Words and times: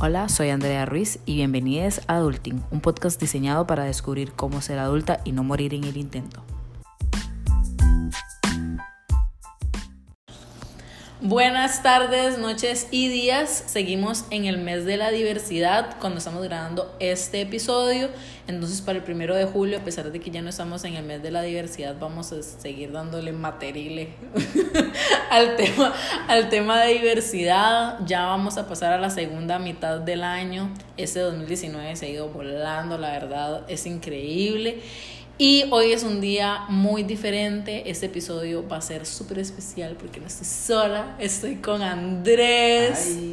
Hola, 0.00 0.28
soy 0.28 0.50
Andrea 0.50 0.86
Ruiz 0.86 1.18
y 1.26 1.34
bienvenidos 1.34 2.02
a 2.06 2.18
Adulting, 2.18 2.62
un 2.70 2.80
podcast 2.80 3.20
diseñado 3.20 3.66
para 3.66 3.82
descubrir 3.82 4.30
cómo 4.30 4.60
ser 4.60 4.78
adulta 4.78 5.20
y 5.24 5.32
no 5.32 5.42
morir 5.42 5.74
en 5.74 5.82
el 5.82 5.96
intento. 5.96 6.40
Buenas 11.28 11.82
tardes, 11.82 12.38
noches 12.38 12.88
y 12.90 13.08
días. 13.08 13.64
Seguimos 13.66 14.24
en 14.30 14.46
el 14.46 14.56
mes 14.56 14.86
de 14.86 14.96
la 14.96 15.10
diversidad 15.10 15.98
cuando 16.00 16.20
estamos 16.20 16.42
grabando 16.42 16.96
este 17.00 17.42
episodio. 17.42 18.08
Entonces, 18.46 18.80
para 18.80 18.96
el 18.96 19.04
primero 19.04 19.36
de 19.36 19.44
julio, 19.44 19.76
a 19.76 19.82
pesar 19.82 20.10
de 20.10 20.20
que 20.20 20.30
ya 20.30 20.40
no 20.40 20.48
estamos 20.48 20.84
en 20.84 20.94
el 20.94 21.04
mes 21.04 21.22
de 21.22 21.30
la 21.30 21.42
diversidad, 21.42 21.96
vamos 22.00 22.32
a 22.32 22.42
seguir 22.42 22.92
dándole 22.92 23.32
material 23.32 24.08
al, 25.30 25.56
tema, 25.56 25.92
al 26.28 26.48
tema 26.48 26.80
de 26.80 26.94
diversidad. 26.94 27.98
Ya 28.06 28.24
vamos 28.24 28.56
a 28.56 28.66
pasar 28.66 28.94
a 28.94 28.98
la 28.98 29.10
segunda 29.10 29.58
mitad 29.58 30.00
del 30.00 30.24
año. 30.24 30.72
Este 30.96 31.20
2019 31.20 31.94
se 31.94 32.06
ha 32.06 32.08
ido 32.08 32.30
volando, 32.30 32.96
la 32.96 33.10
verdad, 33.10 33.64
es 33.68 33.84
increíble. 33.84 34.80
Y 35.40 35.66
hoy 35.70 35.92
es 35.92 36.02
un 36.02 36.20
día 36.20 36.64
muy 36.68 37.04
diferente. 37.04 37.88
Este 37.88 38.06
episodio 38.06 38.66
va 38.68 38.78
a 38.78 38.80
ser 38.80 39.06
súper 39.06 39.38
especial 39.38 39.96
porque 39.96 40.18
no 40.18 40.26
estoy 40.26 40.44
sola, 40.44 41.14
estoy 41.20 41.56
con 41.56 41.80
Andrés. 41.80 43.16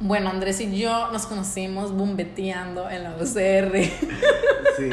Bueno, 0.00 0.28
Andrés 0.28 0.60
y 0.60 0.76
yo 0.76 1.10
nos 1.12 1.24
conocimos 1.24 1.90
bombeteando 1.92 2.90
en 2.90 3.04
la 3.04 3.16
UCR. 3.16 3.72
Sí. 4.76 4.90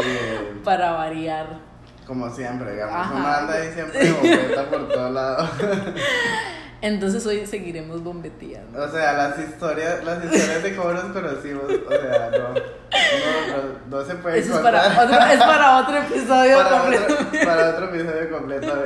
para 0.64 0.92
variar. 0.92 1.59
Como 2.05 2.30
siempre, 2.30 2.73
digamos. 2.73 3.12
Una 3.12 3.39
anda 3.39 3.55
ahí 3.55 3.73
siempre 3.73 4.12
bombeta 4.12 4.70
por 4.70 4.88
todos 4.88 5.12
lados. 5.12 5.50
Entonces 6.81 7.25
hoy 7.25 7.45
seguiremos 7.45 8.03
bombeteando. 8.03 8.83
O 8.83 8.89
sea, 8.89 9.13
las 9.13 9.39
historias, 9.39 10.03
las 10.03 10.23
historias 10.23 10.63
de 10.63 10.75
cómo 10.75 10.93
nos 10.93 11.05
conocimos, 11.11 11.63
o 11.63 11.89
sea, 11.89 12.31
no, 12.31 12.80
no, 12.92 13.97
no, 13.97 14.06
se 14.06 14.16
puede 14.16 14.39
Eso 14.39 14.56
es 14.56 14.59
para, 14.59 14.88
otro, 14.88 15.17
es 15.25 15.39
para 15.39 15.78
otro 15.78 15.97
episodio 15.97 16.58
para 16.58 16.70
completo. 16.70 17.14
Otro, 17.14 17.45
para 17.45 17.70
otro 17.70 17.86
episodio 17.86 18.30
completo. 18.31 18.83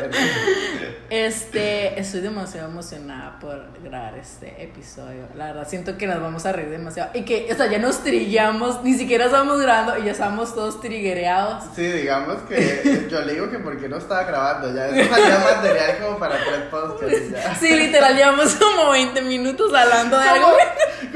Este, 1.10 2.00
estoy 2.00 2.22
demasiado 2.22 2.70
emocionada 2.70 3.38
por 3.40 3.64
grabar 3.84 4.18
este 4.18 4.64
episodio. 4.64 5.28
La 5.36 5.48
verdad, 5.48 5.68
siento 5.68 5.98
que 5.98 6.08
nos 6.08 6.20
vamos 6.20 6.46
a 6.46 6.52
reír 6.52 6.70
demasiado. 6.70 7.12
Y 7.14 7.24
que, 7.26 7.48
o 7.52 7.56
sea, 7.56 7.68
ya 7.68 7.78
nos 7.78 8.04
trillamos, 8.04 8.84
ni 8.84 8.96
siquiera 8.96 9.26
estamos 9.26 9.62
grabando 9.62 10.00
y 10.00 10.06
ya 10.06 10.12
estamos 10.12 10.56
todos 10.56 10.82
triguereados. 10.82 11.64
Sí, 11.76 11.84
digamos 11.84 12.38
que 12.50 13.08
yo 13.10 13.22
le 13.22 13.34
digo 13.34 13.50
que 13.52 13.60
porque 13.60 13.88
no 13.88 13.98
estaba 13.98 14.24
grabando, 14.24 14.74
ya 14.74 14.88
eso 14.88 15.14
salía 15.14 15.40
material 15.40 15.98
como 16.02 16.18
para 16.18 16.38
tres 16.38 16.62
podcasts. 16.72 17.32
Ya. 17.32 17.56
Sí, 17.56 17.76
literal, 17.76 18.16
llevamos 18.16 18.56
como 18.56 18.90
20 18.90 19.22
minutos 19.22 19.74
hablando 19.74 20.18
de 20.18 20.28
algo. 20.28 20.48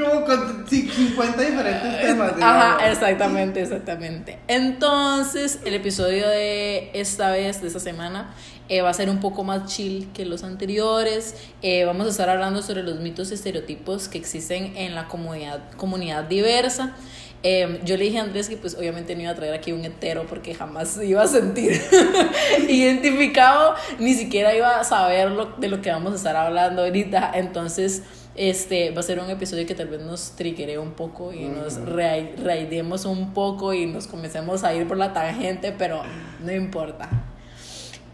Como 0.00 0.24
con 0.24 0.66
50 0.68 1.42
diferentes 1.42 2.00
temas. 2.00 2.32
Ajá, 2.40 2.90
exactamente, 2.90 3.62
exactamente. 3.62 4.38
Entonces, 4.48 5.60
el 5.64 5.74
episodio 5.74 6.28
de 6.28 6.90
esta 6.94 7.30
vez, 7.30 7.60
de 7.60 7.68
esta 7.68 7.80
semana, 7.80 8.34
eh, 8.68 8.82
va 8.82 8.90
a 8.90 8.94
ser 8.94 9.10
un 9.10 9.18
poco 9.18 9.42
más 9.42 9.66
chill 9.66 10.08
que 10.14 10.24
los 10.24 10.44
anteriores. 10.44 11.34
Eh, 11.60 11.84
vamos 11.84 12.06
a 12.06 12.10
estar 12.10 12.30
hablando 12.30 12.62
sobre 12.62 12.82
los 12.82 13.00
mitos 13.00 13.30
y 13.30 13.34
estereotipos 13.34 14.08
que 14.08 14.16
existen 14.16 14.76
en 14.76 14.94
la 14.94 15.08
comunidad, 15.08 15.60
comunidad 15.76 16.24
diversa. 16.24 16.94
Eh, 17.42 17.80
yo 17.84 17.96
le 17.96 18.04
dije 18.04 18.18
a 18.18 18.22
Andrés 18.22 18.48
que 18.48 18.56
pues 18.58 18.74
obviamente 18.74 19.16
no 19.16 19.22
iba 19.22 19.30
a 19.30 19.34
traer 19.34 19.54
aquí 19.54 19.72
un 19.72 19.82
hetero 19.82 20.26
porque 20.26 20.54
jamás 20.54 21.00
iba 21.02 21.22
a 21.22 21.26
sentir 21.26 21.80
identificado, 22.68 23.74
ni 23.98 24.12
siquiera 24.12 24.54
iba 24.54 24.78
a 24.78 24.84
saber 24.84 25.30
lo, 25.30 25.46
de 25.46 25.68
lo 25.68 25.80
que 25.80 25.90
vamos 25.90 26.12
a 26.12 26.16
estar 26.16 26.36
hablando 26.36 26.82
ahorita. 26.82 27.32
Entonces, 27.34 28.02
este 28.40 28.90
va 28.90 29.00
a 29.00 29.02
ser 29.02 29.20
un 29.20 29.28
episodio 29.28 29.66
que 29.66 29.74
tal 29.74 29.88
vez 29.88 30.00
nos 30.00 30.30
triggere 30.30 30.78
un 30.78 30.92
poco 30.92 31.30
y 31.30 31.44
nos 31.44 31.78
raidemos 31.84 33.04
un 33.04 33.34
poco 33.34 33.74
y 33.74 33.84
nos 33.84 34.06
comencemos 34.06 34.64
a 34.64 34.74
ir 34.74 34.88
por 34.88 34.96
la 34.96 35.12
tangente, 35.12 35.72
pero 35.76 36.02
no 36.42 36.50
importa. 36.50 37.10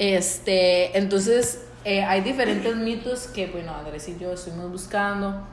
Este, 0.00 0.98
entonces, 0.98 1.62
eh, 1.84 2.02
hay 2.02 2.22
diferentes 2.22 2.74
mitos 2.76 3.28
que, 3.28 3.46
bueno, 3.46 3.72
Andrés 3.72 4.08
y 4.08 4.18
yo 4.18 4.32
estuvimos 4.32 4.72
buscando 4.72 5.46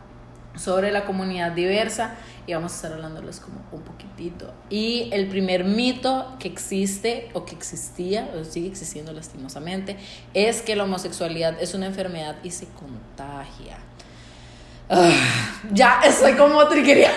sobre 0.56 0.92
la 0.92 1.06
comunidad 1.06 1.52
diversa 1.52 2.16
y 2.48 2.56
vamos 2.56 2.72
a 2.72 2.76
estar 2.76 2.94
hablándoles 2.94 3.40
como 3.40 3.62
un 3.72 3.84
poquitito. 3.84 4.52
Y 4.72 5.10
el 5.12 5.28
primer 5.28 5.66
mito 5.66 6.36
que 6.40 6.48
existe 6.48 7.30
o 7.34 7.46
que 7.46 7.54
existía 7.54 8.32
o 8.36 8.44
sigue 8.44 8.70
existiendo 8.70 9.14
lastimosamente 9.14 9.98
es 10.34 10.64
que 10.64 10.76
la 10.76 10.86
homosexualidad 10.86 11.62
es 11.62 11.76
una 11.76 11.86
enfermedad 11.86 12.38
y 12.42 12.50
se 12.50 12.66
contagia. 12.70 13.78
Ah, 14.96 15.12
ya 15.72 16.02
estoy 16.06 16.34
como 16.34 16.68
triquería. 16.68 17.12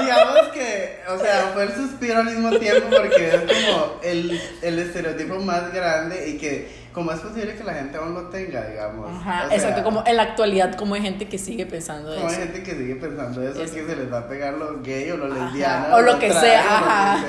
Digamos 0.00 0.48
que, 0.54 1.00
o 1.08 1.18
sea, 1.18 1.50
fue 1.52 1.64
el 1.64 1.74
suspiro 1.74 2.18
al 2.18 2.26
mismo 2.26 2.56
tiempo 2.58 2.88
porque 2.96 3.28
es 3.28 3.34
como 3.36 4.00
el, 4.02 4.40
el 4.62 4.78
estereotipo 4.78 5.36
más 5.40 5.72
grande 5.72 6.28
y 6.28 6.38
que 6.38 6.85
¿Cómo 6.96 7.12
es 7.12 7.20
posible 7.20 7.54
que 7.54 7.62
la 7.62 7.74
gente 7.74 7.98
aún 7.98 8.14
lo 8.14 8.28
tenga, 8.28 8.70
digamos? 8.70 9.10
Ajá, 9.20 9.54
exacto, 9.54 9.84
como 9.84 10.02
en 10.06 10.16
la 10.16 10.22
actualidad, 10.22 10.76
como 10.76 10.94
hay 10.94 11.02
gente 11.02 11.28
que 11.28 11.36
sigue 11.36 11.66
pensando 11.66 12.10
eso. 12.10 12.22
Como 12.22 12.32
hay 12.32 12.38
gente 12.38 12.62
que 12.62 12.74
sigue 12.74 12.94
pensando 12.94 13.46
eso, 13.46 13.62
es 13.62 13.70
que 13.70 13.84
se 13.84 13.96
les 13.96 14.10
va 14.10 14.20
a 14.20 14.28
pegar 14.30 14.54
lo 14.54 14.80
gay 14.80 15.10
o 15.10 15.18
lo 15.18 15.28
lesbiana. 15.28 15.94
O, 15.94 16.00
lo, 16.00 16.18
que 16.18 16.32
sea, 16.32 16.60
ajá. 16.62 17.24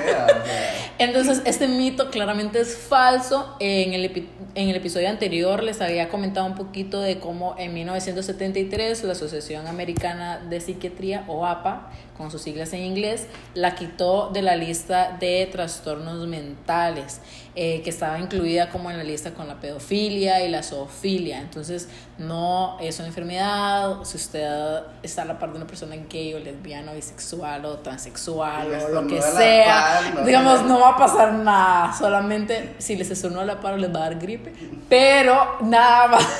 Entonces, 0.98 1.42
este 1.44 1.68
mito 1.68 2.10
claramente 2.10 2.60
es 2.62 2.78
falso. 2.78 3.56
En 3.60 3.92
el, 3.92 4.26
en 4.54 4.68
el 4.70 4.76
episodio 4.76 5.10
anterior 5.10 5.62
les 5.62 5.82
había 5.82 6.08
comentado 6.08 6.46
un 6.46 6.54
poquito 6.54 7.02
de 7.02 7.18
cómo 7.18 7.54
en 7.58 7.74
1973 7.74 9.04
la 9.04 9.12
Asociación 9.12 9.66
Americana 9.66 10.38
de 10.48 10.62
Psiquiatría, 10.62 11.24
o 11.28 11.44
APA, 11.44 11.90
con 12.18 12.32
sus 12.32 12.42
siglas 12.42 12.72
en 12.72 12.82
inglés, 12.82 13.28
la 13.54 13.76
quitó 13.76 14.28
de 14.30 14.42
la 14.42 14.56
lista 14.56 15.16
de 15.18 15.48
trastornos 15.50 16.26
mentales, 16.26 17.20
eh, 17.54 17.80
que 17.82 17.90
estaba 17.90 18.18
incluida 18.18 18.70
como 18.70 18.90
en 18.90 18.98
la 18.98 19.04
lista 19.04 19.32
con 19.32 19.46
la 19.46 19.54
pedofilia 19.60 20.44
y 20.44 20.50
la 20.50 20.64
zoofilia. 20.64 21.40
Entonces, 21.40 21.88
no 22.18 22.76
es 22.80 22.98
una 22.98 23.08
enfermedad, 23.08 24.02
si 24.02 24.16
usted 24.16 24.82
está 25.02 25.22
a 25.22 25.24
la 25.26 25.38
par 25.38 25.52
de 25.52 25.56
una 25.56 25.66
persona 25.66 25.96
gay 26.10 26.34
o 26.34 26.40
lesbiana, 26.40 26.92
bisexual 26.92 27.64
o 27.64 27.78
transexual 27.78 28.68
o 28.74 28.88
lo 28.88 29.06
que 29.06 29.22
sea, 29.22 30.00
digamos, 30.26 30.64
no 30.64 30.80
va 30.80 30.90
a 30.90 30.96
pasar 30.96 31.32
nada, 31.32 31.94
solamente 31.96 32.74
si 32.78 32.96
les 32.96 33.10
estornuda 33.10 33.44
la 33.44 33.60
par 33.60 33.78
les 33.78 33.94
va 33.94 33.98
a 33.98 34.10
dar 34.10 34.18
gripe, 34.18 34.52
pero 34.88 35.58
nada 35.62 36.08
más. 36.08 36.26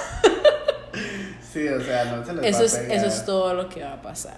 Sí, 1.53 1.67
o 1.67 1.81
sea, 1.81 2.05
no 2.05 2.25
se 2.25 2.34
les 2.34 2.44
eso 2.44 2.59
va 2.59 2.65
es, 2.67 2.75
a 2.75 2.81
pegar. 2.81 2.97
Eso 2.99 3.06
es 3.06 3.25
todo 3.25 3.55
lo 3.55 3.69
que 3.71 3.83
va 3.83 3.94
a 3.94 4.03
pasar. 4.03 4.37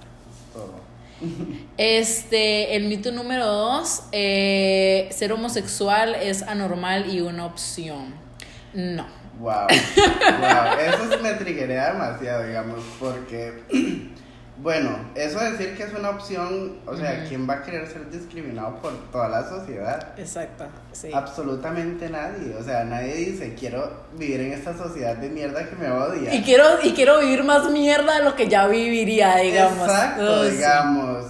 Este, 1.76 2.76
el 2.76 2.84
mito 2.84 3.12
número 3.12 3.46
dos, 3.46 4.04
eh, 4.12 5.08
ser 5.12 5.32
homosexual 5.32 6.14
es 6.14 6.42
anormal 6.42 7.12
y 7.12 7.20
una 7.20 7.46
opción. 7.46 8.14
No. 8.72 9.06
Wow, 9.38 9.66
wow, 9.68 10.78
eso 11.08 11.22
me 11.22 11.32
triguea 11.32 11.92
demasiado, 11.92 12.46
digamos, 12.46 12.80
porque, 12.98 13.64
bueno, 14.62 14.90
eso 15.14 15.38
de 15.40 15.52
decir 15.52 15.76
que 15.76 15.84
es 15.84 15.94
una 15.94 16.10
opción, 16.10 16.76
o 16.86 16.94
sea, 16.94 17.24
¿quién 17.26 17.48
va 17.48 17.54
a 17.54 17.62
querer 17.62 17.86
ser 17.86 18.10
discriminado 18.10 18.76
por 18.76 18.92
toda 19.10 19.28
la 19.28 19.48
sociedad? 19.48 20.08
Exacto, 20.18 20.66
sí. 20.92 21.10
Absolutamente 21.14 22.10
nadie, 22.10 22.54
o 22.54 22.62
sea, 22.62 22.84
nadie 22.84 23.14
dice, 23.14 23.54
quiero 23.54 23.90
vivir 24.18 24.40
en 24.40 24.52
esta 24.52 24.76
sociedad 24.76 25.16
de 25.16 25.30
mierda 25.30 25.66
que 25.68 25.76
me 25.76 25.90
odia. 25.90 26.34
Y 26.34 26.42
quiero, 26.42 26.64
y 26.82 26.92
quiero 26.92 27.20
vivir 27.20 27.42
más 27.42 27.70
mierda 27.70 28.18
de 28.18 28.24
lo 28.24 28.36
que 28.36 28.48
ya 28.48 28.66
viviría, 28.66 29.36
digamos. 29.36 29.88
Exacto, 29.88 30.44
digamos. 30.44 31.26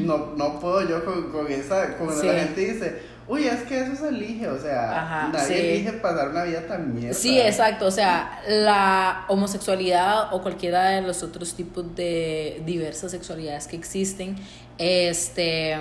No, 0.00 0.32
no 0.36 0.58
puedo 0.58 0.88
yo 0.88 1.04
con, 1.04 1.30
con 1.30 1.46
esa, 1.52 1.96
con 1.96 2.08
la 2.08 2.34
gente 2.34 2.60
dice 2.60 3.07
Uy, 3.28 3.46
es 3.46 3.62
que 3.64 3.82
eso 3.82 3.94
se 3.94 4.08
elige, 4.08 4.48
o 4.48 4.58
sea, 4.58 5.30
nadie 5.30 5.74
elige 5.74 5.92
pasar 5.94 6.30
una 6.30 6.44
vida 6.44 6.66
tan 6.66 6.94
mierda. 6.94 7.12
Sí, 7.12 7.38
exacto, 7.38 7.86
o 7.86 7.90
sea, 7.90 8.40
la 8.48 9.26
homosexualidad 9.28 10.32
o 10.32 10.40
cualquiera 10.40 10.88
de 10.88 11.02
los 11.02 11.22
otros 11.22 11.54
tipos 11.54 11.94
de 11.94 12.62
diversas 12.64 13.10
sexualidades 13.10 13.66
que 13.66 13.76
existen, 13.76 14.36
este 14.78 15.76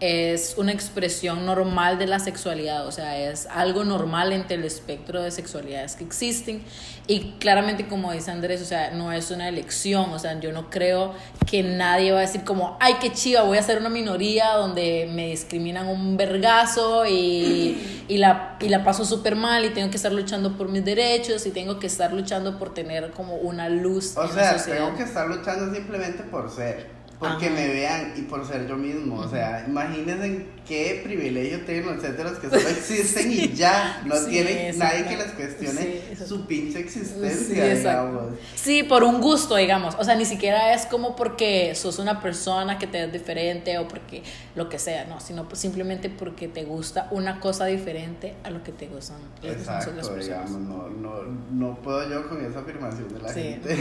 es 0.00 0.54
una 0.56 0.72
expresión 0.72 1.44
normal 1.44 1.98
de 1.98 2.06
la 2.06 2.20
sexualidad, 2.20 2.86
o 2.86 2.92
sea, 2.92 3.18
es 3.18 3.46
algo 3.46 3.84
normal 3.84 4.32
entre 4.32 4.56
el 4.56 4.64
espectro 4.64 5.22
de 5.22 5.30
sexualidades 5.32 5.96
que 5.96 6.04
existen 6.04 6.62
y 7.08 7.32
claramente 7.40 7.88
como 7.88 8.12
dice 8.12 8.30
Andrés, 8.30 8.62
o 8.62 8.64
sea, 8.64 8.92
no 8.92 9.12
es 9.12 9.30
una 9.30 9.48
elección, 9.48 10.10
o 10.10 10.18
sea, 10.18 10.38
yo 10.38 10.52
no 10.52 10.70
creo 10.70 11.14
que 11.50 11.62
nadie 11.62 12.12
va 12.12 12.18
a 12.18 12.20
decir 12.22 12.44
como, 12.44 12.76
ay, 12.80 12.94
qué 13.00 13.12
chiva, 13.12 13.42
voy 13.42 13.58
a 13.58 13.62
ser 13.62 13.78
una 13.78 13.88
minoría 13.88 14.52
donde 14.52 15.10
me 15.12 15.30
discriminan 15.30 15.88
un 15.88 16.16
vergazo 16.16 17.04
y, 17.06 18.04
y 18.06 18.18
la, 18.18 18.56
y 18.60 18.68
la 18.68 18.84
paso 18.84 19.04
súper 19.04 19.34
mal 19.34 19.64
y 19.64 19.70
tengo 19.70 19.90
que 19.90 19.96
estar 19.96 20.12
luchando 20.12 20.56
por 20.56 20.68
mis 20.68 20.84
derechos 20.84 21.44
y 21.46 21.50
tengo 21.50 21.80
que 21.80 21.88
estar 21.88 22.12
luchando 22.12 22.58
por 22.58 22.72
tener 22.72 23.10
como 23.10 23.34
una 23.36 23.68
luz. 23.68 24.16
O 24.16 24.28
sea, 24.28 24.56
tengo 24.62 24.94
que 24.94 25.02
estar 25.02 25.26
luchando 25.26 25.74
simplemente 25.74 26.22
por 26.22 26.50
ser. 26.50 26.97
Porque 27.18 27.50
me 27.50 27.66
vean 27.66 28.14
y 28.16 28.22
por 28.22 28.46
ser 28.46 28.68
yo 28.68 28.76
mismo. 28.76 29.16
O 29.16 29.28
sea, 29.28 29.64
imagínense 29.66 30.46
qué 30.66 31.00
privilegio 31.02 31.64
tienen 31.64 31.86
los 31.86 32.38
que 32.38 32.48
solo 32.48 32.68
existen 32.68 33.32
y 33.32 33.52
ya. 33.54 34.02
No 34.04 34.14
tienen 34.26 34.78
nadie 34.78 35.04
que 35.06 35.16
les 35.16 35.32
cuestione 35.32 36.16
su 36.26 36.46
pinche 36.46 36.78
existencia, 36.80 37.74
digamos. 37.74 38.34
Sí, 38.54 38.84
por 38.84 39.02
un 39.02 39.20
gusto, 39.20 39.56
digamos. 39.56 39.96
O 39.98 40.04
sea, 40.04 40.14
ni 40.14 40.24
siquiera 40.24 40.72
es 40.74 40.86
como 40.86 41.16
porque 41.16 41.74
sos 41.74 41.98
una 41.98 42.20
persona 42.20 42.78
que 42.78 42.86
te 42.86 43.04
es 43.04 43.12
diferente 43.12 43.78
o 43.78 43.88
porque 43.88 44.22
lo 44.54 44.68
que 44.68 44.78
sea, 44.78 45.04
no, 45.06 45.20
sino 45.20 45.48
simplemente 45.54 46.10
porque 46.10 46.46
te 46.46 46.64
gusta 46.64 47.08
una 47.10 47.40
cosa 47.40 47.66
diferente 47.66 48.34
a 48.44 48.50
lo 48.50 48.62
que 48.62 48.70
te 48.70 48.86
gustan. 48.86 49.16
Exacto, 49.42 49.90
digamos. 50.16 50.50
No, 50.50 50.88
no, 50.88 51.22
no 51.50 51.78
puedo 51.82 52.08
yo 52.08 52.28
con 52.28 52.44
esa 52.44 52.60
afirmación 52.60 53.12
de 53.12 53.20
la 53.20 53.32
gente. 53.32 53.76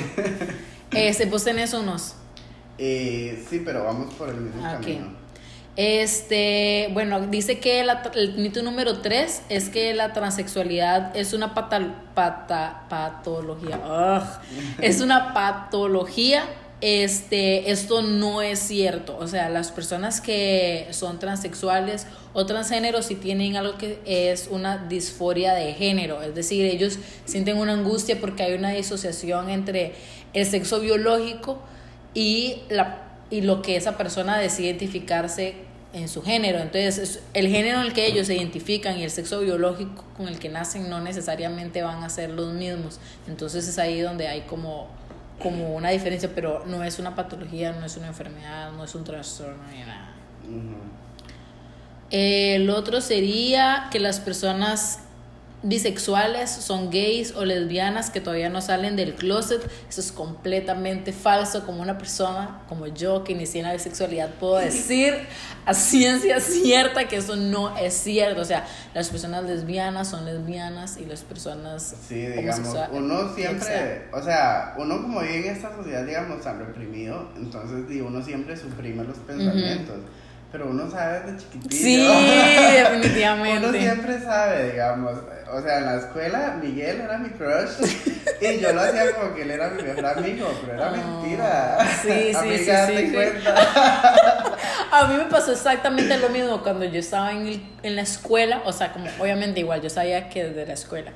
este, 0.92 1.26
vos 1.26 1.44
tenés 1.44 1.74
unos. 1.74 2.16
Eh, 2.78 3.44
sí, 3.50 3.62
pero 3.64 3.84
vamos 3.84 4.14
por 4.14 4.30
el 4.30 4.42
mismo 4.42 4.62
camino. 4.62 5.18
Este, 5.78 6.90
bueno, 6.94 7.28
dice 7.28 7.60
que 7.60 7.82
el 7.82 8.38
mito 8.38 8.64
número 8.64 8.98
3 9.00 9.44
es 9.50 9.70
que 9.70 9.94
la 9.94 10.12
transexualidad 10.12 11.16
es 11.16 11.34
una 11.34 11.54
pata, 11.54 12.86
patología. 12.90 13.80
es 14.82 15.02
una 15.02 15.36
patología. 15.36 16.44
Este, 16.82 17.72
esto 17.72 18.02
no 18.02 18.42
es 18.42 18.58
cierto. 18.58 19.18
O 19.20 19.28
sea, 19.28 19.50
las 19.50 19.72
personas 19.72 20.20
que 20.20 20.88
son 20.92 21.20
transexuales 21.20 22.08
o 22.34 22.48
transgénero 22.48 23.04
sí 23.04 23.14
tienen 23.14 23.56
algo 23.56 23.78
que 23.78 24.00
es 24.06 24.48
una 24.50 24.80
disforia 24.88 25.54
de 25.54 25.74
género. 25.74 26.24
Es 26.24 26.34
decir, 26.34 26.66
ellos 26.66 26.98
sienten 27.26 27.58
una 27.58 27.74
angustia 27.74 28.20
porque 28.20 28.42
hay 28.42 28.54
una 28.54 28.72
disociación 28.72 29.50
entre 29.52 29.94
el 30.34 30.46
sexo 30.48 30.80
biológico 30.80 31.60
y, 32.18 32.64
la, 32.70 33.04
y 33.30 33.42
lo 33.42 33.62
que 33.62 33.76
esa 33.76 33.96
persona 33.96 34.40
decide 34.40 34.70
identificarse 34.70 35.54
en 35.94 36.10
su 36.10 36.24
género. 36.24 36.58
Entonces, 36.58 37.22
el 37.36 37.48
género 37.48 37.80
en 37.80 37.86
el 37.86 37.94
que 37.94 38.08
ellos 38.08 38.26
se 38.26 38.36
identifican 38.36 38.98
y 38.98 39.04
el 39.04 39.12
sexo 39.12 39.40
biológico 39.42 40.04
con 40.18 40.28
el 40.28 40.40
que 40.40 40.50
nacen 40.50 40.90
no 40.90 41.00
necesariamente 41.00 41.84
van 41.84 42.04
a 42.04 42.10
ser 42.10 42.32
los 42.32 42.56
mismos. 42.56 43.00
Entonces 43.28 43.68
es 43.68 43.78
ahí 43.78 44.02
donde 44.02 44.28
hay 44.28 44.42
como, 44.42 44.88
como 45.40 45.76
una 45.76 45.92
diferencia, 45.92 46.32
pero 46.34 46.66
no 46.66 46.84
es 46.84 46.98
una 46.98 47.16
patología, 47.16 47.74
no 47.74 47.86
es 47.86 47.96
una 47.98 48.08
enfermedad, 48.08 48.72
no 48.72 48.84
es 48.84 48.96
un 48.96 49.04
trastorno 49.04 49.62
ni 49.72 49.82
nada. 49.82 50.16
El 52.10 52.68
otro 52.72 53.00
sería 53.00 53.90
que 53.92 54.00
las 54.00 54.20
personas 54.20 55.02
bisexuales, 55.64 56.50
son 56.50 56.92
gays 56.92 57.34
o 57.36 57.44
lesbianas 57.44 58.12
que 58.12 58.22
todavía 58.22 58.50
no 58.50 58.62
salen 58.62 58.96
del 58.96 59.16
closet. 59.16 59.62
Eso 59.90 60.02
es 60.02 60.12
completamente 60.12 61.12
falso. 61.14 61.66
Como 61.66 61.82
una 61.82 61.98
persona 61.98 62.62
como 62.70 62.88
yo 62.88 63.24
que 63.24 63.34
inicié 63.34 63.62
en 63.62 63.68
la 63.68 63.74
bisexualidad 63.74 64.30
puedo 64.36 64.58
decir 64.58 65.16
a 65.66 65.74
ciencia 65.74 66.40
cierta 66.40 67.08
que 67.08 67.18
eso 67.18 67.36
no 67.36 67.76
es 67.78 67.94
cierto. 67.94 68.42
O 68.42 68.46
sea, 68.46 68.66
las 68.94 69.10
personas 69.10 69.46
lesbianas 69.46 70.10
son 70.10 70.26
lesbianas 70.26 70.98
y 70.98 71.06
las 71.06 71.24
personas... 71.24 71.96
Sí, 72.08 72.26
digamos, 72.28 72.76
uno 72.92 73.34
siempre, 73.36 74.08
o 74.14 74.22
sea, 74.22 74.76
uno 74.78 75.02
como 75.02 75.22
vive 75.22 75.48
en 75.48 75.56
esta 75.56 75.76
sociedad, 75.76 76.06
digamos, 76.06 76.42
tan 76.42 76.60
reprimido, 76.60 77.30
entonces 77.36 77.86
uno 78.02 78.24
siempre 78.24 78.56
suprime 78.56 79.04
los 79.04 79.18
pensamientos. 79.18 79.98
Pero 80.52 80.70
uno 80.70 80.90
sabe 80.90 81.20
desde 81.20 81.40
chiquitito. 81.40 81.76
Sí, 81.76 81.98
definitivamente. 82.74 83.68
uno 83.68 83.78
siempre 83.78 84.22
sabe, 84.22 84.72
digamos. 84.72 85.18
O 85.52 85.62
sea, 85.62 85.78
en 85.78 85.86
la 85.86 85.96
escuela 85.96 86.58
Miguel 86.62 87.02
era 87.02 87.18
mi 87.18 87.30
crush 87.30 87.70
y 88.42 88.60
yo 88.60 88.74
lo 88.74 88.82
hacía 88.82 89.14
como 89.16 89.34
que 89.34 89.44
él 89.44 89.52
era 89.52 89.70
mi 89.70 89.82
mejor 89.82 90.06
amigo, 90.06 90.48
pero 90.62 90.74
era 90.74 90.92
mentira. 90.92 91.78
Sí, 92.02 92.34
sí, 92.34 92.58
sí, 92.58 92.72
sí, 92.88 93.14
cuenta. 93.14 93.56
A 94.92 95.06
mí 95.08 95.16
me 95.16 95.26
pasó 95.26 95.52
exactamente 95.52 96.18
lo 96.18 96.30
mismo 96.30 96.62
cuando 96.64 96.86
yo 96.86 97.00
estaba 97.00 97.32
en, 97.32 97.62
en 97.84 97.96
la 97.96 98.02
escuela, 98.02 98.62
o 98.66 98.72
sea, 98.72 98.94
como 98.94 99.08
obviamente 99.20 99.60
igual 99.60 99.82
yo 99.82 99.90
sabía 99.90 100.30
que 100.30 100.46
desde 100.46 100.66
la 100.66 100.74
escuela. 100.74 101.12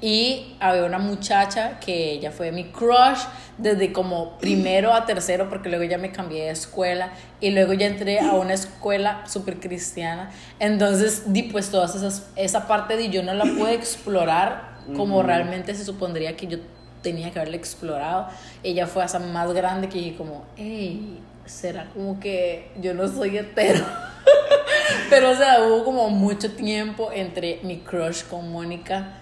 Y 0.00 0.56
había 0.60 0.84
una 0.84 0.98
muchacha 0.98 1.80
que 1.80 2.12
ella 2.12 2.30
fue 2.30 2.52
mi 2.52 2.64
crush 2.64 3.20
desde 3.56 3.92
como 3.92 4.36
primero 4.38 4.92
a 4.92 5.06
tercero, 5.06 5.48
porque 5.48 5.68
luego 5.68 5.84
ya 5.84 5.96
me 5.96 6.12
cambié 6.12 6.44
de 6.44 6.50
escuela 6.50 7.10
y 7.40 7.50
luego 7.50 7.72
ya 7.72 7.86
entré 7.86 8.20
a 8.20 8.32
una 8.32 8.54
escuela 8.54 9.24
súper 9.26 9.60
cristiana. 9.60 10.30
Entonces, 10.58 11.32
di 11.32 11.44
pues 11.44 11.70
todas 11.70 11.94
esas, 11.94 12.26
esa 12.36 12.66
parte 12.66 12.96
de 12.96 13.08
yo 13.08 13.22
no 13.22 13.32
la 13.32 13.44
pude 13.74 13.82
explorar 13.82 14.74
como 14.96 15.22
realmente 15.22 15.74
se 15.74 15.84
supondría 15.84 16.36
que 16.36 16.46
yo 16.46 16.58
tenía 17.02 17.30
que 17.30 17.38
haberla 17.38 17.56
explorado. 17.56 18.28
Ella 18.62 18.86
fue 18.86 19.02
hasta 19.02 19.18
más 19.18 19.52
grande 19.52 19.88
que 19.88 19.98
dije 19.98 20.16
como, 20.16 20.44
hey, 20.56 21.20
será 21.44 21.88
como 21.94 22.20
que 22.20 22.70
yo 22.80 22.94
no 22.94 23.08
soy 23.08 23.38
hetero. 23.38 23.84
Pero, 25.10 25.30
o 25.30 25.34
sea, 25.34 25.62
hubo 25.62 25.84
como 25.84 26.10
mucho 26.10 26.52
tiempo 26.52 27.10
entre 27.12 27.60
mi 27.62 27.78
crush 27.78 28.24
con 28.24 28.50
Mónica. 28.50 29.20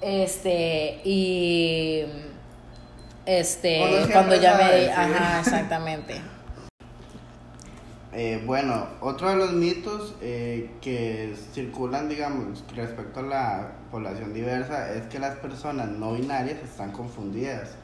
Este, 0.00 1.00
y 1.04 2.04
este, 3.26 4.08
cuando 4.12 4.34
ya 4.36 4.56
me... 4.56 4.90
Ajá, 4.90 5.40
exactamente. 5.40 6.20
Eh, 8.14 8.42
bueno, 8.44 8.88
otro 9.00 9.30
de 9.30 9.36
los 9.36 9.54
mitos 9.54 10.14
eh, 10.20 10.70
que 10.82 11.34
circulan, 11.52 12.10
digamos, 12.10 12.62
respecto 12.76 13.20
a 13.20 13.22
la 13.22 13.72
población 13.90 14.34
diversa 14.34 14.92
es 14.92 15.06
que 15.06 15.18
las 15.18 15.36
personas 15.36 15.88
no 15.88 16.12
binarias 16.12 16.58
están 16.62 16.92
confundidas. 16.92 17.76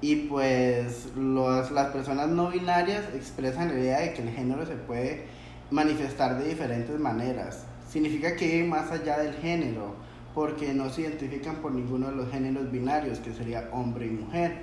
Y 0.00 0.26
pues 0.28 1.08
los, 1.16 1.70
las 1.70 1.88
personas 1.88 2.28
no 2.28 2.48
binarias 2.48 3.04
expresan 3.14 3.68
la 3.68 3.78
idea 3.78 4.00
de 4.00 4.14
que 4.14 4.22
el 4.22 4.30
género 4.30 4.64
se 4.64 4.76
puede 4.76 5.24
manifestar 5.70 6.38
de 6.38 6.48
diferentes 6.48 6.98
maneras. 6.98 7.64
Significa 7.90 8.36
que 8.36 8.56
ir 8.56 8.66
más 8.66 8.90
allá 8.90 9.18
del 9.18 9.34
género 9.34 9.96
porque 10.34 10.72
no 10.72 10.88
se 10.88 11.02
identifican 11.02 11.56
por 11.56 11.72
ninguno 11.72 12.08
de 12.08 12.16
los 12.16 12.30
géneros 12.30 12.70
binarios, 12.70 13.18
que 13.18 13.32
sería 13.32 13.68
hombre 13.72 14.06
y 14.06 14.10
mujer, 14.10 14.56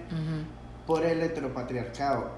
por 0.88 1.04
el 1.04 1.22
heteropatriarcado. 1.22 2.30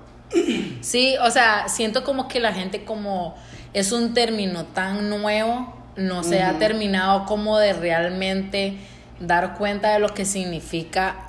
Sí, 0.81 1.15
o 1.21 1.31
sea, 1.31 1.69
siento 1.69 2.03
como 2.03 2.27
que 2.27 2.39
la 2.39 2.53
gente 2.53 2.83
como 2.83 3.35
es 3.73 3.91
un 3.91 4.13
término 4.13 4.65
tan 4.65 5.09
nuevo, 5.09 5.73
no 5.95 6.23
se 6.23 6.43
ha 6.43 6.57
terminado 6.59 7.25
como 7.25 7.57
de 7.57 7.73
realmente 7.73 8.77
dar 9.19 9.57
cuenta 9.57 9.93
de 9.93 9.99
lo 9.99 10.09
que 10.13 10.25
significa 10.25 11.27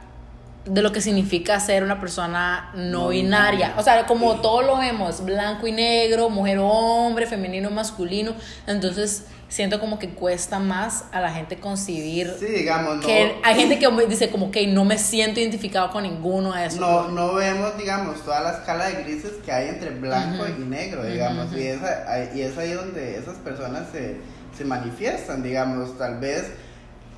de 0.64 0.82
lo 0.82 0.92
que 0.92 1.00
significa 1.00 1.58
ser 1.60 1.82
una 1.82 1.98
persona 1.98 2.70
no, 2.74 3.08
binaria. 3.08 3.74
O 3.78 3.82
sea, 3.82 4.04
como 4.06 4.40
todo 4.40 4.62
lo 4.62 4.76
vemos, 4.76 5.24
blanco 5.24 5.66
y 5.66 5.72
negro, 5.72 6.28
mujer 6.28 6.58
o 6.58 6.66
hombre, 6.66 7.26
femenino, 7.26 7.70
masculino. 7.70 8.34
Entonces, 8.66 9.24
siento 9.48 9.80
como 9.80 9.98
que 9.98 10.10
cuesta 10.10 10.58
más 10.58 11.04
a 11.12 11.20
la 11.20 11.32
gente 11.32 11.58
concebir. 11.58 12.34
Sí, 12.38 12.46
digamos, 12.46 13.04
que 13.04 13.36
hay 13.42 13.54
gente 13.54 13.78
que 13.78 13.88
dice 14.06 14.30
como 14.30 14.50
que 14.50 14.66
no 14.66 14.84
me 14.84 14.98
siento 14.98 15.40
identificado 15.40 15.90
con 15.90 16.02
ninguno 16.02 16.52
de 16.52 16.66
esos. 16.66 16.80
No, 16.80 17.08
no 17.08 17.34
vemos, 17.34 17.76
digamos, 17.78 18.22
toda 18.22 18.40
la 18.40 18.50
escala 18.52 18.86
de 18.86 19.02
grises 19.02 19.32
que 19.44 19.50
hay 19.50 19.68
entre 19.68 19.90
blanco 19.90 20.44
y 20.46 20.62
negro, 20.62 21.04
digamos. 21.04 21.52
y, 21.52 21.58
y 21.58 22.42
es 22.42 22.58
ahí 22.58 22.72
donde 22.72 23.18
esas 23.18 23.36
personas 23.38 23.88
se, 23.90 24.16
se 24.56 24.64
manifiestan, 24.64 25.42
digamos, 25.42 25.96
tal 25.96 26.18
vez 26.18 26.52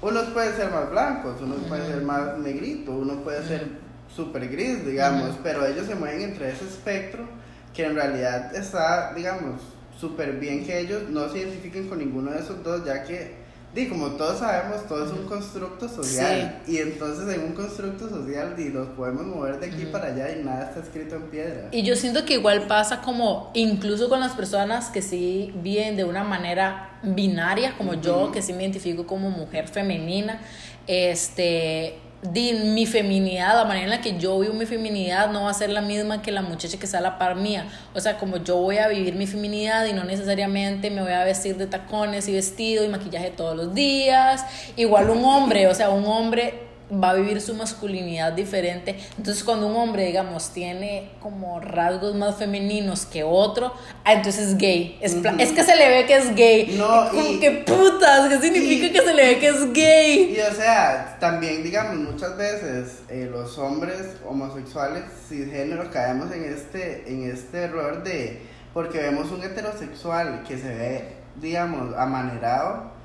unos 0.02 0.24
pueden 0.28 0.54
ser 0.56 0.70
más 0.70 0.90
blancos, 0.90 1.40
unos 1.42 1.58
pueden 1.68 1.86
ser 1.86 2.02
más 2.02 2.38
negritos, 2.38 2.94
uno 2.94 3.22
puede 3.22 3.46
ser 3.46 3.68
súper 4.14 4.48
gris, 4.48 4.84
digamos, 4.86 5.36
pero 5.42 5.66
ellos 5.66 5.86
se 5.86 5.94
mueven 5.94 6.22
entre 6.22 6.50
ese 6.50 6.64
espectro 6.64 7.28
que 7.74 7.84
en 7.84 7.94
realidad 7.94 8.54
está, 8.54 9.12
digamos, 9.14 9.60
súper 10.00 10.32
bien 10.32 10.64
que 10.64 10.80
ellos 10.80 11.02
no 11.10 11.28
se 11.28 11.40
identifiquen 11.40 11.88
con 11.88 11.98
ninguno 11.98 12.30
de 12.30 12.40
esos 12.40 12.62
dos, 12.62 12.84
ya 12.84 13.04
que, 13.04 13.34
di, 13.74 13.88
como 13.88 14.12
todos 14.12 14.38
sabemos, 14.38 14.86
todo 14.88 15.04
es 15.04 15.12
un 15.12 15.26
constructo 15.26 15.88
social. 15.88 16.62
Y 16.66 16.78
entonces 16.78 17.28
en 17.34 17.42
un 17.42 17.52
constructo 17.52 18.08
social 18.08 18.56
di, 18.56 18.70
nos 18.70 18.88
podemos 18.88 19.26
mover 19.26 19.60
de 19.60 19.66
aquí 19.66 19.84
para 19.86 20.06
allá 20.06 20.32
y 20.32 20.42
nada 20.42 20.68
está 20.68 20.80
escrito 20.80 21.16
en 21.16 21.22
piedra. 21.24 21.68
Y 21.70 21.82
yo 21.82 21.94
siento 21.96 22.24
que 22.24 22.34
igual 22.34 22.66
pasa 22.66 23.02
como, 23.02 23.50
incluso 23.54 24.08
con 24.08 24.20
las 24.20 24.32
personas 24.32 24.88
que 24.88 25.02
sí 25.02 25.52
viven 25.62 25.96
de 25.96 26.04
una 26.04 26.24
manera 26.24 26.98
binaria, 27.02 27.76
como 27.76 27.94
yo, 27.94 28.32
que 28.32 28.40
sí 28.40 28.52
me 28.52 28.62
identifico 28.62 29.06
como 29.06 29.30
mujer 29.30 29.68
femenina, 29.68 30.40
este 30.86 31.98
de 32.22 32.52
mi 32.52 32.84
feminidad, 32.84 33.56
la 33.56 33.64
manera 33.64 33.84
en 33.84 33.90
la 33.90 34.00
que 34.02 34.18
yo 34.18 34.38
vivo 34.38 34.52
mi 34.52 34.66
feminidad 34.66 35.30
no 35.30 35.44
va 35.44 35.50
a 35.50 35.54
ser 35.54 35.70
la 35.70 35.80
misma 35.80 36.20
que 36.20 36.30
la 36.30 36.42
muchacha 36.42 36.78
que 36.78 36.84
está 36.84 36.98
a 36.98 37.00
la 37.00 37.18
par 37.18 37.36
mía. 37.36 37.66
O 37.94 38.00
sea, 38.00 38.18
como 38.18 38.36
yo 38.36 38.56
voy 38.56 38.76
a 38.76 38.88
vivir 38.88 39.14
mi 39.14 39.26
feminidad 39.26 39.86
y 39.86 39.94
no 39.94 40.04
necesariamente 40.04 40.90
me 40.90 41.02
voy 41.02 41.12
a 41.12 41.24
vestir 41.24 41.56
de 41.56 41.66
tacones 41.66 42.28
y 42.28 42.34
vestido 42.34 42.84
y 42.84 42.88
maquillaje 42.88 43.30
todos 43.30 43.56
los 43.56 43.74
días. 43.74 44.44
Igual 44.76 45.08
un 45.10 45.24
hombre, 45.24 45.66
o 45.66 45.74
sea, 45.74 45.90
un 45.90 46.04
hombre 46.04 46.69
va 46.92 47.10
a 47.10 47.14
vivir 47.14 47.40
su 47.40 47.54
masculinidad 47.54 48.32
diferente. 48.32 48.96
Entonces, 49.16 49.44
cuando 49.44 49.66
un 49.66 49.76
hombre, 49.76 50.06
digamos, 50.06 50.50
tiene 50.50 51.10
como 51.20 51.60
rasgos 51.60 52.14
más 52.14 52.36
femeninos 52.36 53.06
que 53.06 53.22
otro, 53.22 53.72
ah, 54.04 54.12
entonces 54.12 54.48
es 54.48 54.58
gay. 54.58 54.98
Es, 55.00 55.14
es 55.38 55.52
que 55.52 55.64
se 55.64 55.76
le 55.76 55.88
ve 55.88 56.06
que 56.06 56.16
es 56.16 56.34
gay. 56.34 56.74
No, 56.76 57.08
como 57.10 57.40
que 57.40 57.50
putas, 57.66 58.28
¿qué 58.28 58.40
significa 58.40 58.92
que 58.92 59.06
se 59.06 59.14
le 59.14 59.26
ve 59.26 59.38
que 59.38 59.48
es 59.48 59.72
gay? 59.72 60.34
Y 60.36 60.40
o 60.40 60.54
sea, 60.54 61.16
también, 61.20 61.62
digamos, 61.62 61.96
muchas 61.96 62.36
veces 62.36 63.02
eh, 63.08 63.28
los 63.30 63.56
hombres 63.58 64.16
homosexuales 64.28 65.04
cisgénero 65.28 65.90
caemos 65.90 66.32
en 66.32 66.44
este, 66.44 67.04
en 67.10 67.30
este 67.30 67.64
error 67.64 68.02
de. 68.02 68.42
Porque 68.74 68.98
vemos 68.98 69.32
un 69.32 69.42
heterosexual 69.42 70.44
que 70.46 70.56
se 70.56 70.68
ve, 70.68 71.08
digamos, 71.40 71.92
amanerado 71.96 72.99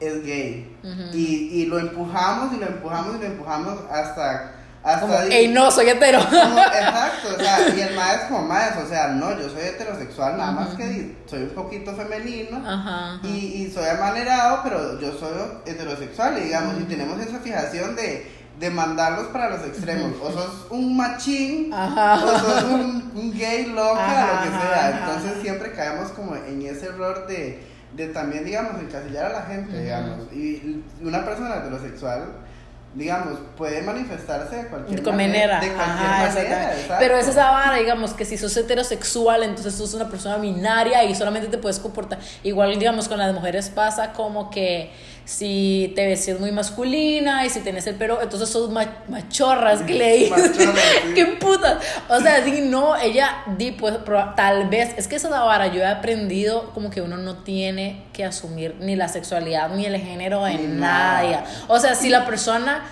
es 0.00 0.24
gay. 0.24 0.76
y, 1.12 1.50
y, 1.52 1.66
lo 1.66 1.78
empujamos 1.78 2.54
y 2.54 2.56
lo 2.58 2.66
empujamos 2.66 3.16
y 3.16 3.18
lo 3.18 3.26
empujamos 3.26 3.78
hasta... 3.90 4.54
hasta 4.82 5.00
como, 5.00 5.14
Ey, 5.14 5.48
no, 5.48 5.70
soy 5.70 5.88
hetero. 5.88 6.18
exacto, 6.20 7.28
o 7.36 7.38
sea, 7.38 7.68
y 7.74 7.80
el 7.80 7.94
más 7.94 8.14
es 8.14 8.20
como 8.22 8.46
más, 8.46 8.76
o 8.76 8.88
sea, 8.88 9.08
no, 9.08 9.38
yo 9.38 9.48
soy 9.48 9.62
heterosexual, 9.62 10.36
nada 10.36 10.52
más 10.52 10.68
que 10.74 11.16
soy 11.26 11.42
un 11.42 11.50
poquito 11.50 11.94
femenino 11.94 12.62
y, 13.22 13.28
y, 13.62 13.72
soy 13.72 13.86
amanerado, 13.88 14.60
pero 14.64 15.00
yo 15.00 15.12
soy 15.18 15.32
heterosexual, 15.66 16.38
y 16.38 16.42
digamos, 16.42 16.80
y 16.80 16.84
tenemos 16.84 17.20
esa 17.20 17.38
fijación 17.38 17.94
de 17.96 18.42
de 18.62 18.70
mandarlos 18.70 19.26
para 19.28 19.50
los 19.50 19.66
extremos. 19.66 20.12
O 20.22 20.30
sos 20.30 20.66
un 20.70 20.96
machín, 20.96 21.72
o 21.72 22.38
sos 22.38 22.62
un, 22.64 23.32
gay 23.34 23.66
loca, 23.66 24.28
lo 24.28 24.42
que 24.42 24.56
sea. 24.56 24.98
Entonces 25.00 25.42
siempre 25.42 25.72
caemos 25.72 26.10
como 26.12 26.36
en 26.36 26.62
ese 26.62 26.86
error 26.86 27.26
de 27.26 27.71
de 27.94 28.08
también, 28.08 28.44
digamos, 28.44 28.80
encasillar 28.80 29.26
a 29.26 29.32
la 29.32 29.42
gente, 29.42 29.82
digamos. 29.82 30.32
Y 30.32 30.82
una 31.02 31.24
persona 31.24 31.56
heterosexual, 31.56 32.32
digamos, 32.94 33.38
puede 33.56 33.82
manifestarse 33.82 34.56
de 34.56 34.66
cualquier 34.68 35.02
manera. 35.02 35.60
De 35.60 35.72
cualquier 35.72 36.48
manera 36.48 36.96
Pero 36.98 37.16
es 37.16 37.28
esa 37.28 37.50
vara, 37.50 37.76
digamos, 37.76 38.12
que 38.14 38.24
si 38.24 38.36
sos 38.36 38.56
heterosexual, 38.56 39.42
entonces 39.42 39.74
sos 39.74 39.94
una 39.94 40.08
persona 40.08 40.36
binaria 40.38 41.04
y 41.04 41.14
solamente 41.14 41.48
te 41.48 41.58
puedes 41.58 41.78
comportar. 41.78 42.18
Igual, 42.42 42.78
digamos, 42.78 43.08
con 43.08 43.18
las 43.18 43.32
mujeres 43.34 43.70
pasa 43.70 44.12
como 44.12 44.50
que 44.50 44.90
si 45.24 45.92
te 45.94 46.06
ves 46.06 46.40
muy 46.40 46.52
masculina 46.52 47.44
y 47.46 47.50
si 47.50 47.60
tienes 47.60 47.86
el 47.86 47.94
pelo, 47.94 48.20
entonces 48.22 48.48
sos 48.48 48.70
machorras, 48.70 49.82
que 49.82 49.94
le 49.94 50.30
¡Qué 51.14 51.26
puta! 51.40 51.78
O 52.08 52.20
sea, 52.20 52.40
di 52.40 52.60
no, 52.62 52.96
ella, 52.96 53.44
di, 53.58 53.72
pues, 53.72 53.94
tal 54.36 54.68
vez, 54.68 54.94
es 54.96 55.08
que 55.08 55.16
esa 55.16 55.28
vara, 55.28 55.68
yo 55.68 55.80
he 55.80 55.86
aprendido 55.86 56.70
como 56.74 56.90
que 56.90 57.00
uno 57.00 57.16
no 57.16 57.38
tiene 57.38 58.04
que 58.12 58.24
asumir 58.24 58.76
ni 58.80 58.96
la 58.96 59.08
sexualidad 59.08 59.70
ni 59.70 59.86
el 59.86 59.96
género 59.96 60.46
en 60.46 60.80
nada. 60.80 61.44
O 61.68 61.78
sea, 61.78 61.94
si 61.94 62.08
la 62.08 62.26
persona 62.26 62.82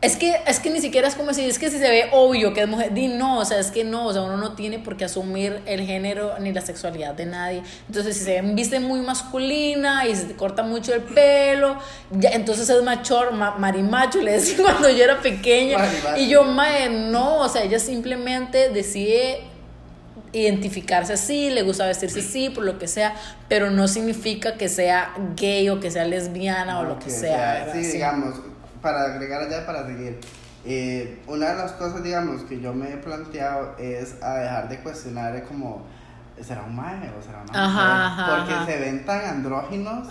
es 0.00 0.16
que, 0.16 0.32
es 0.46 0.60
que 0.60 0.70
ni 0.70 0.80
siquiera 0.80 1.08
es 1.08 1.16
como 1.16 1.28
decir, 1.28 1.48
es 1.48 1.58
que 1.58 1.70
si 1.70 1.78
se 1.78 1.88
ve 1.88 2.08
obvio 2.12 2.54
que 2.54 2.62
es 2.62 2.68
mujer, 2.68 2.94
di 2.94 3.08
no, 3.08 3.38
o 3.38 3.44
sea, 3.44 3.58
es 3.58 3.72
que 3.72 3.82
no, 3.82 4.06
o 4.06 4.12
sea, 4.12 4.22
uno 4.22 4.36
no 4.36 4.52
tiene 4.54 4.78
por 4.78 4.96
qué 4.96 5.06
asumir 5.06 5.60
el 5.66 5.80
género 5.80 6.38
ni 6.38 6.52
la 6.52 6.60
sexualidad 6.60 7.14
de 7.14 7.26
nadie. 7.26 7.62
Entonces, 7.88 8.16
si 8.16 8.24
se 8.24 8.40
viste 8.42 8.78
muy 8.78 9.00
masculina 9.00 10.06
y 10.06 10.14
se 10.14 10.36
corta 10.36 10.62
mucho 10.62 10.94
el 10.94 11.02
pelo, 11.02 11.78
ya, 12.12 12.30
entonces 12.30 12.70
es 12.70 12.82
machor, 12.84 13.32
marimacho, 13.32 14.20
le 14.20 14.32
decía 14.32 14.58
cuando 14.62 14.88
yo 14.88 15.02
era 15.02 15.20
pequeña. 15.20 15.78
Y 16.16 16.28
yo, 16.28 16.44
mae, 16.44 16.88
no, 16.88 17.38
o 17.38 17.48
sea, 17.48 17.64
ella 17.64 17.80
simplemente 17.80 18.68
decide 18.68 19.40
identificarse 20.32 21.14
así, 21.14 21.50
le 21.50 21.62
gusta 21.62 21.86
vestirse 21.86 22.20
así, 22.20 22.50
por 22.50 22.62
lo 22.62 22.78
que 22.78 22.86
sea, 22.86 23.14
pero 23.48 23.72
no 23.72 23.88
significa 23.88 24.54
que 24.54 24.68
sea 24.68 25.12
gay 25.34 25.68
o 25.70 25.80
que 25.80 25.90
sea 25.90 26.04
lesbiana 26.04 26.78
o 26.78 26.84
lo 26.84 27.00
que, 27.00 27.10
sea. 27.10 27.72
sí, 27.72 27.80
digamos 27.80 28.36
para 28.82 29.04
agregar 29.04 29.42
allá, 29.42 29.66
para 29.66 29.86
seguir. 29.86 30.20
Eh, 30.64 31.22
una 31.26 31.50
de 31.50 31.56
las 31.56 31.72
cosas, 31.72 32.02
digamos, 32.02 32.42
que 32.42 32.60
yo 32.60 32.74
me 32.74 32.92
he 32.92 32.96
planteado 32.96 33.76
es 33.78 34.22
a 34.22 34.34
dejar 34.34 34.68
de 34.68 34.78
cuestionar 34.80 35.42
como, 35.44 35.86
¿será 36.40 36.62
un 36.62 36.76
maje 36.76 37.10
o 37.18 37.22
será 37.22 37.42
una 37.42 37.68
mujer? 37.68 38.54
Porque 38.54 38.72
se 38.72 38.78
ven 38.80 39.04
tan 39.04 39.24
andróginos 39.24 40.08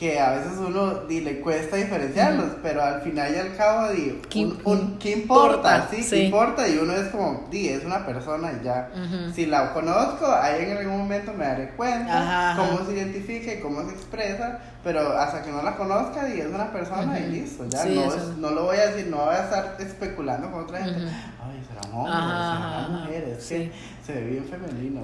que 0.00 0.18
a 0.18 0.30
veces 0.30 0.52
uno 0.56 1.02
le 1.06 1.40
cuesta 1.40 1.76
diferenciarlos, 1.76 2.52
pero 2.62 2.82
al 2.82 3.02
final 3.02 3.34
y 3.34 3.38
al 3.38 3.54
cabo, 3.54 3.92
di, 3.92 4.18
¿Qué, 4.30 5.12
importa? 5.12 5.88
Sí, 5.90 6.06
¿qué 6.08 6.24
importa? 6.24 6.66
Y 6.66 6.78
uno 6.78 6.94
es 6.94 7.08
como, 7.08 7.46
di, 7.50 7.68
es 7.68 7.84
una 7.84 8.06
persona 8.06 8.50
y 8.58 8.64
ya. 8.64 8.88
Si 9.34 9.44
la 9.44 9.74
conozco, 9.74 10.24
ahí 10.26 10.64
en 10.64 10.78
algún 10.78 11.00
momento 11.00 11.34
me 11.34 11.44
daré 11.44 11.72
cuenta 11.72 12.54
cómo 12.56 12.86
se 12.86 12.94
identifica 12.94 13.52
y 13.52 13.60
cómo 13.60 13.82
se 13.82 13.90
expresa, 13.90 14.60
pero 14.82 15.18
hasta 15.18 15.42
que 15.42 15.52
no 15.52 15.62
la 15.62 15.76
conozca, 15.76 16.24
di, 16.24 16.40
es 16.40 16.46
una 16.46 16.72
persona 16.72 17.20
y 17.20 17.32
listo, 17.32 17.66
ya. 17.68 17.84
no, 17.84 18.16
no 18.38 18.50
lo 18.52 18.64
voy 18.64 18.78
a 18.78 18.86
decir, 18.86 19.10
no 19.10 19.18
voy 19.18 19.34
a 19.34 19.44
estar 19.44 19.76
especulando 19.80 20.50
con 20.50 20.64
otra 20.64 20.82
gente. 20.82 20.98
Ay, 20.98 21.62
será 21.68 21.80
un 21.92 22.06
hombre, 22.06 22.14
será 22.14 22.86
una 22.88 23.00
mujer, 23.00 23.36
es 23.38 23.46
que 23.46 23.70
se 24.06 24.14
ve 24.14 24.22
bien 24.22 24.44
femenino. 24.46 25.02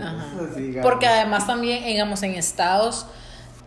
Porque 0.80 1.06
además 1.06 1.46
también, 1.46 1.84
digamos, 1.84 2.22
en 2.22 2.34
estados 2.36 3.06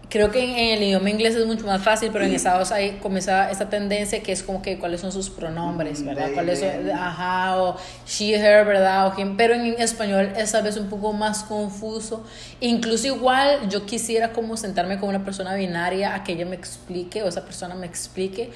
creo 0.09 0.31
que 0.31 0.43
en, 0.43 0.77
el 0.77 0.83
idioma 0.83 1.09
inglés 1.09 1.35
es 1.35 1.45
mucho 1.45 1.65
más 1.65 1.81
fácil, 1.81 2.09
pero 2.11 2.25
en 2.25 2.33
Estados 2.33 2.71
hay 2.71 2.97
comienza 3.01 3.49
esta 3.51 3.69
tendencia 3.69 4.21
que 4.21 4.31
es 4.31 4.41
como 4.43 4.61
que 4.61 4.79
cuáles 4.79 5.01
son 5.01 5.11
sus 5.11 5.29
pronombres, 5.29 6.03
¿verdad? 6.03 6.29
¿Cuáles 6.33 6.59
son, 6.59 6.89
ajá, 6.91 7.61
o 7.61 7.77
she, 8.07 8.35
her, 8.35 8.65
¿verdad? 8.65 9.07
O 9.07 9.19
him, 9.19 9.37
pero 9.37 9.53
en 9.53 9.79
español 9.79 10.33
es 10.35 10.53
a 10.55 10.61
veces 10.61 10.81
un 10.81 10.89
poco 10.89 11.13
más 11.13 11.43
confuso. 11.43 12.25
Incluso 12.59 13.07
igual 13.07 13.69
yo 13.69 13.85
quisiera 13.85 14.33
como 14.33 14.57
sentarme 14.57 14.99
con 14.99 15.09
una 15.09 15.23
persona 15.23 15.53
binaria 15.53 16.15
a 16.15 16.23
que 16.23 16.33
ella 16.33 16.45
me 16.45 16.55
explique 16.55 17.21
o 17.21 17.27
esa 17.27 17.45
persona 17.45 17.75
me 17.75 17.85
explique 17.85 18.49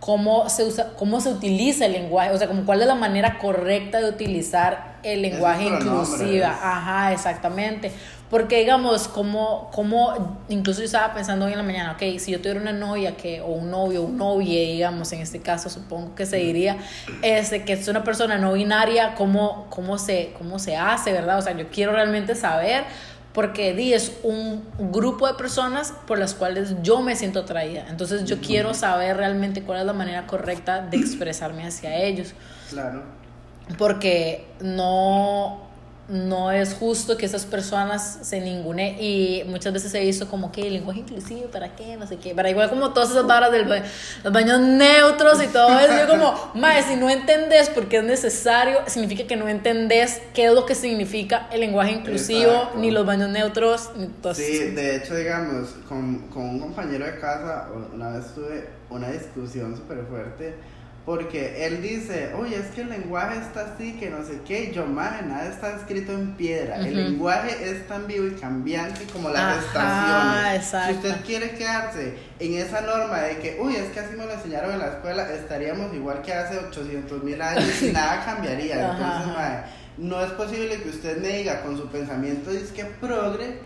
cómo 0.00 0.48
se 0.48 0.64
usa, 0.64 0.92
cómo 0.98 1.20
se 1.20 1.30
utiliza 1.30 1.86
el 1.86 1.92
lenguaje, 1.92 2.30
o 2.32 2.38
sea, 2.38 2.48
como 2.48 2.64
cuál 2.64 2.80
es 2.80 2.86
la 2.86 2.94
manera 2.94 3.38
correcta 3.38 4.00
de 4.00 4.08
utilizar 4.08 4.98
el 5.02 5.22
lenguaje 5.22 5.64
inclusivo. 5.64 6.46
Ajá, 6.46 7.12
exactamente. 7.12 7.92
Porque 8.30 8.60
digamos, 8.60 9.08
como, 9.08 9.72
como, 9.72 10.38
incluso 10.48 10.78
yo 10.78 10.84
estaba 10.84 11.12
pensando 11.12 11.46
hoy 11.46 11.52
en 11.52 11.58
la 11.58 11.64
mañana, 11.64 11.92
ok, 11.92 12.18
si 12.20 12.30
yo 12.30 12.38
tuviera 12.38 12.60
una 12.60 12.72
novia 12.72 13.16
que, 13.16 13.40
o 13.40 13.48
un 13.48 13.72
novio, 13.72 14.02
un 14.02 14.16
novie, 14.16 14.72
digamos, 14.72 15.12
en 15.12 15.20
este 15.20 15.40
caso 15.40 15.68
supongo 15.68 16.14
que 16.14 16.26
se 16.26 16.36
diría, 16.36 16.76
este, 17.22 17.64
que 17.64 17.72
es 17.72 17.88
una 17.88 18.04
persona 18.04 18.38
no 18.38 18.52
binaria, 18.52 19.16
¿cómo, 19.16 19.66
cómo, 19.68 19.98
se, 19.98 20.32
cómo 20.38 20.60
se 20.60 20.76
hace, 20.76 21.12
verdad? 21.12 21.38
O 21.38 21.42
sea, 21.42 21.56
yo 21.56 21.70
quiero 21.70 21.90
realmente 21.90 22.36
saber, 22.36 22.84
porque 23.32 23.74
di 23.74 23.94
es 23.94 24.12
un 24.22 24.64
grupo 24.78 25.26
de 25.26 25.34
personas 25.34 25.92
por 26.06 26.20
las 26.20 26.34
cuales 26.34 26.76
yo 26.82 27.00
me 27.00 27.16
siento 27.16 27.40
atraída. 27.40 27.86
Entonces 27.88 28.24
yo 28.26 28.40
quiero 28.40 28.74
saber 28.74 29.16
realmente 29.16 29.62
cuál 29.62 29.80
es 29.80 29.86
la 29.86 29.92
manera 29.92 30.28
correcta 30.28 30.82
de 30.82 30.98
expresarme 30.98 31.66
hacia 31.66 31.96
ellos. 31.96 32.32
Claro. 32.70 33.02
Porque 33.76 34.46
no 34.60 35.69
no 36.10 36.50
es 36.50 36.74
justo 36.74 37.16
que 37.16 37.26
esas 37.26 37.46
personas 37.46 38.18
se 38.22 38.40
ningune 38.40 39.00
y 39.00 39.44
muchas 39.46 39.72
veces 39.72 39.92
se 39.92 40.04
hizo 40.04 40.28
como 40.28 40.50
que 40.50 40.66
el 40.66 40.74
lenguaje 40.74 41.00
inclusivo, 41.00 41.46
¿para 41.50 41.76
qué? 41.76 41.96
No 41.96 42.06
sé 42.06 42.16
qué, 42.16 42.34
para 42.34 42.50
igual 42.50 42.68
como 42.68 42.92
todas 42.92 43.10
esas 43.10 43.26
barras 43.26 43.52
de 43.52 43.64
los 43.64 44.32
baños 44.32 44.60
neutros 44.60 45.42
y 45.42 45.46
todo 45.46 45.78
eso, 45.78 45.92
yo 45.96 46.08
como, 46.08 46.50
más 46.54 46.86
si 46.86 46.96
no 46.96 47.08
entendés 47.08 47.70
por 47.70 47.86
qué 47.86 47.98
es 47.98 48.04
necesario, 48.04 48.78
significa 48.86 49.26
que 49.26 49.36
no 49.36 49.48
entendés 49.48 50.20
qué 50.34 50.46
es 50.46 50.52
lo 50.52 50.66
que 50.66 50.74
significa 50.74 51.48
el 51.52 51.60
lenguaje 51.60 51.92
inclusivo, 51.92 52.70
ni 52.76 52.90
los 52.90 53.06
baños 53.06 53.30
neutros, 53.30 53.90
ni 53.96 54.06
todo 54.06 54.34
Sí, 54.34 54.70
de 54.70 54.96
hecho, 54.96 55.14
digamos, 55.14 55.76
con, 55.88 56.28
con 56.28 56.42
un 56.42 56.58
compañero 56.58 57.06
de 57.06 57.20
casa, 57.20 57.68
una 57.94 58.10
vez 58.10 58.34
tuve 58.34 58.68
una 58.90 59.10
discusión 59.10 59.76
súper 59.76 60.04
fuerte 60.06 60.54
porque 61.06 61.66
él 61.66 61.82
dice, 61.82 62.32
oye, 62.34 62.56
es 62.56 62.66
que 62.66 62.82
el 62.82 62.90
lenguaje 62.90 63.38
está 63.38 63.72
así, 63.72 63.94
que 63.94 64.10
no 64.10 64.22
sé 64.22 64.40
qué, 64.46 64.70
yo 64.72 64.84
más, 64.86 65.24
nada 65.24 65.48
está 65.48 65.74
escrito 65.74 66.12
en 66.12 66.32
piedra. 66.36 66.76
El 66.76 66.94
lenguaje 66.94 67.70
es 67.70 67.88
tan 67.88 68.06
vivo 68.06 68.26
y 68.26 68.32
cambiante 68.32 69.04
como 69.12 69.30
las 69.30 69.64
estaciones. 69.64 70.66
Si 70.66 70.92
usted 70.92 71.24
quiere 71.24 71.50
quedarse 71.52 72.14
en 72.38 72.54
esa 72.54 72.82
norma 72.82 73.18
de 73.20 73.38
que, 73.38 73.58
uy, 73.60 73.76
es 73.76 73.88
que 73.92 74.00
así 74.00 74.14
me 74.14 74.26
lo 74.26 74.32
enseñaron 74.32 74.72
en 74.72 74.78
la 74.78 74.88
escuela, 74.88 75.32
estaríamos 75.32 75.94
igual 75.94 76.20
que 76.20 76.34
hace 76.34 76.58
800 76.58 77.24
mil 77.24 77.40
años 77.40 77.82
y 77.82 77.86
nada 77.92 78.22
cambiaría. 78.24 78.90
Entonces, 78.90 79.32
no 79.96 80.22
es 80.22 80.30
posible 80.32 80.82
que 80.82 80.90
usted 80.90 81.20
me 81.20 81.28
diga 81.28 81.62
con 81.62 81.78
su 81.78 81.88
pensamiento, 81.88 82.50
es 82.50 82.70
que 82.70 82.84
progre, 82.84 83.58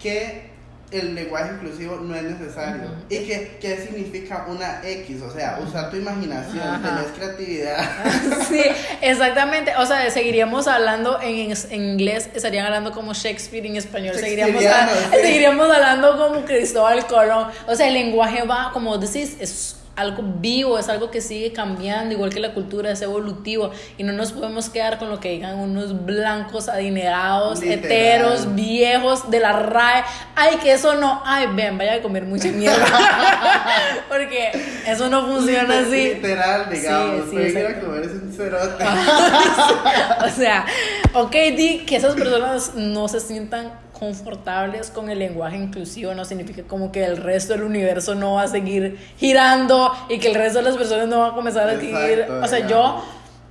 que 0.00 0.55
el 0.90 1.14
lenguaje 1.14 1.54
inclusivo 1.54 1.96
no 1.96 2.14
es 2.14 2.22
necesario. 2.22 2.90
¿Y 3.08 3.18
qué, 3.18 3.58
qué, 3.60 3.76
significa 3.78 4.46
una 4.48 4.80
X? 4.84 5.20
O 5.22 5.30
sea, 5.30 5.58
usar 5.60 5.90
tu 5.90 5.96
imaginación, 5.96 6.82
tener 6.82 7.04
creatividad. 7.16 7.90
sí, 8.48 8.62
exactamente. 9.00 9.72
O 9.76 9.86
sea, 9.86 10.08
seguiríamos 10.10 10.68
hablando 10.68 11.20
en, 11.20 11.52
en, 11.70 11.82
inglés, 11.82 12.30
estarían 12.34 12.66
hablando 12.66 12.92
como 12.92 13.14
Shakespeare, 13.14 13.66
en 13.66 13.76
español 13.76 14.14
seguiríamos, 14.14 14.62
seguiríamos 15.10 15.70
hablando 15.70 16.16
como 16.16 16.44
Cristóbal 16.44 17.06
Colón. 17.06 17.48
O 17.66 17.74
sea, 17.74 17.88
el 17.88 17.94
lenguaje 17.94 18.44
va, 18.44 18.70
como 18.72 18.96
decís, 18.98 19.36
es 19.40 19.76
algo 19.96 20.22
vivo, 20.40 20.78
es 20.78 20.88
algo 20.90 21.10
que 21.10 21.22
sigue 21.22 21.52
cambiando, 21.52 22.14
igual 22.14 22.30
que 22.30 22.38
la 22.38 22.52
cultura 22.52 22.90
es 22.90 23.00
evolutivo 23.00 23.70
y 23.96 24.04
no 24.04 24.12
nos 24.12 24.32
podemos 24.32 24.68
quedar 24.68 24.98
con 24.98 25.08
lo 25.08 25.20
que 25.20 25.30
digan 25.30 25.58
unos 25.58 26.04
blancos 26.04 26.68
adinerados, 26.68 27.62
heteros, 27.62 28.54
viejos 28.54 29.30
de 29.30 29.40
la 29.40 29.52
RAE. 29.52 30.04
Ay, 30.34 30.56
que 30.62 30.72
eso 30.72 30.94
no, 30.94 31.22
ay, 31.24 31.48
ven, 31.54 31.78
vaya 31.78 31.94
a 31.94 32.02
comer 32.02 32.24
mucha 32.24 32.48
mierda. 32.48 32.84
Porque 34.08 34.50
eso 34.86 35.08
no 35.08 35.26
funciona 35.26 35.80
así. 35.80 36.14
Literal, 36.14 36.68
digamos, 36.70 37.30
sí, 37.30 37.50
sí, 37.50 37.58
a 37.58 37.80
comer 37.80 38.02
un 38.02 38.32
cerote. 38.32 38.84
o 40.26 40.28
sea, 40.28 40.66
ok, 41.14 41.32
di 41.56 41.84
que 41.86 41.96
esas 41.96 42.14
personas 42.14 42.74
no 42.74 43.08
se 43.08 43.20
sientan 43.20 43.85
confortables 43.98 44.90
con 44.90 45.10
el 45.10 45.18
lenguaje 45.18 45.56
inclusivo 45.56 46.14
no 46.14 46.24
significa 46.24 46.62
como 46.62 46.92
que 46.92 47.04
el 47.04 47.16
resto 47.16 47.54
del 47.54 47.62
universo 47.62 48.14
no 48.14 48.34
va 48.34 48.42
a 48.42 48.48
seguir 48.48 48.98
girando 49.16 49.92
y 50.08 50.18
que 50.18 50.28
el 50.28 50.34
resto 50.34 50.58
de 50.58 50.64
las 50.64 50.76
personas 50.76 51.08
no 51.08 51.20
van 51.20 51.32
a 51.32 51.34
comenzar 51.34 51.68
a 51.68 51.76
seguir. 51.76 52.26
O 52.42 52.46
sea, 52.46 52.66
yo 52.66 53.02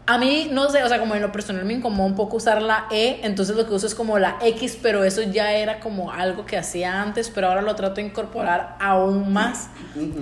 a 0.07 0.19
mí, 0.19 0.49
no 0.51 0.69
sé, 0.69 0.83
o 0.83 0.87
sea, 0.87 0.99
como 0.99 1.15
en 1.15 1.21
lo 1.21 1.31
personal 1.31 1.65
me 1.65 1.73
incomoda 1.73 2.05
un 2.05 2.15
poco 2.15 2.37
usar 2.37 2.61
la 2.61 2.85
E, 2.91 3.21
entonces 3.23 3.55
lo 3.55 3.65
que 3.65 3.73
uso 3.73 3.87
es 3.87 3.95
como 3.95 4.19
la 4.19 4.37
X, 4.41 4.77
pero 4.81 5.03
eso 5.03 5.23
ya 5.23 5.53
era 5.53 5.79
como 5.79 6.11
algo 6.11 6.45
que 6.45 6.57
hacía 6.57 7.01
antes, 7.01 7.31
pero 7.33 7.47
ahora 7.47 7.63
lo 7.63 7.75
trato 7.75 7.95
de 7.95 8.03
incorporar 8.03 8.77
aún 8.79 9.33
más. 9.33 9.69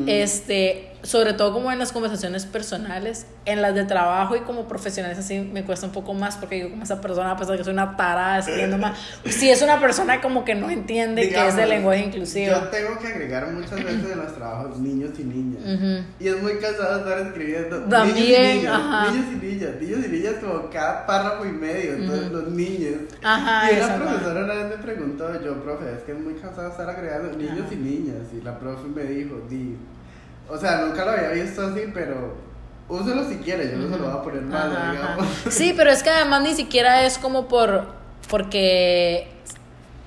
Este, 0.07 0.92
sobre 1.03 1.33
todo 1.33 1.51
como 1.51 1.72
en 1.72 1.79
las 1.79 1.91
conversaciones 1.91 2.45
personales, 2.45 3.25
en 3.45 3.62
las 3.62 3.75
de 3.75 3.83
trabajo 3.83 4.38
y 4.38 4.39
como 4.39 4.67
profesionales 4.69 5.19
así 5.19 5.39
me 5.39 5.65
cuesta 5.65 5.86
un 5.86 5.91
poco 5.91 6.13
más 6.13 6.38
porque 6.38 6.60
yo 6.60 6.69
como 6.69 6.83
esa 6.83 7.01
persona, 7.01 7.31
a 7.31 7.38
pesar 7.38 7.51
de 7.51 7.57
que 7.57 7.63
soy 7.65 7.74
una 7.74 7.98
tarada 7.98 8.39
escribiendo 8.39 8.77
más, 8.77 8.98
si 9.25 9.50
es 9.50 9.62
una 9.62 9.79
persona 9.81 10.22
como 10.22 10.45
que 10.45 10.55
no 10.55 10.69
entiende 10.69 11.29
que 11.29 11.48
es 11.48 11.57
el 11.57 11.69
lenguaje 11.69 12.05
inclusivo. 12.05 12.53
Yo 12.53 12.69
tengo 12.69 12.98
que 13.00 13.07
agregar 13.07 13.51
muchas 13.51 13.83
veces 13.83 14.12
en 14.12 14.17
los 14.17 14.33
trabajos 14.33 14.79
niños 14.79 15.12
y 15.19 15.24
niñas. 15.24 16.05
Y 16.19 16.27
es 16.27 16.41
muy 16.41 16.53
cansado 16.57 17.00
estar 17.00 17.19
escribiendo 17.19 17.79
También, 17.83 18.41
niños 18.41 18.48
y 18.48 18.57
niñas, 18.57 19.12
niños 19.12 19.25
y 19.31 19.45
niñas, 19.45 19.81
niños 19.81 20.00
y 20.05 20.10
niñas 20.10 20.33
como 20.41 20.69
cada 20.69 21.05
párrafo 21.05 21.45
y 21.45 21.51
medio, 21.51 21.93
entonces 21.95 22.31
los 22.31 22.48
niños. 22.48 22.93
Ajá, 23.22 23.72
y 23.72 23.75
una 23.75 23.95
profesora 23.95 24.43
una 24.45 24.53
vez 24.53 24.77
me 24.77 24.83
preguntó, 24.83 25.43
yo, 25.43 25.62
profe, 25.62 25.93
es 25.98 26.03
que 26.03 26.13
es 26.13 26.19
muy 26.19 26.36
cansado 26.36 26.69
estar 26.69 26.89
agregando 26.89 27.38
niños 27.38 27.65
y 27.72 27.75
niñas. 27.75 28.27
Y 28.33 28.41
la 28.41 28.57
profe 28.57 28.88
me 28.88 29.03
dijo, 29.03 29.41
di 29.50 29.75
o 30.50 30.57
sea, 30.57 30.81
nunca 30.81 31.05
lo 31.05 31.12
había 31.12 31.29
visto 31.29 31.65
así, 31.65 31.81
pero 31.93 32.35
úselo 32.89 33.27
si 33.27 33.38
quieres, 33.38 33.71
yo 33.71 33.77
no 33.77 33.89
se 33.89 33.97
lo 33.97 34.09
voy 34.09 34.17
a 34.17 34.21
poner 34.21 34.41
mal, 34.43 34.91
digamos. 34.91 35.27
Sí, 35.50 35.73
pero 35.75 35.89
es 35.89 36.03
que 36.03 36.09
además 36.09 36.43
ni 36.43 36.53
siquiera 36.53 37.05
es 37.05 37.17
como 37.17 37.47
por 37.47 37.85
porque 38.29 39.33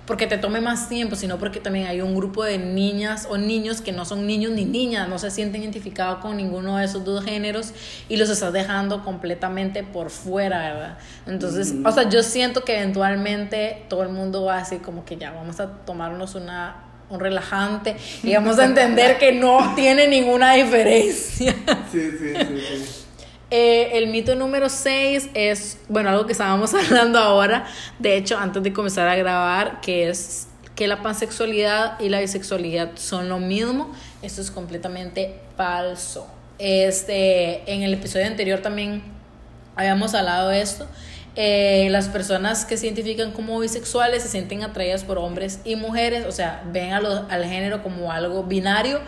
porque 0.06 0.28
te 0.28 0.38
tome 0.38 0.60
más 0.60 0.88
tiempo, 0.88 1.16
sino 1.16 1.36
porque 1.36 1.58
también 1.58 1.88
hay 1.88 2.00
un 2.00 2.14
grupo 2.14 2.44
de 2.44 2.58
niñas 2.58 3.26
o 3.28 3.36
niños 3.36 3.80
que 3.80 3.90
no 3.90 4.04
son 4.04 4.26
niños 4.26 4.52
ni 4.52 4.64
niñas, 4.64 5.08
no 5.08 5.18
se 5.18 5.30
sienten 5.32 5.62
identificados 5.62 6.20
con 6.20 6.36
ninguno 6.36 6.76
de 6.76 6.84
esos 6.84 7.04
dos 7.04 7.24
géneros 7.24 7.72
y 8.08 8.16
los 8.16 8.30
estás 8.30 8.52
dejando 8.52 9.04
completamente 9.04 9.82
por 9.82 10.10
fuera, 10.10 10.72
¿verdad? 10.72 10.98
Entonces, 11.26 11.74
o 11.84 11.90
sea, 11.90 12.08
yo 12.08 12.22
siento 12.22 12.62
que 12.62 12.78
eventualmente 12.78 13.84
todo 13.88 14.04
el 14.04 14.10
mundo 14.10 14.44
va 14.44 14.58
así 14.58 14.78
como 14.78 15.04
que 15.04 15.16
ya 15.16 15.32
vamos 15.32 15.58
a 15.58 15.66
tomarnos 15.84 16.36
una 16.36 16.85
un 17.08 17.20
relajante 17.20 17.96
y 18.22 18.34
vamos 18.34 18.58
a 18.58 18.64
entender 18.64 19.18
que 19.18 19.32
no 19.32 19.74
tiene 19.74 20.08
ninguna 20.08 20.54
diferencia. 20.54 21.54
Sí, 21.92 22.10
sí, 22.18 22.34
sí. 22.34 23.04
Eh, 23.50 23.90
el 23.94 24.08
mito 24.08 24.34
número 24.34 24.68
6 24.68 25.30
es, 25.34 25.78
bueno, 25.88 26.10
algo 26.10 26.26
que 26.26 26.32
estábamos 26.32 26.74
hablando 26.74 27.18
ahora, 27.18 27.66
de 27.98 28.16
hecho, 28.16 28.36
antes 28.36 28.62
de 28.62 28.72
comenzar 28.72 29.06
a 29.06 29.14
grabar, 29.14 29.80
que 29.80 30.08
es 30.08 30.48
que 30.74 30.88
la 30.88 31.02
pansexualidad 31.02 31.98
y 32.00 32.08
la 32.08 32.20
bisexualidad 32.20 32.90
son 32.96 33.28
lo 33.28 33.38
mismo. 33.38 33.92
Esto 34.20 34.42
es 34.42 34.50
completamente 34.50 35.40
falso. 35.56 36.26
Este, 36.58 37.70
en 37.72 37.82
el 37.82 37.94
episodio 37.94 38.26
anterior 38.26 38.60
también 38.60 39.02
habíamos 39.74 40.14
hablado 40.14 40.48
de 40.50 40.60
esto 40.60 40.86
eh, 41.36 41.88
las 41.90 42.08
personas 42.08 42.64
que 42.64 42.78
se 42.78 42.86
identifican 42.86 43.30
como 43.30 43.60
bisexuales 43.60 44.22
se 44.22 44.28
sienten 44.30 44.62
atraídas 44.62 45.04
por 45.04 45.18
hombres 45.18 45.60
y 45.64 45.76
mujeres, 45.76 46.24
o 46.26 46.32
sea, 46.32 46.62
ven 46.72 46.94
al 46.94 47.44
género 47.44 47.82
como 47.82 48.10
algo 48.10 48.44
binario 48.44 49.00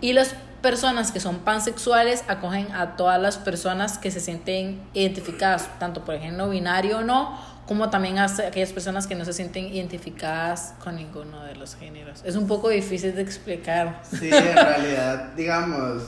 y 0.00 0.14
las 0.14 0.34
personas 0.62 1.12
que 1.12 1.20
son 1.20 1.40
pansexuales 1.40 2.24
acogen 2.26 2.72
a 2.72 2.96
todas 2.96 3.20
las 3.20 3.36
personas 3.36 3.98
que 3.98 4.10
se 4.10 4.20
sienten 4.20 4.80
identificadas, 4.94 5.68
tanto 5.78 6.06
por 6.06 6.14
el 6.14 6.22
género 6.22 6.48
binario 6.48 7.00
o 7.00 7.02
no, 7.02 7.38
como 7.66 7.90
también 7.90 8.18
a 8.18 8.24
aquellas 8.24 8.72
personas 8.72 9.06
que 9.06 9.14
no 9.14 9.26
se 9.26 9.34
sienten 9.34 9.66
identificadas 9.66 10.72
con 10.82 10.96
ninguno 10.96 11.44
de 11.44 11.54
los 11.54 11.76
géneros. 11.76 12.22
Es 12.24 12.36
un 12.36 12.46
poco 12.46 12.70
difícil 12.70 13.14
de 13.14 13.20
explicar. 13.20 14.00
Sí, 14.10 14.30
en 14.32 14.54
realidad, 14.56 15.34
digamos, 15.36 16.02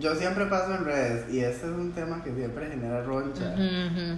yo 0.00 0.14
siempre 0.14 0.46
paso 0.46 0.74
en 0.74 0.84
redes 0.84 1.32
y 1.32 1.40
ese 1.40 1.66
es 1.66 1.72
un 1.72 1.92
tema 1.92 2.22
que 2.22 2.34
siempre 2.34 2.68
genera 2.68 3.02
roncha. 3.02 3.54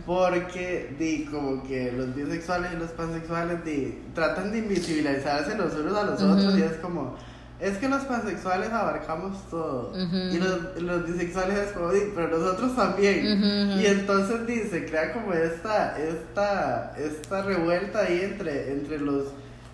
Porque, 0.07 0.95
di, 0.99 1.25
como 1.26 1.62
que 1.62 1.93
los 1.93 2.14
bisexuales 2.14 2.73
y 2.73 2.76
los 2.76 2.90
pansexuales, 2.90 3.64
di, 3.64 4.02
tratan 4.14 4.52
de 4.52 4.59
invisibilizarse 4.59 5.57
los 5.57 5.75
unos 5.75 5.97
a 5.97 6.04
los 6.04 6.23
otros 6.23 6.59
y 6.59 6.62
es 6.62 6.75
como, 6.75 7.16
es 7.61 7.78
que 7.78 7.88
los 7.88 8.02
pansexuales 8.04 8.71
abarcamos 8.71 9.49
todo. 9.50 9.93
Y 9.97 10.38
los, 10.38 10.83
los, 10.83 11.07
bisexuales 11.07 11.59
es 11.59 11.73
como, 11.73 11.93
di, 11.93 12.00
pero 12.14 12.38
nosotros 12.38 12.76
también. 12.76 13.43
Y 13.78 13.87
entonces, 13.87 14.47
di, 14.47 14.60
se 14.60 14.87
crea 14.87 15.13
como 15.13 15.32
esta, 15.32 15.99
esta, 15.99 16.95
esta 16.97 17.43
revuelta 17.43 18.00
ahí 18.00 18.21
entre, 18.23 18.73
entre 18.73 18.99
los 18.99 19.25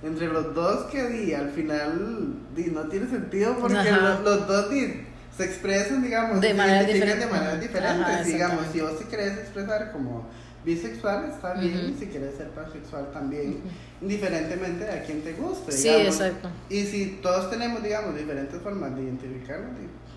entre 0.03 0.29
los 0.29 0.55
dos 0.55 0.87
que 0.87 1.07
di, 1.09 1.35
al 1.35 1.51
final 1.51 2.35
di, 2.57 2.71
no 2.71 2.83
tiene 2.85 3.07
sentido 3.07 3.57
porque 3.61 3.91
los, 3.93 4.21
los, 4.23 4.47
dos 4.47 4.71
di, 4.71 5.07
se 5.41 5.47
expresan, 5.47 6.03
digamos, 6.03 6.41
de 6.41 6.53
maneras 6.53 6.87
diferentes. 6.87 7.27
De 7.27 7.33
maneras 7.33 7.61
diferentes. 7.61 8.27
digamos, 8.27 8.67
si 8.73 8.81
vos 8.81 8.99
te 8.99 9.05
querés 9.07 9.39
expresar 9.39 9.91
como 9.91 10.27
bisexual, 10.65 11.31
está 11.31 11.55
bien, 11.55 11.97
si 11.99 12.07
quieres 12.07 12.35
ser 12.37 12.49
pansexual 12.51 13.11
también, 13.11 13.61
indiferentemente 14.03 14.85
de 14.85 14.91
a 14.91 15.03
quien 15.03 15.23
te 15.23 15.33
guste. 15.33 15.73
Sí, 15.73 15.89
exacto. 15.89 16.51
Y 16.69 16.85
si 16.85 17.19
todos 17.23 17.51
tenemos, 17.51 17.83
digamos, 17.83 18.15
diferentes 18.15 18.61
formas 18.61 18.95
de 18.95 19.03
identificarnos, 19.03 19.71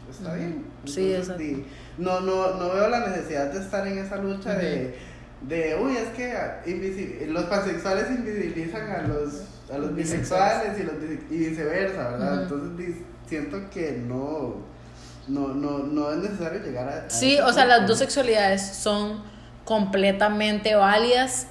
está 0.09 0.35
bien. 0.35 0.65
sí, 0.83 1.13
exacto. 1.13 1.43
no, 1.97 2.19
no, 2.19 2.55
no 2.55 2.73
veo 2.73 2.89
la 2.89 3.07
necesidad 3.07 3.51
de 3.51 3.59
estar 3.59 3.87
en 3.87 3.99
esa 3.99 4.17
lucha 4.17 4.55
de, 4.55 4.95
de, 5.47 5.77
uy, 5.81 5.95
es 5.95 6.09
que 6.09 7.27
los 7.27 7.45
pansexuales 7.45 8.09
invisibilizan 8.09 8.91
a 8.91 9.07
los, 9.07 9.43
a 9.73 9.77
los 9.77 9.95
bisexuales 9.95 10.77
y, 10.77 10.83
los, 10.83 10.95
y 11.29 11.37
viceversa, 11.37 12.11
¿verdad? 12.11 12.43
Entonces 12.43 12.97
siento 13.25 13.69
que 13.69 14.03
no 14.05 14.72
no, 15.27 15.49
no, 15.49 15.79
no 15.79 16.11
es 16.11 16.17
necesario 16.17 16.61
llegar 16.61 16.87
a... 16.89 17.09
sí, 17.09 17.39
o 17.39 17.53
sea, 17.53 17.65
las 17.65 17.87
dos 17.87 17.97
sexualidades 17.97 18.61
son 18.61 19.23
completamente 19.65 20.75
válidas 20.75 21.47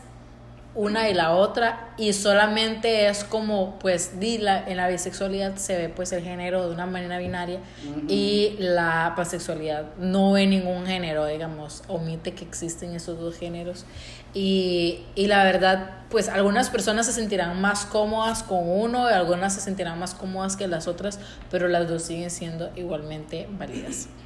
una 0.74 1.10
y 1.10 1.14
la 1.14 1.34
otra 1.34 1.92
y 1.98 2.14
solamente 2.14 3.06
es 3.06 3.24
como 3.24 3.78
pues 3.78 4.18
di 4.18 4.38
la, 4.38 4.66
en 4.66 4.78
la 4.78 4.88
bisexualidad 4.88 5.56
se 5.56 5.76
ve 5.76 5.88
pues 5.90 6.12
el 6.12 6.22
género 6.22 6.66
de 6.66 6.74
una 6.74 6.86
manera 6.86 7.18
binaria 7.18 7.60
y 8.08 8.56
la 8.58 9.12
pansexualidad 9.14 9.94
no 9.98 10.32
ve 10.32 10.46
ningún 10.46 10.86
género 10.86 11.26
digamos 11.26 11.82
omite 11.88 12.32
que 12.32 12.44
existen 12.44 12.94
esos 12.94 13.20
dos 13.20 13.36
géneros 13.36 13.84
y, 14.34 15.04
y 15.14 15.26
la 15.26 15.44
verdad 15.44 15.98
pues 16.10 16.28
algunas 16.28 16.68
personas 16.68 17.06
se 17.06 17.12
sentirán 17.12 17.60
más 17.60 17.86
cómodas 17.86 18.42
con 18.42 18.68
uno 18.68 19.08
y 19.10 19.12
algunas 19.12 19.54
se 19.54 19.60
sentirán 19.60 19.98
más 19.98 20.14
cómodas 20.14 20.56
que 20.56 20.68
las 20.68 20.86
otras 20.88 21.18
pero 21.50 21.68
las 21.68 21.88
dos 21.88 22.02
siguen 22.02 22.30
siendo 22.30 22.70
igualmente 22.76 23.48
válidas 23.58 24.08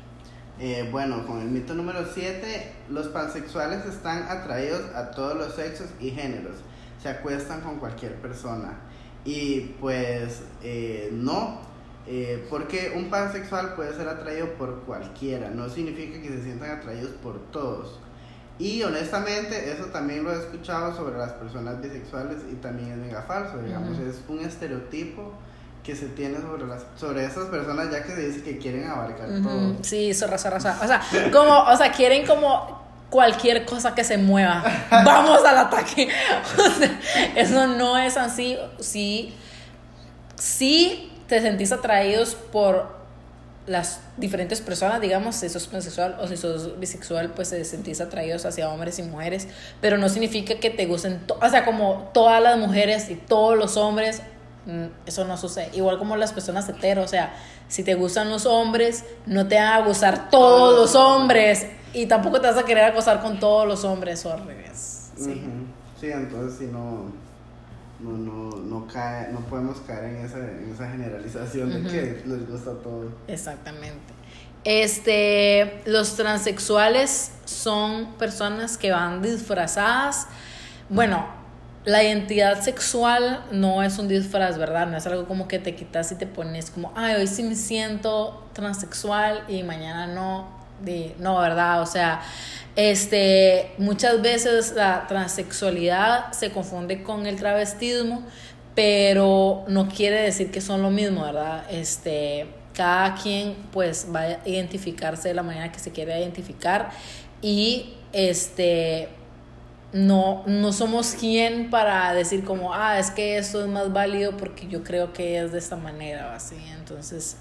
eh, 0.59 0.89
bueno, 0.91 1.27
con 1.27 1.41
el 1.41 1.49
mito 1.49 1.75
número 1.75 2.07
7, 2.13 2.73
los 2.89 3.09
pansexuales 3.09 3.85
están 3.85 4.25
atraídos 4.29 4.83
a 4.95 5.11
todos 5.11 5.37
los 5.37 5.55
sexos 5.55 5.89
y 6.01 6.11
géneros. 6.11 6.57
Se 7.03 7.11
acuestan 7.11 7.61
con 7.61 7.79
cualquier 7.79 8.15
persona. 8.17 8.79
Y 9.25 9.61
pues 9.81 10.43
eh, 10.63 11.11
no, 11.13 11.61
eh, 12.07 12.47
porque 12.49 12.93
un 12.97 13.11
pansexual 13.11 13.75
puede 13.75 13.95
ser 13.95 14.09
atraído 14.09 14.55
por 14.55 14.83
cualquiera. 14.85 15.51
No 15.51 15.69
significa 15.69 16.21
que 16.23 16.29
se 16.29 16.43
sientan 16.43 16.71
atraídos 16.71 17.11
por 17.23 17.39
todos. 17.51 18.01
Y 18.59 18.83
honestamente, 18.83 19.71
eso 19.71 19.87
también 19.87 20.25
lo 20.25 20.33
he 20.33 20.39
escuchado 20.39 20.95
sobre 20.97 21.19
las 21.19 21.33
personas 21.33 21.81
bisexuales 21.81 22.39
y 22.51 22.55
también 22.55 22.93
es 22.93 22.97
mega 22.97 23.23
falso. 23.23 23.59
Digamos, 23.59 23.99
es 23.99 24.17
un 24.29 24.41
estereotipo 24.41 25.33
que 25.85 25.95
se 25.95 26.07
tiene 26.09 26.41
sobre 26.41 26.67
las 26.67 26.85
sobre 26.99 27.25
esas 27.25 27.47
personas 27.47 27.91
ya 27.93 28.03
que 28.03 28.13
se 28.13 28.29
dice 28.29 28.43
que 28.43 28.59
quieren 28.59 28.89
abarcar 28.89 29.29
todo. 29.43 29.77
Sí, 29.83 30.13
zorra, 30.15 30.39
zorra, 30.39 30.59
zorra. 30.59 30.79
O 30.83 30.87
sea, 30.87 31.31
como, 31.31 31.61
o 31.61 31.77
sea, 31.77 31.93
quieren 31.93 32.27
como 32.27 32.87
cualquier 33.11 33.67
cosa 33.67 33.95
que 33.95 34.03
se 34.03 34.17
mueva. 34.17 34.65
Vamos 34.91 35.45
al 35.45 35.59
ataque. 35.59 36.09
O 36.59 36.71
sea, 36.71 37.01
eso 37.37 37.67
no 37.67 37.99
es 37.99 38.17
así. 38.17 38.59
Sí, 38.81 39.35
sí 40.37 41.13
te 41.29 41.41
sentís 41.41 41.73
atraídos 41.73 42.35
por 42.35 42.96
las 43.67 44.01
diferentes 44.17 44.61
personas, 44.61 45.01
digamos, 45.01 45.37
si 45.37 45.49
sos 45.49 45.67
pansexual 45.67 46.17
o 46.21 46.29
si 46.29 46.37
sos 46.37 46.79
bisexual, 46.79 47.33
pues 47.33 47.51
te 47.51 47.65
sentís 47.65 48.01
atraídos 48.01 48.47
hacia 48.47 48.69
hombres 48.71 48.99
y 48.99 49.03
mujeres, 49.03 49.49
pero 49.81 49.99
no 49.99 50.09
significa 50.09 50.59
que 50.61 50.71
te 50.71 50.87
gusten, 50.87 51.21
o 51.29 51.49
sea, 51.49 51.65
como 51.65 52.11
todas 52.15 52.41
las 52.43 52.59
mujeres 52.59 53.11
y 53.11 53.17
todos 53.17 53.59
los 53.59 53.77
hombres 53.77 54.23
mm, 54.67 54.87
eso 55.07 55.25
no 55.25 55.37
sucede. 55.37 55.71
Igual 55.75 55.99
como 55.99 56.17
las 56.17 56.33
personas 56.33 56.69
heteros, 56.69 57.07
o 57.07 57.09
sea, 57.09 57.35
si 57.69 57.83
te 57.83 57.95
gustan 57.95 58.31
los 58.31 58.47
hombres, 58.47 59.05
no 59.27 59.49
te 59.49 59.57
van 59.57 59.83
a 59.83 59.85
gustar 59.85 60.31
todos 60.31 60.79
los 60.79 60.95
hombres 60.95 61.67
y 61.93 62.07
tampoco 62.07 62.41
te 62.41 62.47
vas 62.47 62.59
a 62.59 62.65
querer 62.65 62.85
acosar 62.85 63.21
con 63.21 63.41
todos 63.41 63.67
los 63.67 63.85
hombres 63.85 64.25
o 64.27 64.33
al 64.33 64.47
revés. 64.47 65.11
Sí, 65.17 65.43
sí 66.01 66.07
entonces 66.13 66.59
si 66.59 66.67
no, 66.67 67.11
no, 68.01 68.11
no, 68.11 68.57
no, 68.57 68.87
cae, 68.87 69.33
no 69.33 69.41
podemos 69.41 69.79
caer 69.87 70.17
en 70.17 70.25
esa, 70.25 70.39
en 70.39 70.71
esa 70.73 70.91
generalización 70.91 71.71
de 71.71 71.91
que 71.91 72.23
les 72.27 72.49
gusta 72.49 72.73
todo. 72.83 73.11
Exactamente. 73.27 74.15
Este, 74.65 75.81
los 75.87 76.17
transexuales 76.17 77.33
son 77.45 78.15
personas 78.19 78.77
que 78.77 78.91
van 78.91 79.23
disfrazadas. 79.23 80.27
Bueno, 80.89 81.25
la 81.85 82.03
identidad 82.03 82.61
sexual 82.61 83.45
no 83.53 83.85
es 83.85 83.99
un 83.99 84.09
disfraz, 84.09 84.59
¿verdad? 84.59 84.89
No 84.89 84.97
es 84.97 85.07
algo 85.07 85.27
como 85.27 85.47
que 85.47 85.61
te 85.61 85.77
quitas 85.77 86.11
y 86.11 86.17
te 86.17 86.27
pones 86.27 86.73
como, 86.73 86.93
ay, 86.97 87.15
hoy 87.15 87.29
sí 87.29 87.45
me 87.45 87.55
siento 87.55 88.45
transexual 88.53 89.45
y 89.47 89.63
mañana 89.63 90.09
no. 90.09 90.66
No, 91.19 91.39
¿verdad? 91.39 91.83
O 91.83 91.87
sea, 91.87 92.23
este, 92.77 93.73
muchas 93.79 94.21
veces 94.23 94.73
la 94.73 95.07
transexualidad 95.07 96.33
se 96.33 96.51
confunde 96.51 97.03
con 97.03 97.27
el 97.27 97.37
travestismo, 97.37 98.23
pero 98.75 99.65
no 99.69 99.89
quiere 99.89 100.21
decir 100.21 100.51
que 100.51 100.61
son 100.61 100.83
lo 100.83 100.91
mismo, 100.91 101.25
¿verdad? 101.25 101.65
Este, 101.71 102.47
cada 102.75 103.15
quien 103.15 103.57
pues 103.73 104.07
va 104.15 104.21
a 104.21 104.39
identificarse 104.49 105.29
de 105.29 105.35
la 105.35 105.43
manera 105.43 105.73
que 105.73 105.79
se 105.79 105.93
quiere 105.93 106.21
identificar 106.21 106.91
y 107.41 107.95
este 108.13 109.09
no, 109.93 110.43
no 110.47 110.73
somos 110.73 111.15
quien 111.15 111.71
para 111.71 112.13
decir 112.13 112.45
como, 112.45 112.75
ah, 112.75 112.99
es 112.99 113.11
que 113.11 113.39
esto 113.39 113.63
es 113.63 113.69
más 113.69 113.93
válido 113.93 114.37
porque 114.37 114.67
yo 114.69 114.85
creo 114.85 115.15
que 115.15 115.39
es 115.39 115.53
de 115.53 115.59
esta 115.59 115.77
manera 115.77 116.29
o 116.29 116.31
así. 116.35 116.57
Entonces, 116.79 117.39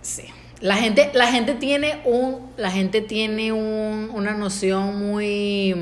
sí. 0.00 0.26
La 0.60 0.76
gente, 0.76 1.10
la 1.14 1.28
gente 1.28 1.54
tiene 1.54 2.00
un, 2.04 2.50
la 2.56 2.70
gente 2.70 3.00
tiene 3.00 3.52
un, 3.52 4.10
una 4.12 4.32
noción 4.32 4.98
muy, 4.98 5.74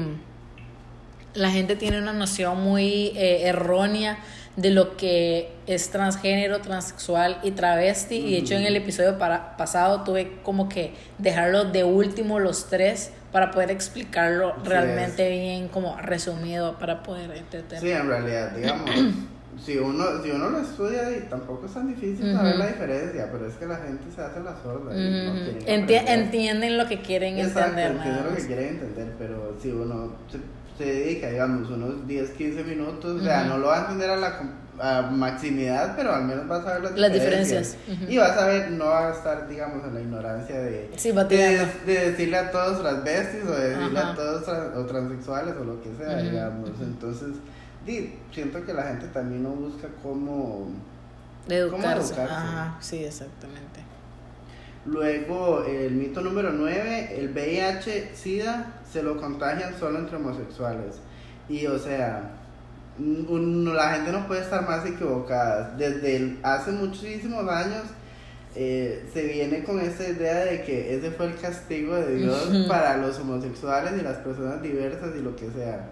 la 1.35 1.51
gente 1.51 1.77
tiene 1.77 1.99
una 1.99 2.13
noción 2.13 2.63
muy 2.63 3.13
eh, 3.17 3.49
errónea 3.49 4.19
de 4.57 4.71
lo 4.71 4.97
que 4.97 5.53
es 5.67 5.91
transgénero, 5.91 6.61
transexual 6.61 7.39
y 7.43 7.53
travesti. 7.53 8.17
Y 8.17 8.33
de 8.33 8.39
hecho 8.39 8.55
en 8.55 8.65
el 8.65 8.77
episodio 8.77 9.19
para, 9.19 9.57
pasado 9.57 10.03
tuve 10.03 10.39
como 10.43 10.69
que 10.69 10.95
dejarlo 11.19 11.65
de 11.65 11.85
último 11.85 12.39
los 12.39 12.69
tres 12.69 13.13
para 13.33 13.51
poder 13.51 13.71
explicarlo 13.71 14.55
realmente 14.65 15.29
bien, 15.29 15.69
como 15.69 15.97
resumido, 15.99 16.79
para 16.79 17.03
poder 17.03 17.31
entender. 17.33 17.81
Sí, 17.81 17.91
en 17.91 18.09
realidad, 18.09 18.53
digamos, 18.53 18.91
si, 19.59 19.79
uno, 19.79 20.23
si 20.23 20.31
uno 20.31 20.51
lo 20.51 20.59
estudia, 20.59 21.17
y 21.17 21.29
tampoco 21.29 21.67
es 21.67 21.75
tan 21.75 21.89
difícil 21.89 22.33
saber 22.35 22.57
la 22.57 22.67
diferencia, 22.67 23.29
pero 23.31 23.47
es 23.47 23.55
que 23.55 23.67
la 23.67 23.77
gente 23.77 24.05
se 24.15 24.23
hace 24.23 24.41
la 24.41 24.57
sorda. 24.63 24.95
entienden 24.95 26.79
lo 26.79 26.87
que 26.87 27.01
quieren 27.01 27.39
entender. 27.39 27.93
Entienden 27.93 28.25
lo 28.25 28.37
que 28.37 28.47
quieren 28.47 28.69
entender, 28.69 29.15
pero 29.19 29.57
si 29.61 29.71
uno 29.71 30.13
se 30.77 30.85
dedica, 30.85 31.31
digamos, 31.31 31.71
unos 31.71 32.07
10, 32.07 32.31
15 32.31 32.65
minutos, 32.65 33.21
o 33.21 33.25
sea, 33.25 33.45
no 33.45 33.59
lo 33.59 33.69
va 33.69 33.79
a 33.79 33.81
entender 33.83 34.11
a 34.11 34.17
la 34.17 34.39
a 34.79 35.03
maximidad, 35.11 35.95
pero 35.97 36.15
al 36.15 36.25
menos 36.25 36.47
vas 36.49 36.67
a 36.67 36.79
ver 36.79 36.99
las, 36.99 37.13
diferencias. 37.13 37.77
Y 38.09 38.19
vas 38.19 38.37
a 38.37 38.47
ver, 38.47 38.71
no 38.73 38.87
va 38.87 39.09
a 39.09 39.13
estar, 39.13 39.49
digamos, 39.49 39.85
en 39.87 39.95
la 39.95 40.01
ignorancia 40.01 40.61
de, 40.61 40.91
de, 41.31 41.67
decirle 41.87 42.37
a 42.37 42.51
todos 42.51 42.83
transvestis 42.83 43.45
o 43.45 43.53
de 43.53 43.71
decirle 43.71 43.99
a 43.99 44.15
todos 44.15 44.47
o 44.77 44.85
transexuales 44.85 45.55
o 45.59 45.65
lo 45.65 45.81
que 45.81 45.91
sea, 45.97 46.19
digamos. 46.19 46.71
Entonces, 46.81 47.37
di, 47.87 48.19
siento 48.33 48.65
que 48.65 48.75
la 48.75 48.83
gente 48.85 49.07
también 49.09 49.43
no 49.43 49.51
busca 49.51 49.89
cómo, 50.03 50.69
educarse. 51.49 52.21
Ajá, 52.21 52.77
sí, 52.81 53.05
exactamente. 53.05 53.81
Luego, 54.85 55.65
el 55.65 55.93
mito 55.93 56.21
número 56.21 56.53
9, 56.53 57.19
el 57.19 57.31
VIH, 57.31 58.15
SIDA, 58.15 58.81
se 58.91 59.03
lo 59.03 59.17
contagian 59.17 59.77
solo 59.79 59.99
entre 59.99 60.17
homosexuales. 60.17 60.97
Y 61.49 61.67
o 61.67 61.79
sea, 61.79 62.31
la 62.99 63.91
gente 63.95 64.13
no 64.13 64.27
puede 64.27 64.43
estar 64.43 64.67
más 64.67 64.87
equivocada. 64.87 65.75
Desde 65.77 66.39
hace 66.43 66.73
muchísimos 66.73 67.49
años 67.49 67.85
eh, 68.55 69.09
se 69.13 69.25
viene 69.25 69.65
con 69.65 69.81
esta 69.81 70.09
idea 70.09 70.45
de 70.45 70.63
que 70.63 70.97
ese 70.97 71.11
fue 71.11 71.27
el 71.27 71.37
castigo 71.37 71.95
de 71.95 72.17
Dios 72.17 72.49
para 72.69 72.97
los 72.97 73.19
homosexuales 73.19 73.93
y 73.99 74.03
las 74.03 74.19
personas 74.19 74.63
diversas 74.63 75.15
y 75.17 75.21
lo 75.21 75.37
que 75.37 75.51
sea. 75.51 75.89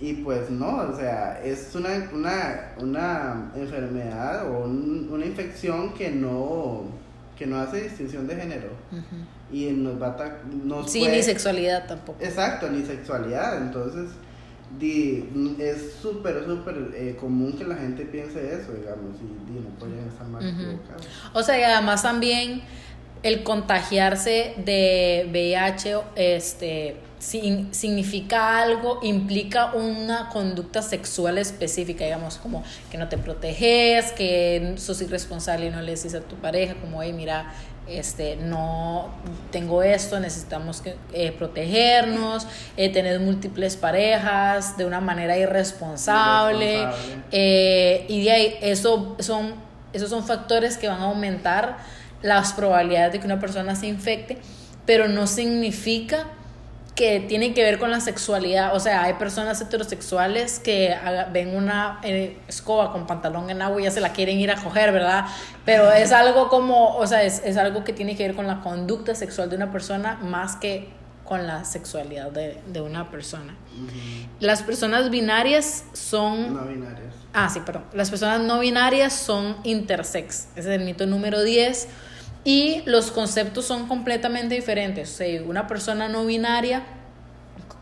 Y 0.00 0.14
pues 0.14 0.48
no, 0.50 0.76
o 0.76 0.96
sea, 0.96 1.40
es 1.44 1.74
una, 1.74 2.10
una, 2.12 2.72
una 2.78 3.52
enfermedad 3.54 4.50
o 4.50 4.64
una 4.64 5.26
infección 5.26 5.92
que 5.92 6.10
no 6.10 7.00
que 7.40 7.46
no 7.46 7.58
hace 7.58 7.84
distinción 7.84 8.26
de 8.26 8.36
género. 8.36 8.68
Y 9.50 9.64
nos 9.70 10.00
va 10.00 10.08
a... 10.08 10.42
Nos 10.62 10.92
sí, 10.92 11.08
ni 11.08 11.22
sexualidad 11.22 11.86
tampoco. 11.86 12.22
Exacto, 12.22 12.68
ni 12.70 12.84
sexualidad. 12.84 13.56
Entonces, 13.56 14.10
di, 14.78 15.56
es 15.58 15.94
súper, 16.02 16.44
súper 16.44 16.90
eh, 16.94 17.16
común 17.18 17.54
que 17.54 17.64
la 17.64 17.76
gente 17.76 18.04
piense 18.04 18.46
eso, 18.46 18.74
digamos, 18.74 19.16
y 19.22 19.58
no 19.58 19.70
pueden 19.78 20.06
estar 20.06 20.26
más 20.28 20.44
equivocados. 20.44 21.08
O 21.32 21.42
sea, 21.42 21.58
y 21.58 21.62
además 21.62 22.02
también 22.02 22.60
el 23.22 23.42
contagiarse 23.42 24.54
de 24.58 25.26
VIH, 25.30 25.96
este 26.16 26.96
significa 27.20 28.58
algo, 28.58 28.98
implica 29.02 29.74
una 29.74 30.30
conducta 30.30 30.80
sexual 30.80 31.36
específica, 31.36 32.04
digamos, 32.04 32.38
como 32.38 32.64
que 32.90 32.96
no 32.96 33.08
te 33.08 33.18
proteges, 33.18 34.12
que 34.12 34.74
sos 34.78 35.02
irresponsable 35.02 35.66
y 35.66 35.70
no 35.70 35.82
le 35.82 35.92
dices 35.92 36.14
a 36.14 36.20
tu 36.20 36.36
pareja, 36.36 36.74
como, 36.80 37.02
hey, 37.02 37.12
mira, 37.12 37.52
este, 37.86 38.36
no 38.36 39.10
tengo 39.50 39.82
esto, 39.82 40.18
necesitamos 40.18 40.80
que, 40.80 40.96
eh, 41.12 41.32
protegernos, 41.32 42.46
eh, 42.78 42.88
tener 42.88 43.20
múltiples 43.20 43.76
parejas 43.76 44.78
de 44.78 44.86
una 44.86 45.00
manera 45.02 45.36
irresponsable, 45.36 46.88
eh, 47.32 48.06
y 48.08 48.24
de 48.24 48.30
ahí, 48.30 48.58
eso 48.62 49.16
son, 49.18 49.54
esos 49.92 50.08
son 50.08 50.24
factores 50.26 50.78
que 50.78 50.88
van 50.88 51.00
a 51.00 51.04
aumentar 51.04 51.78
las 52.22 52.54
probabilidades 52.54 53.12
de 53.12 53.20
que 53.20 53.26
una 53.26 53.40
persona 53.40 53.76
se 53.76 53.88
infecte, 53.88 54.38
pero 54.86 55.06
no 55.06 55.26
significa 55.26 56.26
que 57.00 57.18
tiene 57.18 57.54
que 57.54 57.62
ver 57.62 57.78
con 57.78 57.90
la 57.90 57.98
sexualidad. 57.98 58.76
O 58.76 58.78
sea, 58.78 59.04
hay 59.04 59.14
personas 59.14 59.58
heterosexuales 59.58 60.58
que 60.58 60.94
ven 61.32 61.56
una 61.56 61.98
eh, 62.02 62.36
escoba 62.46 62.92
con 62.92 63.06
pantalón 63.06 63.48
en 63.48 63.62
agua 63.62 63.80
y 63.80 63.84
ya 63.84 63.90
se 63.90 64.02
la 64.02 64.12
quieren 64.12 64.38
ir 64.38 64.50
a 64.50 64.56
coger, 64.56 64.92
¿verdad? 64.92 65.24
Pero 65.64 65.90
es 65.90 66.12
algo 66.12 66.50
como, 66.50 66.94
o 66.98 67.06
sea, 67.06 67.22
es, 67.22 67.56
algo 67.56 67.84
que 67.84 67.94
tiene 67.94 68.16
que 68.16 68.26
ver 68.26 68.36
con 68.36 68.46
la 68.46 68.60
conducta 68.60 69.14
sexual 69.14 69.48
de 69.48 69.56
una 69.56 69.72
persona 69.72 70.18
más 70.20 70.56
que 70.56 70.90
con 71.24 71.46
la 71.46 71.64
sexualidad 71.64 72.32
de, 72.32 72.80
una 72.82 73.10
persona. 73.10 73.56
Las 74.38 74.62
personas 74.62 75.08
binarias 75.08 75.84
son... 75.94 76.52
No 76.52 76.66
binarias. 76.66 77.14
Ah, 77.32 77.48
sí, 77.48 77.60
perdón. 77.64 77.84
Las 77.94 78.10
personas 78.10 78.42
no 78.42 78.58
binarias 78.58 79.14
son 79.14 79.56
intersex. 79.64 80.48
Ese 80.54 80.60
es 80.60 80.66
el 80.66 80.84
mito 80.84 81.06
número 81.06 81.42
10 81.42 81.88
y 82.44 82.82
los 82.86 83.10
conceptos 83.10 83.66
son 83.66 83.86
completamente 83.86 84.54
diferentes. 84.54 85.12
O 85.12 85.16
sea, 85.16 85.42
una 85.42 85.66
persona 85.66 86.08
no 86.08 86.24
binaria 86.24 86.84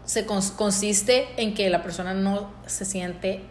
se 0.05 0.25
consiste 0.25 1.29
en 1.37 1.53
que 1.53 1.68
la 1.68 1.83
persona 1.83 2.14
no 2.14 2.51
se 2.66 2.87
siente 2.87 3.42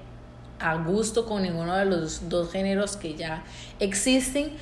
a 0.60 0.76
gusto 0.76 1.26
con 1.26 1.44
ninguno 1.44 1.76
de 1.76 1.86
los 1.86 2.30
dos 2.30 2.52
géneros 2.52 2.98
que 2.98 3.14
ya 3.14 3.44
existen. 3.80 4.54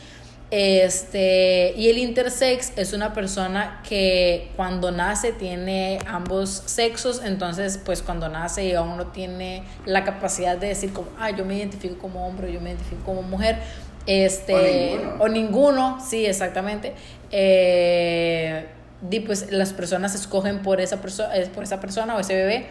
Este, 0.51 1.73
y 1.75 1.89
el 1.89 1.97
intersex 1.97 2.77
es 2.77 2.93
una 2.93 3.13
persona 3.13 3.81
que 3.87 4.51
cuando 4.55 4.91
nace 4.91 5.31
tiene 5.31 5.99
ambos 6.05 6.63
sexos, 6.65 7.21
entonces 7.23 7.79
pues 7.83 8.03
cuando 8.03 8.29
nace 8.29 8.75
aún 8.75 8.95
no 8.95 9.07
tiene 9.07 9.63
la 9.85 10.03
capacidad 10.03 10.55
de 10.55 10.67
decir 10.67 10.93
como, 10.93 11.07
ah, 11.17 11.31
yo 11.31 11.45
me 11.45 11.57
identifico 11.57 11.97
como 11.97 12.27
hombre, 12.27 12.53
yo 12.53 12.61
me 12.61 12.71
identifico 12.71 13.03
como 13.05 13.23
mujer, 13.23 13.59
este, 14.05 14.99
o 15.19 15.27
ninguno. 15.27 15.99
sí, 16.05 16.25
exactamente. 16.25 16.93
Eh, 17.31 18.65
y 19.09 19.19
pues 19.21 19.51
las 19.51 19.73
personas 19.73 20.15
escogen 20.15 20.61
por 20.61 20.81
esa, 20.81 21.01
persona 21.01 21.29
por 21.53 21.63
esa 21.63 21.79
persona 21.79 22.15
o 22.15 22.19
ese 22.19 22.35
bebé. 22.35 22.67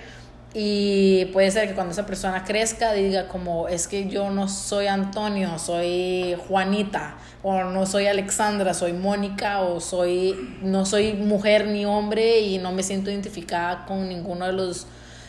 Y 0.56 1.24
puede 1.26 1.50
ser 1.50 1.66
que 1.66 1.74
cuando 1.74 1.92
esa 1.92 2.06
persona 2.06 2.44
crezca 2.44 2.92
diga 2.92 3.26
como 3.26 3.66
es 3.66 3.88
que 3.88 4.08
yo 4.08 4.30
no 4.30 4.46
soy 4.46 4.86
Antonio, 4.86 5.58
soy 5.58 6.36
Juanita, 6.46 7.16
o 7.42 7.64
no 7.64 7.86
soy 7.86 8.06
Alexandra, 8.06 8.72
soy 8.72 8.92
Mónica, 8.92 9.62
o 9.62 9.80
soy 9.80 10.56
no 10.62 10.86
soy 10.86 11.14
mujer 11.14 11.66
ni 11.66 11.84
hombre 11.84 12.38
y 12.38 12.58
no 12.58 12.70
me 12.70 12.84
siento 12.84 13.10
identificada 13.10 13.84
con 13.84 14.08
ninguno 14.08 14.46
de 14.46 14.52
los 14.52 14.86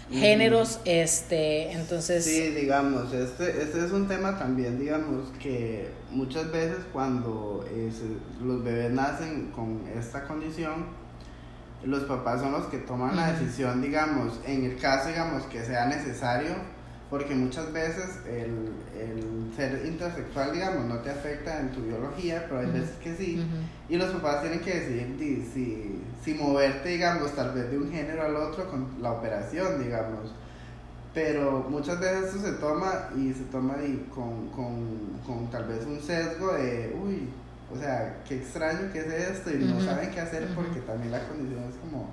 géneros, 0.09 0.79
este, 0.85 1.71
entonces... 1.71 2.25
Sí, 2.25 2.49
digamos, 2.51 3.13
este, 3.13 3.63
este 3.63 3.85
es 3.85 3.91
un 3.91 4.07
tema 4.07 4.37
también, 4.37 4.79
digamos, 4.79 5.31
que 5.39 5.89
muchas 6.11 6.51
veces 6.51 6.77
cuando 6.93 7.65
los 8.41 8.63
bebés 8.63 8.91
nacen 8.91 9.51
con 9.51 9.81
esta 9.97 10.23
condición, 10.25 10.85
los 11.83 12.03
papás 12.03 12.41
son 12.41 12.51
los 12.51 12.65
que 12.65 12.79
toman 12.79 13.15
la 13.15 13.33
decisión, 13.33 13.81
digamos, 13.81 14.39
en 14.45 14.65
el 14.65 14.77
caso, 14.77 15.09
digamos, 15.09 15.43
que 15.43 15.63
sea 15.63 15.85
necesario, 15.85 16.55
porque 17.09 17.35
muchas 17.35 17.71
veces 17.71 18.19
el, 18.25 18.71
el, 18.99 19.53
ser 19.55 19.85
intersexual, 19.85 20.53
digamos, 20.53 20.85
no 20.85 20.97
te 20.99 21.11
afecta 21.11 21.59
en 21.59 21.71
tu 21.71 21.81
biología, 21.81 22.45
pero 22.49 22.61
hay 22.61 22.71
veces 22.71 22.95
que 23.01 23.15
sí, 23.15 23.45
y 23.87 23.95
los 23.95 24.11
papás 24.11 24.41
tienen 24.41 24.59
que 24.59 24.79
decidir 24.79 25.47
si, 25.53 26.01
si 26.23 26.33
moverte, 26.33 26.89
digamos, 26.89 27.31
tal 27.33 27.53
vez 27.53 27.69
de 27.69 27.77
un 27.77 27.91
género 27.91 28.23
al 28.23 28.35
otro 28.35 28.69
con 28.69 28.87
la 29.01 29.11
operación, 29.11 29.83
digamos. 29.83 30.33
Pero 31.13 31.65
muchas 31.69 31.99
veces 31.99 32.35
eso 32.35 32.39
se 32.39 32.53
toma 32.53 33.09
y 33.15 33.31
se 33.31 33.43
toma 33.45 33.75
y 33.81 34.09
con, 34.13 34.49
con, 34.49 35.19
con 35.25 35.49
tal 35.49 35.65
vez 35.65 35.85
un 35.85 36.01
sesgo 36.01 36.53
de, 36.53 36.93
uy, 37.01 37.29
o 37.73 37.79
sea, 37.79 38.21
qué 38.27 38.37
extraño 38.37 38.91
que 38.91 38.99
es 38.99 39.07
esto 39.07 39.51
y 39.51 39.63
no 39.63 39.79
saben 39.79 40.11
qué 40.11 40.19
hacer 40.19 40.47
porque 40.53 40.81
también 40.81 41.11
la 41.11 41.25
condición 41.27 41.63
es 41.69 41.75
como 41.77 42.09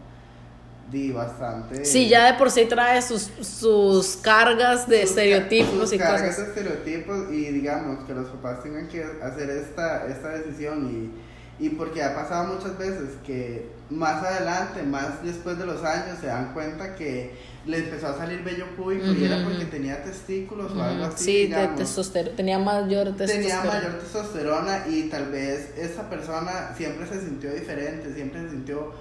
di 0.93 1.11
bastante. 1.11 1.85
Sí, 1.85 2.09
ya 2.09 2.31
de 2.31 2.39
por 2.39 2.51
sí 2.51 2.67
trae 2.67 3.01
sus, 3.01 3.31
sus 3.41 4.17
cargas 4.19 4.87
de 4.87 5.03
estereotipos 5.03 5.89
sus 5.89 5.93
y 5.95 5.99
cargas 5.99 6.37
de 6.37 6.45
estereotipos 6.45 7.33
y 7.33 7.47
digamos 7.47 8.05
que 8.05 8.13
los 8.15 8.29
papás 8.29 8.63
tengan 8.63 8.87
que 8.89 9.03
hacer 9.23 9.49
esta, 9.51 10.07
esta 10.07 10.29
decisión 10.29 11.11
y, 11.59 11.65
y 11.65 11.71
porque 11.71 12.03
ha 12.03 12.15
pasado 12.15 12.55
muchas 12.55 12.77
veces 12.77 13.11
que 13.27 13.71
más 13.89 14.23
adelante, 14.23 14.83
más 14.83 15.23
después 15.25 15.59
de 15.59 15.67
los 15.67 15.83
años, 15.83 16.19
se 16.21 16.27
dan 16.27 16.53
cuenta 16.53 16.95
que 16.95 17.35
le 17.67 17.79
empezó 17.79 18.09
a 18.09 18.17
salir 18.17 18.43
vello 18.43 18.67
público 18.77 19.07
y 19.13 19.25
era 19.25 19.45
porque 19.45 19.67
tenía 19.67 20.03
testículos 20.03 20.73
o 20.73 20.83
algo 20.83 21.05
así. 21.05 21.25
Sí, 21.25 21.47
de 21.47 22.25
tenía 22.37 22.59
mayor 22.59 23.15
testosterona. 23.17 23.63
Tenía 23.63 23.65
mayor 23.65 23.99
testosterona 24.01 24.85
y 24.89 25.05
tal 25.05 25.31
vez 25.31 25.73
esa 25.79 26.11
persona 26.11 26.75
siempre 26.77 27.07
se 27.07 27.21
sintió 27.21 27.53
diferente, 27.53 28.13
siempre 28.13 28.43
se 28.43 28.51
sintió 28.51 28.93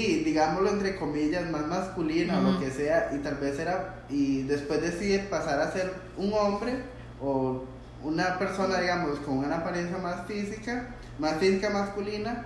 digámoslo 0.00 0.70
entre 0.70 0.96
comillas, 0.96 1.48
más 1.50 1.66
masculina 1.66 2.40
o 2.40 2.42
lo 2.52 2.60
que 2.60 2.70
sea, 2.70 3.10
y 3.14 3.18
tal 3.18 3.36
vez 3.36 3.58
era, 3.58 4.04
y 4.08 4.42
después 4.42 4.82
decide 4.82 5.20
pasar 5.20 5.60
a 5.60 5.70
ser 5.72 5.92
un 6.16 6.32
hombre 6.32 6.82
o 7.20 7.64
una 8.02 8.38
persona, 8.38 8.80
digamos, 8.80 9.18
con 9.20 9.38
una 9.38 9.58
apariencia 9.58 9.96
más 9.98 10.26
física, 10.26 10.94
más 11.18 11.36
física 11.36 11.70
masculina, 11.70 12.44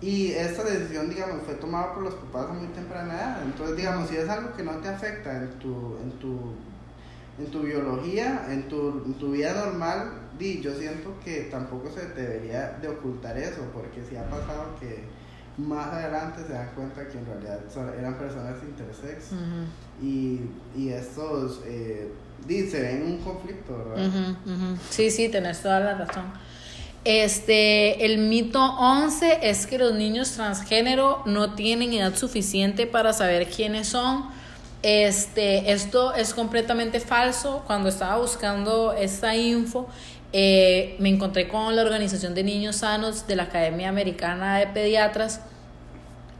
y 0.00 0.32
esta 0.32 0.62
decisión, 0.64 1.08
digamos, 1.08 1.42
fue 1.44 1.54
tomada 1.54 1.94
por 1.94 2.04
los 2.04 2.14
papás 2.14 2.50
a 2.50 2.52
muy 2.52 2.68
temprana 2.68 3.14
edad. 3.14 3.42
Entonces, 3.42 3.76
digamos, 3.76 4.08
si 4.08 4.16
es 4.16 4.28
algo 4.28 4.52
que 4.54 4.62
no 4.62 4.72
te 4.76 4.88
afecta 4.88 5.36
en 5.36 5.50
tu, 5.58 5.96
en 6.02 6.10
tu, 6.18 6.54
en 7.38 7.46
tu 7.50 7.62
biología, 7.62 8.46
en 8.48 8.68
tu, 8.68 9.02
en 9.04 9.14
tu 9.14 9.32
vida 9.32 9.54
normal, 9.54 10.12
di, 10.38 10.60
yo 10.60 10.72
siento 10.74 11.14
que 11.24 11.48
tampoco 11.50 11.90
se 11.90 12.06
debería 12.10 12.78
de 12.80 12.88
ocultar 12.88 13.36
eso, 13.38 13.62
porque 13.72 14.04
si 14.08 14.16
ha 14.16 14.24
pasado 14.30 14.76
que 14.78 15.04
más 15.58 15.92
adelante 15.92 16.44
se 16.46 16.52
dan 16.52 16.70
cuenta 16.74 17.06
que 17.08 17.18
en 17.18 17.26
realidad 17.26 17.60
eran 17.98 18.16
personas 18.16 18.54
intersex 18.62 19.30
y, 20.00 20.40
y 20.76 20.90
estos 20.90 21.60
eh, 21.66 22.12
se 22.46 22.80
ven 22.80 23.02
un 23.02 23.18
conflicto, 23.18 23.76
¿verdad? 23.76 24.36
Sí, 24.88 25.10
sí, 25.10 25.28
tenés 25.28 25.60
toda 25.60 25.80
la 25.80 25.94
razón. 25.94 26.24
Este, 27.04 28.04
el 28.04 28.18
mito 28.18 28.60
11 28.60 29.38
es 29.42 29.66
que 29.66 29.78
los 29.78 29.94
niños 29.94 30.32
transgénero 30.32 31.22
no 31.26 31.54
tienen 31.54 31.92
edad 31.92 32.14
suficiente 32.14 32.86
para 32.86 33.12
saber 33.12 33.48
quiénes 33.48 33.88
son. 33.88 34.26
Este, 34.82 35.72
esto 35.72 36.14
es 36.14 36.34
completamente 36.34 37.00
falso. 37.00 37.62
Cuando 37.66 37.88
estaba 37.88 38.18
buscando 38.18 38.92
esta 38.92 39.34
info, 39.34 39.88
eh, 40.32 40.96
me 40.98 41.08
encontré 41.08 41.48
con 41.48 41.74
la 41.74 41.82
Organización 41.82 42.34
de 42.34 42.42
Niños 42.42 42.76
Sanos 42.76 43.26
de 43.26 43.36
la 43.36 43.44
Academia 43.44 43.88
Americana 43.88 44.58
de 44.58 44.66
Pediatras 44.66 45.40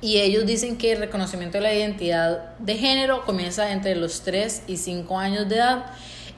y 0.01 0.19
ellos 0.19 0.47
dicen 0.47 0.77
que 0.77 0.93
el 0.93 0.99
reconocimiento 0.99 1.59
de 1.59 1.63
la 1.63 1.75
identidad 1.75 2.57
de 2.59 2.77
género 2.77 3.25
comienza 3.25 3.73
entre 3.73 3.97
los 3.97 4.23
3 4.23 4.65
y 4.67 4.77
5 4.77 5.19
años 5.19 5.49
de 5.49 5.57
edad 5.57 5.87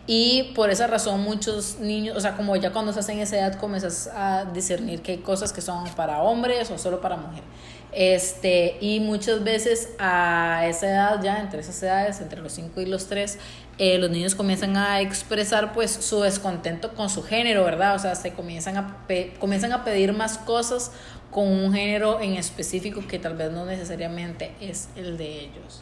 y 0.06 0.52
por 0.54 0.70
esa 0.70 0.86
razón 0.86 1.20
muchos 1.20 1.78
niños, 1.78 2.16
o 2.16 2.20
sea, 2.20 2.36
como 2.36 2.56
ya 2.56 2.72
cuando 2.72 2.90
estás 2.90 3.08
en 3.10 3.18
esa 3.18 3.36
edad 3.38 3.58
comienzas 3.58 4.08
a 4.14 4.44
discernir 4.44 5.02
que 5.02 5.12
hay 5.12 5.18
cosas 5.18 5.52
que 5.52 5.60
son 5.60 5.84
para 5.90 6.22
hombres 6.22 6.70
o 6.70 6.78
solo 6.78 7.00
para 7.00 7.16
mujeres. 7.16 7.44
Este, 7.92 8.76
y 8.80 9.00
muchas 9.00 9.42
veces 9.42 9.90
a 9.98 10.64
esa 10.66 10.88
edad, 10.88 11.22
ya 11.22 11.40
entre 11.40 11.60
esas 11.60 11.82
edades, 11.82 12.20
entre 12.20 12.40
los 12.40 12.52
5 12.52 12.80
y 12.80 12.86
los 12.86 13.06
3, 13.06 13.38
eh, 13.82 13.96
los 13.96 14.10
niños 14.10 14.34
comienzan 14.34 14.76
a 14.76 15.00
expresar 15.00 15.72
pues 15.72 15.90
su 15.90 16.20
descontento 16.20 16.94
con 16.94 17.08
su 17.08 17.22
género, 17.22 17.64
¿verdad? 17.64 17.94
O 17.94 17.98
sea, 17.98 18.14
se 18.14 18.34
comienzan 18.34 18.76
a, 18.76 19.06
comienzan 19.38 19.72
a 19.72 19.84
pedir 19.84 20.12
más 20.12 20.36
cosas 20.36 20.92
con 21.30 21.48
un 21.48 21.72
género 21.72 22.20
en 22.20 22.34
específico 22.34 23.00
que 23.08 23.18
tal 23.18 23.38
vez 23.38 23.50
no 23.50 23.64
necesariamente 23.64 24.52
es 24.60 24.90
el 24.96 25.16
de 25.16 25.30
ellos. 25.30 25.80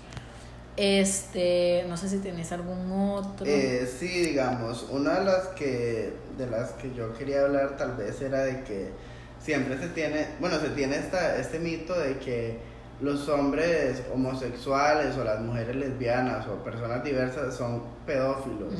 Este, 0.76 1.86
no 1.88 1.96
sé 1.96 2.08
si 2.08 2.18
tienes 2.18 2.52
algún 2.52 2.88
otro. 2.92 3.44
Eh, 3.44 3.90
sí, 3.98 4.06
digamos, 4.06 4.86
una 4.90 5.18
de 5.18 5.24
las 5.24 5.48
que 5.48 6.12
de 6.38 6.46
las 6.46 6.70
que 6.74 6.94
yo 6.94 7.12
quería 7.18 7.42
hablar 7.42 7.76
tal 7.76 7.96
vez 7.96 8.20
era 8.20 8.44
de 8.44 8.62
que 8.62 8.92
siempre 9.40 9.76
se 9.76 9.88
tiene, 9.88 10.24
bueno, 10.38 10.60
se 10.60 10.68
tiene 10.68 10.98
esta, 10.98 11.36
este 11.36 11.58
mito 11.58 11.98
de 11.98 12.16
que 12.18 12.58
los 13.00 13.28
hombres 13.28 14.02
homosexuales 14.12 15.16
o 15.16 15.24
las 15.24 15.40
mujeres 15.40 15.76
lesbianas 15.76 16.46
o 16.48 16.62
personas 16.64 17.04
diversas 17.04 17.54
son 17.54 17.82
pedófilos. 18.04 18.74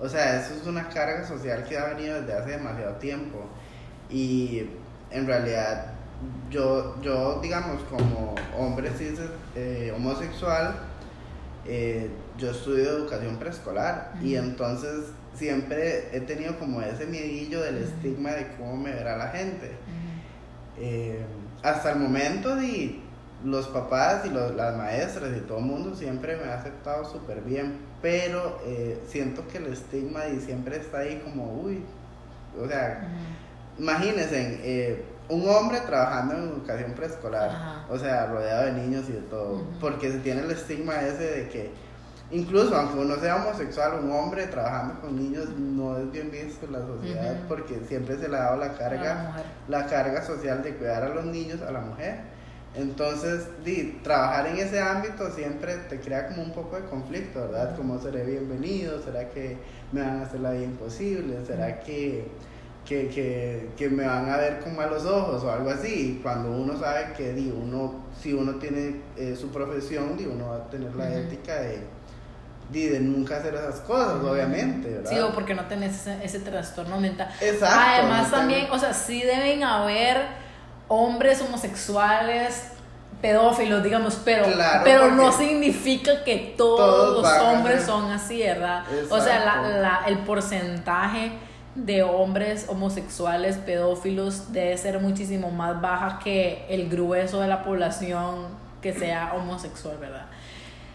O 0.00 0.08
sea, 0.08 0.40
eso 0.40 0.54
es 0.54 0.66
una 0.66 0.88
carga 0.88 1.26
social 1.26 1.64
que 1.64 1.76
ha 1.76 1.86
venido 1.94 2.20
desde 2.20 2.34
hace 2.34 2.50
demasiado 2.50 2.94
tiempo. 2.94 3.46
Y 4.08 4.62
en 5.10 5.26
realidad, 5.26 5.86
yo, 6.50 7.00
yo 7.02 7.40
digamos, 7.42 7.82
como 7.84 8.34
hombre 8.56 8.90
cis, 8.96 9.18
eh, 9.56 9.92
homosexual, 9.94 10.76
eh, 11.66 12.10
yo 12.38 12.52
estudio 12.52 12.90
educación 12.90 13.36
preescolar 13.36 14.12
y 14.22 14.36
entonces 14.36 15.06
siempre 15.34 16.16
he 16.16 16.20
tenido 16.20 16.58
como 16.58 16.80
ese 16.80 17.06
miedillo 17.06 17.60
del 17.60 17.78
estigma 17.78 18.30
de 18.30 18.46
cómo 18.56 18.76
me 18.76 18.92
verá 18.92 19.16
la 19.16 19.28
gente. 19.28 19.72
Eh, 20.78 21.24
hasta 21.62 21.92
el 21.92 21.98
momento 21.98 22.54
de 22.54 23.00
los 23.44 23.68
papás 23.68 24.26
y 24.26 24.30
las 24.30 24.76
maestras 24.76 25.36
y 25.36 25.40
todo 25.40 25.58
el 25.58 25.64
mundo 25.64 25.94
siempre 25.94 26.36
me 26.36 26.50
ha 26.50 26.54
aceptado 26.54 27.04
súper 27.04 27.40
bien, 27.42 27.78
pero 28.02 28.60
eh, 28.64 29.00
siento 29.06 29.46
que 29.46 29.58
el 29.58 29.66
estigma 29.66 30.26
y 30.26 30.40
siempre 30.40 30.76
está 30.76 30.98
ahí 30.98 31.20
como, 31.24 31.60
uy, 31.62 31.84
o 32.60 32.66
sea, 32.66 33.08
imagínense, 33.78 34.60
eh, 34.62 35.04
un 35.28 35.48
hombre 35.48 35.80
trabajando 35.80 36.34
en 36.34 36.48
educación 36.48 36.92
preescolar, 36.92 37.84
o 37.90 37.98
sea, 37.98 38.26
rodeado 38.26 38.66
de 38.66 38.72
niños 38.72 39.04
y 39.08 39.12
de 39.12 39.20
todo, 39.20 39.62
porque 39.80 40.10
se 40.10 40.18
tiene 40.18 40.40
el 40.40 40.50
estigma 40.50 41.00
ese 41.02 41.24
de 41.24 41.48
que 41.48 41.70
incluso 42.30 42.76
aunque 42.76 42.98
uno 42.98 43.16
sea 43.16 43.36
homosexual, 43.36 44.00
un 44.02 44.10
hombre 44.12 44.46
trabajando 44.46 45.00
con 45.00 45.16
niños 45.16 45.48
no 45.56 45.98
es 45.98 46.10
bien 46.10 46.30
visto 46.30 46.66
en 46.66 46.72
la 46.72 46.80
sociedad 46.80 47.36
porque 47.46 47.80
siempre 47.86 48.16
se 48.18 48.28
le 48.28 48.36
ha 48.36 48.40
dado 48.40 48.56
la 48.58 48.74
carga, 48.74 49.44
la, 49.68 49.86
carga 49.86 50.22
social 50.22 50.62
de 50.62 50.74
cuidar 50.74 51.04
a 51.04 51.08
los 51.10 51.24
niños 51.24 51.60
a 51.62 51.70
la 51.70 51.80
mujer. 51.80 52.37
Entonces, 52.78 53.48
di, 53.64 53.98
trabajar 54.02 54.46
en 54.46 54.58
ese 54.58 54.80
ámbito 54.80 55.30
siempre 55.30 55.74
te 55.88 55.98
crea 56.00 56.28
como 56.28 56.42
un 56.42 56.52
poco 56.52 56.76
de 56.76 56.84
conflicto, 56.84 57.40
¿verdad? 57.40 57.76
Como 57.76 57.98
seré 58.00 58.24
bienvenido, 58.24 59.02
será 59.02 59.28
que 59.30 59.56
me 59.92 60.00
van 60.00 60.20
a 60.20 60.22
hacer 60.22 60.40
la 60.40 60.52
vida 60.52 60.64
imposible, 60.64 61.44
será 61.44 61.80
que, 61.80 62.28
que, 62.86 63.08
que, 63.08 63.70
que, 63.76 63.90
me 63.90 64.06
van 64.06 64.30
a 64.30 64.36
ver 64.36 64.60
con 64.60 64.76
malos 64.76 65.04
ojos 65.04 65.42
o 65.42 65.50
algo 65.50 65.70
así. 65.70 66.20
Cuando 66.22 66.52
uno 66.52 66.78
sabe 66.78 67.12
que 67.16 67.32
di, 67.32 67.50
uno, 67.50 68.04
si 68.20 68.32
uno 68.32 68.54
tiene 68.54 69.00
eh, 69.16 69.34
su 69.34 69.48
profesión, 69.48 70.16
di, 70.16 70.26
uno 70.26 70.48
va 70.50 70.56
a 70.56 70.70
tener 70.70 70.94
la 70.94 71.12
ética 71.12 71.60
de 71.60 71.98
de 72.70 73.00
nunca 73.00 73.38
hacer 73.38 73.54
esas 73.54 73.80
cosas, 73.80 74.22
obviamente, 74.22 74.90
¿verdad? 74.90 75.10
Sí, 75.10 75.18
o 75.18 75.32
porque 75.32 75.54
no 75.54 75.64
tenés 75.66 76.06
ese, 76.06 76.40
trastorno 76.40 77.00
mental. 77.00 77.30
Exacto. 77.40 77.78
Además, 77.78 78.30
también, 78.30 78.66
o 78.70 78.78
sea, 78.78 78.92
sí 78.92 79.22
deben 79.22 79.62
haber 79.64 80.18
hombres 80.88 81.40
homosexuales 81.42 82.72
pedófilos, 83.20 83.82
digamos, 83.82 84.20
pero, 84.24 84.46
pero 84.84 85.10
no 85.10 85.32
significa 85.32 86.22
que 86.24 86.54
todos, 86.56 87.22
los 87.22 87.38
hombres 87.42 87.84
son 87.84 88.10
así, 88.10 88.38
¿verdad? 88.38 88.84
O 89.10 89.20
sea, 89.20 89.44
la, 89.44 89.68
la, 89.68 90.00
el 90.06 90.18
porcentaje 90.18 91.32
de 91.74 92.02
hombres 92.02 92.66
homosexuales 92.68 93.56
pedófilos 93.56 94.52
debe 94.52 94.76
ser 94.78 95.00
muchísimo 95.00 95.50
más 95.50 95.80
baja 95.80 96.18
que 96.22 96.64
el 96.68 96.88
grueso 96.88 97.40
de 97.40 97.48
la 97.48 97.62
población 97.64 98.46
que 98.82 98.92
sea 98.92 99.32
homosexual, 99.34 99.98
¿verdad? 99.98 100.26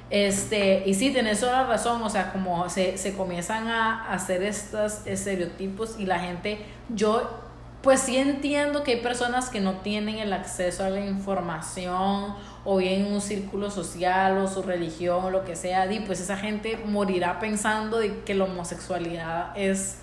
Este, 0.10 0.84
y 0.86 0.94
sí, 0.94 1.12
tenés 1.12 1.40
toda 1.40 1.64
la 1.64 1.68
razón, 1.68 2.02
o 2.04 2.10
sea, 2.10 2.32
como 2.32 2.70
se, 2.70 2.98
se 2.98 3.16
comienzan 3.16 3.68
a 3.68 4.14
hacer 4.14 4.44
estos 4.44 5.06
estereotipos 5.06 5.96
y 5.98 6.06
la 6.06 6.20
gente, 6.20 6.64
yo 6.90 7.43
pues 7.84 8.00
sí 8.00 8.16
entiendo 8.16 8.82
que 8.84 8.92
hay 8.92 9.02
personas 9.02 9.50
que 9.50 9.60
no 9.60 9.74
tienen 9.80 10.18
el 10.18 10.32
acceso 10.32 10.86
a 10.86 10.90
la 10.90 11.06
información 11.06 12.34
o 12.64 12.78
bien 12.78 13.06
un 13.12 13.20
círculo 13.20 13.70
social 13.70 14.38
o 14.38 14.48
su 14.48 14.64
religión 14.64 15.26
o 15.26 15.30
lo 15.30 15.44
que 15.44 15.58
sea, 15.58 15.92
y 15.92 16.00
pues 16.00 16.22
esa 16.22 16.38
gente 16.38 16.78
morirá 16.86 17.42
pensando 17.42 18.00
de 18.00 18.22
que 18.22 18.36
la 18.36 18.46
homosexualidad 18.46 19.52
es, 19.58 19.98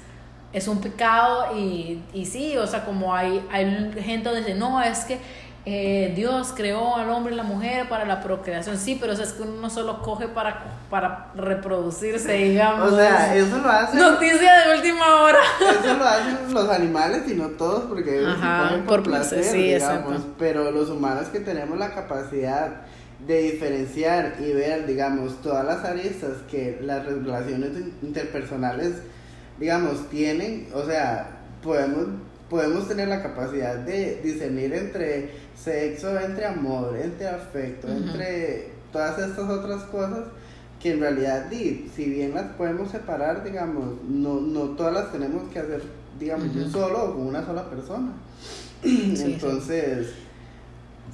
es 0.53 0.69
un 0.69 0.83
pecado 0.83 1.57
y, 1.57 2.03
y 2.13 2.27
sí, 2.27 2.55
o 2.59 2.67
sea, 2.67 2.85
como 2.85 3.15
hay, 3.15 3.43
hay 3.51 3.91
gente 4.03 4.29
donde 4.29 4.43
dice, 4.43 4.55
no, 4.55 4.83
es 4.83 5.07
que 5.07 5.19
eh, 5.67 6.15
Dios 6.17 6.55
creó 6.57 6.97
al 6.97 7.11
hombre 7.11 7.35
y 7.35 7.37
la 7.37 7.43
mujer 7.43 7.89
para 7.89 8.07
la 8.07 8.23
procreación. 8.23 8.79
Sí, 8.79 8.97
pero 8.99 9.13
es 9.13 9.33
que 9.33 9.43
uno 9.43 9.61
no 9.61 9.69
solo 9.69 10.01
coge 10.01 10.27
para, 10.29 10.79
para 10.89 11.31
reproducirse, 11.35 12.33
digamos. 12.33 12.93
O 12.93 12.97
sea, 12.97 13.35
eso 13.35 13.59
lo 13.59 13.69
hacen. 13.69 14.01
Noticia 14.01 14.53
de 14.61 14.77
última 14.77 15.23
hora. 15.23 15.39
Eso 15.61 15.97
lo 15.97 16.05
hacen 16.05 16.55
los 16.55 16.69
animales 16.71 17.25
y 17.29 17.35
no 17.35 17.49
todos, 17.49 17.85
porque 17.85 18.21
ellos 18.21 18.37
cogen 18.37 18.87
por, 18.87 19.03
placer, 19.03 19.53
digamos. 19.53 20.23
Pero 20.39 20.71
los 20.71 20.89
humanos 20.89 21.29
que 21.29 21.41
tenemos 21.41 21.79
la 21.79 21.93
capacidad 21.95 22.83
de 23.27 23.43
diferenciar 23.43 24.37
y 24.41 24.53
ver, 24.53 24.87
digamos, 24.87 25.43
todas 25.43 25.67
las 25.67 25.85
aristas 25.85 26.39
que 26.51 26.79
las 26.83 27.05
relaciones 27.05 27.73
interpersonales, 28.01 28.95
digamos, 29.59 30.09
tienen, 30.09 30.69
o 30.73 30.85
sea, 30.85 31.39
podemos 31.63 32.07
podemos 32.51 32.89
tener 32.89 33.09
la 33.09 33.23
capacidad 33.23 33.77
de 33.77 34.21
discernir 34.23 34.75
entre 34.75 35.31
sexo, 35.57 36.19
entre 36.19 36.45
amor, 36.45 36.99
entre 37.01 37.29
afecto, 37.29 37.87
entre 37.89 38.73
todas 38.93 39.19
estas 39.19 39.49
otras 39.49 39.85
cosas 39.85 40.25
que 40.81 40.93
en 40.93 41.01
realidad, 41.01 41.47
si 41.51 42.05
bien 42.05 42.35
las 42.35 42.53
podemos 42.53 42.91
separar, 42.91 43.45
digamos, 43.45 44.03
no, 44.09 44.41
no 44.41 44.71
todas 44.71 44.93
las 44.93 45.13
tenemos 45.13 45.51
que 45.53 45.61
hacer, 45.61 45.83
digamos, 46.19 46.53
yo 46.55 46.69
solo 46.69 47.05
o 47.05 47.15
con 47.15 47.27
una 47.27 47.45
sola 47.45 47.69
persona. 47.71 48.13
Entonces... 48.83 50.09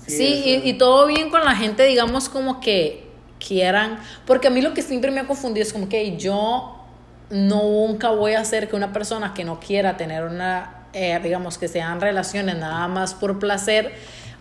Sí, 0.06 0.42
y, 0.44 0.68
y, 0.68 0.78
todo 0.78 1.06
bien 1.06 1.30
con 1.30 1.44
la 1.44 1.56
gente, 1.56 1.82
digamos, 1.84 2.28
como 2.28 2.60
que 2.60 3.08
quieran, 3.44 3.98
porque 4.24 4.48
a 4.48 4.50
mí 4.50 4.60
lo 4.60 4.72
que 4.72 4.82
siempre 4.82 5.10
me 5.10 5.20
ha 5.20 5.26
confundido 5.26 5.66
es 5.66 5.72
como 5.72 5.88
que 5.88 6.16
yo 6.16 6.84
nunca 7.30 8.10
voy 8.10 8.34
a 8.34 8.40
hacer 8.40 8.68
que 8.68 8.76
una 8.76 8.92
persona 8.92 9.34
que 9.34 9.44
no 9.44 9.58
quiera 9.58 9.96
tener 9.96 10.24
una 10.24 10.75
eh, 10.98 11.20
digamos, 11.22 11.58
que 11.58 11.68
sean 11.68 12.00
relaciones 12.00 12.56
nada 12.56 12.88
más 12.88 13.12
por 13.12 13.38
placer, 13.38 13.92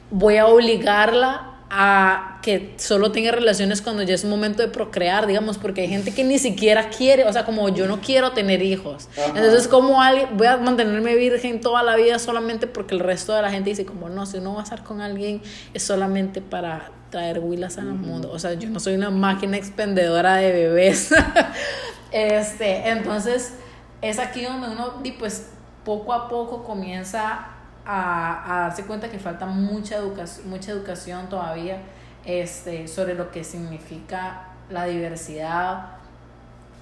voy 0.09 0.37
a 0.37 0.47
obligarla 0.47 1.51
a 1.69 2.39
que 2.41 2.75
solo 2.77 3.11
tenga 3.11 3.33
relaciones 3.33 3.81
cuando 3.81 4.03
ya 4.03 4.15
es 4.15 4.23
un 4.23 4.29
momento 4.29 4.61
de 4.61 4.69
procrear, 4.69 5.27
digamos, 5.27 5.57
porque 5.57 5.81
hay 5.81 5.89
gente 5.89 6.13
que 6.13 6.23
ni 6.23 6.39
siquiera 6.39 6.89
quiere, 6.89 7.25
o 7.25 7.33
sea, 7.33 7.43
como 7.43 7.67
yo 7.67 7.87
no 7.87 7.99
quiero 7.99 8.31
tener 8.31 8.61
hijos. 8.61 9.09
Entonces, 9.17 9.67
como 9.67 10.01
alguien, 10.01 10.29
voy 10.37 10.47
a 10.47 10.55
mantenerme 10.55 11.15
virgen 11.15 11.59
toda 11.59 11.83
la 11.83 11.97
vida 11.97 12.19
solamente 12.19 12.67
porque 12.67 12.95
el 12.95 13.01
resto 13.01 13.33
de 13.33 13.41
la 13.41 13.51
gente 13.51 13.71
dice, 13.71 13.85
como 13.85 14.07
no, 14.07 14.25
si 14.25 14.37
uno 14.37 14.53
va 14.53 14.61
a 14.61 14.63
estar 14.63 14.85
con 14.85 15.01
alguien 15.01 15.41
es 15.73 15.83
solamente 15.83 16.39
para 16.39 16.89
traer 17.09 17.39
huilas 17.39 17.77
al 17.77 17.87
mundo. 17.87 18.31
O 18.31 18.39
sea, 18.39 18.53
yo 18.53 18.69
no 18.69 18.79
soy 18.79 18.95
una 18.95 19.09
máquina 19.09 19.57
expendedora 19.57 20.37
de 20.37 20.53
bebés. 20.53 21.13
este, 22.13 22.87
entonces, 22.87 23.55
es 24.01 24.19
aquí 24.19 24.45
donde 24.45 24.69
uno, 24.69 25.03
pues, 25.19 25.47
poco 25.85 26.11
a 26.11 26.27
poco 26.27 26.63
comienza 26.63 27.47
a, 27.85 28.67
darse 28.67 28.83
cuenta 28.83 29.09
que 29.09 29.19
falta 29.19 29.45
mucha 29.45 29.97
educación, 29.97 30.49
mucha 30.49 30.71
educación 30.71 31.29
todavía 31.29 31.81
este, 32.25 32.87
sobre 32.87 33.13
lo 33.13 33.31
que 33.31 33.43
significa 33.43 34.47
la 34.69 34.85
diversidad. 34.85 35.91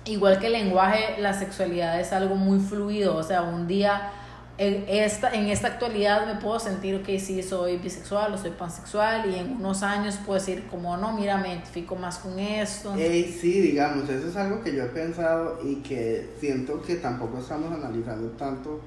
Igual 0.06 0.39
que 0.39 0.48
el 0.48 0.54
lenguaje, 0.54 1.20
la 1.20 1.34
sexualidad 1.34 2.00
es 2.00 2.12
algo 2.12 2.36
muy 2.36 2.60
fluido, 2.60 3.16
o 3.16 3.24
sea, 3.24 3.44
un 3.44 3.68
día 3.68 4.12
en 4.58 4.86
esta, 4.88 5.34
en 5.34 5.48
esta 5.48 5.68
actualidad 5.68 6.28
me 6.28 6.39
puedo 6.39 6.60
sentir, 6.60 7.02
que 7.02 7.20
sí, 7.20 7.42
soy 7.42 7.78
bisexual 7.78 8.34
o 8.34 8.38
soy 8.38 8.52
pansexual 8.52 9.30
y 9.32 9.39
en 9.39 9.54
unos 9.54 9.82
años 9.82 10.20
puedo 10.24 10.39
decir 10.39 10.66
como, 10.70 10.96
no, 10.96 11.12
mira, 11.13 11.38
me 11.38 11.50
identifico 11.50 11.96
más 11.96 12.20
con 12.20 12.38
esto. 12.38 12.94
sí, 12.96 13.62
digamos, 13.62 14.08
eso 14.10 14.28
es 14.28 14.36
algo 14.36 14.62
que 14.62 14.76
yo 14.76 14.84
he 14.84 14.89
pensado 14.89 15.60
y 15.63 15.78
que 15.78 16.30
siento 16.39 16.82
que 16.84 16.98
tampoco 16.98 17.39
estamos 17.39 17.72
analizando 17.72 18.30
tanto 18.32 18.80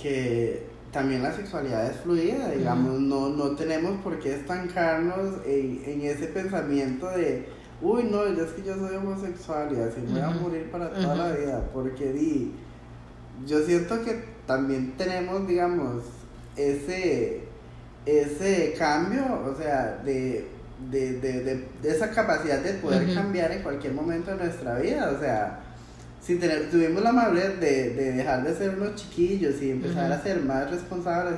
que 0.00 0.66
también 0.92 1.22
la 1.22 1.32
sexualidad 1.32 1.90
es 1.90 2.00
fluida, 2.00 2.50
digamos, 2.50 3.00
no, 3.00 3.28
no 3.28 3.50
tenemos 3.56 4.00
por 4.02 4.18
qué 4.18 4.34
estancarnos 4.34 5.44
en, 5.46 5.82
en, 5.84 6.00
ese 6.02 6.28
pensamiento 6.28 7.08
de, 7.10 7.46
uy, 7.82 8.04
no, 8.04 8.26
ya 8.32 8.44
es 8.44 8.50
que 8.52 8.62
yo 8.62 8.74
soy 8.76 8.96
homosexual 8.96 9.68
y 9.76 9.80
así 9.80 10.00
voy 10.10 10.20
a 10.20 10.30
morir 10.30 10.70
para 10.70 10.90
toda 10.90 11.14
la 11.14 11.32
vida, 11.32 11.70
porque 11.74 12.12
di, 12.12 12.54
yo 13.46 13.60
siento 13.60 14.02
que 14.02 14.24
también 14.46 14.94
tenemos, 14.96 15.46
digamos, 15.46 16.04
ese, 16.56 17.42
ese 18.06 18.74
cambio, 18.78 19.24
o 19.44 19.54
sea, 19.54 20.00
de, 20.04 20.48
de, 20.90 21.20
de, 21.20 21.42
de, 21.82 21.90
esa 21.90 22.10
capacidad 22.10 22.60
de 22.60 22.74
poder 22.74 23.12
cambiar 23.14 23.52
en 23.52 23.62
cualquier 23.62 23.92
momento 23.92 24.30
de 24.30 24.44
nuestra 24.44 24.78
vida, 24.78 25.12
o 25.14 25.20
sea, 25.20 25.60
si 26.20 26.36
tuvimos 26.70 27.02
la 27.02 27.12
madurez 27.12 27.58
de, 27.60 27.90
de, 27.90 28.12
dejar 28.12 28.44
de 28.44 28.54
ser 28.54 28.70
unos 28.70 28.96
chiquillos 28.96 29.62
y 29.62 29.70
empezar 29.70 30.12
a 30.12 30.22
ser 30.22 30.40
más 30.40 30.70
responsables 30.70 31.34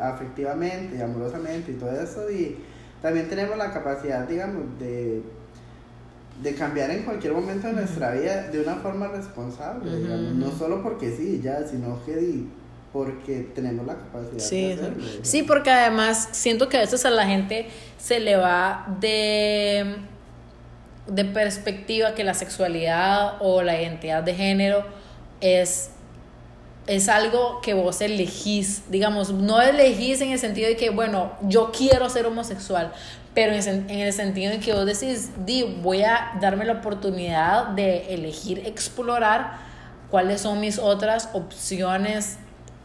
afectivamente 0.00 0.96
y 0.96 1.00
amorosamente 1.00 1.72
y 1.72 1.74
todo 1.74 1.90
eso, 1.90 2.30
y 2.30 2.56
también 3.02 3.28
tenemos 3.28 3.56
la 3.56 3.72
capacidad, 3.72 4.26
digamos, 4.28 4.78
de, 4.78 5.22
de 6.42 6.54
cambiar 6.54 6.90
en 6.90 7.02
cualquier 7.02 7.32
momento 7.32 7.66
de 7.68 7.72
nuestra 7.74 8.12
vida 8.12 8.48
de 8.48 8.60
una 8.60 8.76
forma 8.76 9.08
responsable, 9.08 9.90
no 10.34 10.50
solo 10.52 10.82
porque 10.82 11.10
sí, 11.10 11.40
ya, 11.42 11.66
sino 11.66 12.04
que 12.04 12.44
porque 12.92 13.48
tenemos 13.54 13.86
la 13.86 13.94
capacidad 13.94 14.38
sí, 14.38 14.68
de 14.68 14.72
hacerlo. 14.74 15.04
Sí, 15.22 15.42
porque 15.42 15.70
además 15.70 16.28
siento 16.32 16.68
que 16.68 16.78
a 16.78 16.80
veces 16.80 17.04
a 17.04 17.10
la 17.10 17.26
gente 17.26 17.68
se 17.98 18.18
le 18.20 18.36
va 18.36 18.96
de 19.00 19.96
de 21.08 21.24
perspectiva 21.24 22.14
que 22.14 22.22
la 22.22 22.34
sexualidad 22.34 23.34
o 23.40 23.62
la 23.62 23.80
identidad 23.80 24.22
de 24.22 24.34
género 24.34 24.84
es, 25.40 25.90
es 26.86 27.08
algo 27.08 27.60
que 27.62 27.74
vos 27.74 28.00
elegís, 28.00 28.82
digamos, 28.90 29.32
no 29.32 29.60
elegís 29.60 30.20
en 30.20 30.32
el 30.32 30.38
sentido 30.38 30.68
de 30.68 30.76
que, 30.76 30.90
bueno, 30.90 31.32
yo 31.42 31.72
quiero 31.72 32.08
ser 32.10 32.26
homosexual, 32.26 32.92
pero 33.34 33.52
en, 33.52 33.90
el 33.90 34.12
sentido 34.12 34.52
de 34.52 34.58
que 34.58 34.72
vos 34.72 34.84
decís, 34.84 35.30
di, 35.44 35.62
voy 35.82 36.02
a 36.02 36.32
darme 36.40 36.64
la 36.64 36.74
oportunidad 36.74 37.68
de 37.68 38.14
elegir 38.14 38.66
explorar 38.66 39.58
cuáles 40.10 40.40
son 40.42 40.60
mis 40.60 40.78
otras 40.78 41.30
opciones 41.32 42.38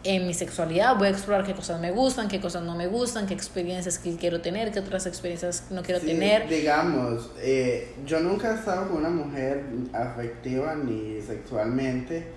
en 0.04 0.28
mi 0.28 0.34
sexualidad, 0.34 0.98
voy 0.98 1.08
a 1.08 1.12
explorar 1.12 1.46
qué 1.46 1.54
cosas 1.54 1.80
me 1.80 1.92
gustan, 1.92 2.28
qué 2.28 2.42
cosas 2.42 2.63
no 2.63 2.76
me 2.76 2.88
gustan, 2.88 3.26
qué 3.26 3.34
experiencias 3.34 4.00
quiero 4.00 4.42
tener, 4.42 4.72
qué 4.72 4.80
otras 4.80 5.06
experiencias 5.06 5.66
no 5.70 5.82
quiero 5.82 6.02
tener. 6.02 6.50
Digamos, 6.50 7.32
eh, 7.39 7.94
yo 8.06 8.20
nunca 8.20 8.52
he 8.52 8.56
estado 8.56 8.89
con 8.89 8.98
una 8.98 9.10
mujer 9.10 9.63
afectiva 9.94 10.76
ni 10.76 11.22
sexualmente 11.22 12.28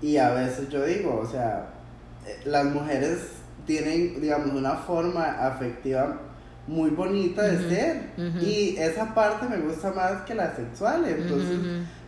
y 0.00 0.16
a 0.16 0.30
veces 0.30 0.68
yo 0.70 0.84
digo, 0.84 1.20
o 1.22 1.30
sea, 1.30 1.74
eh, 2.26 2.40
las 2.44 2.64
mujeres 2.64 3.18
tienen, 3.66 4.20
digamos, 4.20 4.52
una 4.52 4.76
forma 4.76 5.46
afectiva 5.46 6.18
muy 6.66 6.90
bonita 6.90 7.42
de 7.42 7.68
ser. 7.68 8.02
y 8.40 8.76
esa 8.78 9.14
parte 9.14 9.46
me 9.48 9.58
gusta 9.58 9.92
más 9.92 10.22
que 10.22 10.34
la 10.34 10.54
sexual, 10.54 11.04
entonces 11.06 11.58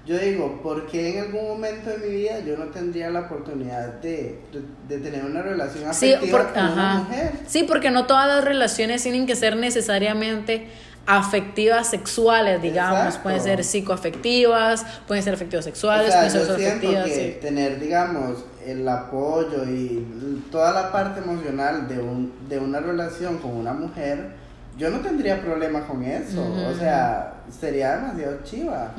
yo 0.07 0.19
digo, 0.19 0.61
¿por 0.63 0.87
qué 0.87 1.17
en 1.17 1.25
algún 1.25 1.49
momento 1.49 1.89
de 1.89 1.99
mi 1.99 2.15
vida 2.15 2.41
yo 2.41 2.59
no 2.59 2.67
tendría 2.67 3.09
la 3.09 3.21
oportunidad 3.21 4.01
de, 4.01 4.39
tener 4.87 5.25
una 5.25 5.41
relación 5.41 5.89
afectiva 5.89 6.53
con 6.53 6.73
una 6.73 6.95
mujer? 6.97 7.33
Sí, 7.47 7.65
porque 7.65 7.91
no 7.91 8.07
todas 8.07 8.29
las 8.29 8.45
relaciones 8.45 9.03
tienen 9.03 9.27
que 9.27 9.35
ser 9.35 9.57
necesariamente 9.57 10.69
afectivas 11.07 11.89
sexuales, 11.89 12.61
digamos, 12.61 13.17
pueden 13.19 13.41
ser 13.41 13.65
psicoafectivas, 13.65 14.85
pueden 15.07 15.23
ser 15.23 15.35
afectivas 15.35 15.65
sexuales, 15.65 16.15
pueden 16.15 16.31
ser 16.31 16.51
afectivas. 16.51 17.05
Que 17.07 17.39
tener, 17.41 17.81
digamos, 17.81 18.45
el 18.65 18.87
apoyo 18.87 19.65
y 19.65 20.43
toda 20.51 20.73
la 20.73 20.93
parte 20.93 21.21
emocional 21.21 21.89
de, 21.89 21.99
un, 21.99 22.33
de 22.49 22.59
una 22.59 22.81
relación 22.81 23.39
con 23.39 23.53
una 23.53 23.73
mujer, 23.73 24.44
yo 24.77 24.91
no 24.91 25.01
tendría 25.01 25.41
problema 25.41 25.87
con 25.87 26.03
eso, 26.03 26.43
o 26.43 26.75
sea, 26.75 27.35
sería 27.61 27.97
demasiado 27.97 28.39
chiva. 28.45 28.93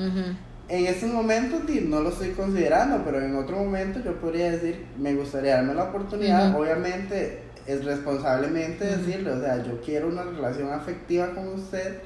En 0.67 0.85
estos 0.87 1.09
momentos 1.11 1.61
no 1.87 2.01
lo 2.01 2.09
estoy 2.09 2.29
considerando, 2.29 3.03
pero 3.05 3.21
en 3.21 3.35
otro 3.35 3.57
momento 3.57 3.99
yo 4.03 4.19
podría 4.19 4.51
decir, 4.51 4.85
me 4.97 5.13
gustaría 5.13 5.55
darme 5.57 5.73
la 5.75 5.83
oportunidad, 5.83 6.55
obviamente 6.55 7.43
es 7.67 7.83
responsablemente 7.83 8.85
decirle, 8.85 9.31
o 9.31 9.39
sea, 9.39 9.63
yo 9.63 9.81
quiero 9.81 10.07
una 10.07 10.23
relación 10.23 10.71
afectiva 10.71 11.31
con 11.31 11.47
usted 11.49 11.99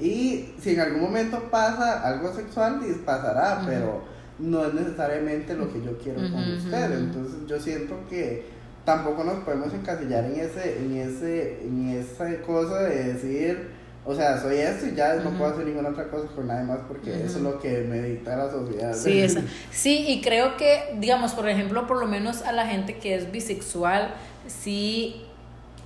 y 0.00 0.54
si 0.60 0.70
en 0.74 0.80
algún 0.80 1.02
momento 1.02 1.40
pasa 1.50 2.00
algo 2.08 2.32
sexual, 2.32 2.80
pasará, 3.04 3.62
pero 3.66 4.02
no 4.38 4.64
es 4.64 4.74
necesariamente 4.74 5.54
lo 5.54 5.72
que 5.72 5.82
yo 5.82 5.96
quiero 5.98 6.20
con 6.32 6.52
usted, 6.52 6.92
entonces 6.98 7.36
yo 7.46 7.60
siento 7.60 7.96
que 8.08 8.53
tampoco 8.84 9.24
nos 9.24 9.44
podemos 9.44 9.72
encasillar 9.72 10.24
en 10.24 10.40
ese, 10.40 10.78
en 10.78 10.96
ese, 10.96 11.62
en 11.62 11.88
esa 11.88 12.42
cosa 12.42 12.82
de 12.82 13.12
decir 13.12 13.84
o 14.06 14.14
sea, 14.14 14.38
soy 14.38 14.58
esto 14.58 14.86
y 14.86 14.94
ya 14.94 15.14
no 15.14 15.30
puedo 15.30 15.52
hacer 15.52 15.64
ninguna 15.64 15.88
otra 15.88 16.08
cosa 16.08 16.26
con 16.34 16.46
nadie 16.46 16.64
más 16.64 16.80
porque 16.86 17.24
eso 17.24 17.38
es 17.38 17.42
lo 17.42 17.58
que 17.58 17.86
me 17.88 18.02
dicta 18.02 18.36
la 18.36 18.50
sociedad. 18.50 18.92
Sí, 18.94 19.20
esa. 19.20 19.40
sí, 19.70 20.04
y 20.08 20.20
creo 20.20 20.58
que, 20.58 20.94
digamos, 20.98 21.32
por 21.32 21.48
ejemplo, 21.48 21.86
por 21.86 21.98
lo 21.98 22.06
menos 22.06 22.42
a 22.42 22.52
la 22.52 22.66
gente 22.66 22.98
que 22.98 23.14
es 23.14 23.32
bisexual, 23.32 24.14
sí 24.46 25.24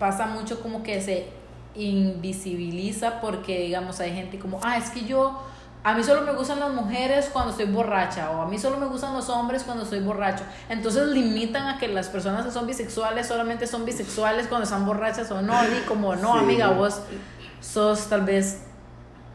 pasa 0.00 0.26
mucho 0.26 0.60
como 0.60 0.82
que 0.82 1.00
se 1.00 1.26
invisibiliza 1.76 3.20
porque, 3.20 3.60
digamos, 3.60 4.00
hay 4.00 4.12
gente 4.12 4.40
como, 4.40 4.58
ah, 4.64 4.78
es 4.78 4.90
que 4.90 5.04
yo 5.04 5.40
a 5.84 5.94
mí 5.94 6.02
solo 6.02 6.22
me 6.22 6.32
gustan 6.32 6.60
las 6.60 6.72
mujeres 6.72 7.30
cuando 7.32 7.52
estoy 7.52 7.66
borracha 7.66 8.30
o 8.30 8.42
a 8.42 8.46
mí 8.46 8.58
solo 8.58 8.78
me 8.78 8.86
gustan 8.86 9.14
los 9.14 9.28
hombres 9.28 9.62
cuando 9.62 9.84
estoy 9.84 10.00
borracho. 10.00 10.44
Entonces 10.68 11.06
limitan 11.08 11.68
a 11.68 11.78
que 11.78 11.88
las 11.88 12.08
personas 12.08 12.44
que 12.44 12.50
son 12.50 12.66
bisexuales 12.66 13.26
solamente 13.26 13.66
son 13.66 13.84
bisexuales 13.84 14.48
cuando 14.48 14.64
están 14.64 14.84
borrachas 14.84 15.30
o 15.30 15.40
no. 15.40 15.54
Y 15.64 15.86
como, 15.86 16.16
no, 16.16 16.34
amiga, 16.34 16.70
vos 16.70 17.00
sos 17.60 18.08
tal 18.08 18.22
vez 18.22 18.62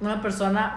una 0.01 0.21
persona 0.21 0.75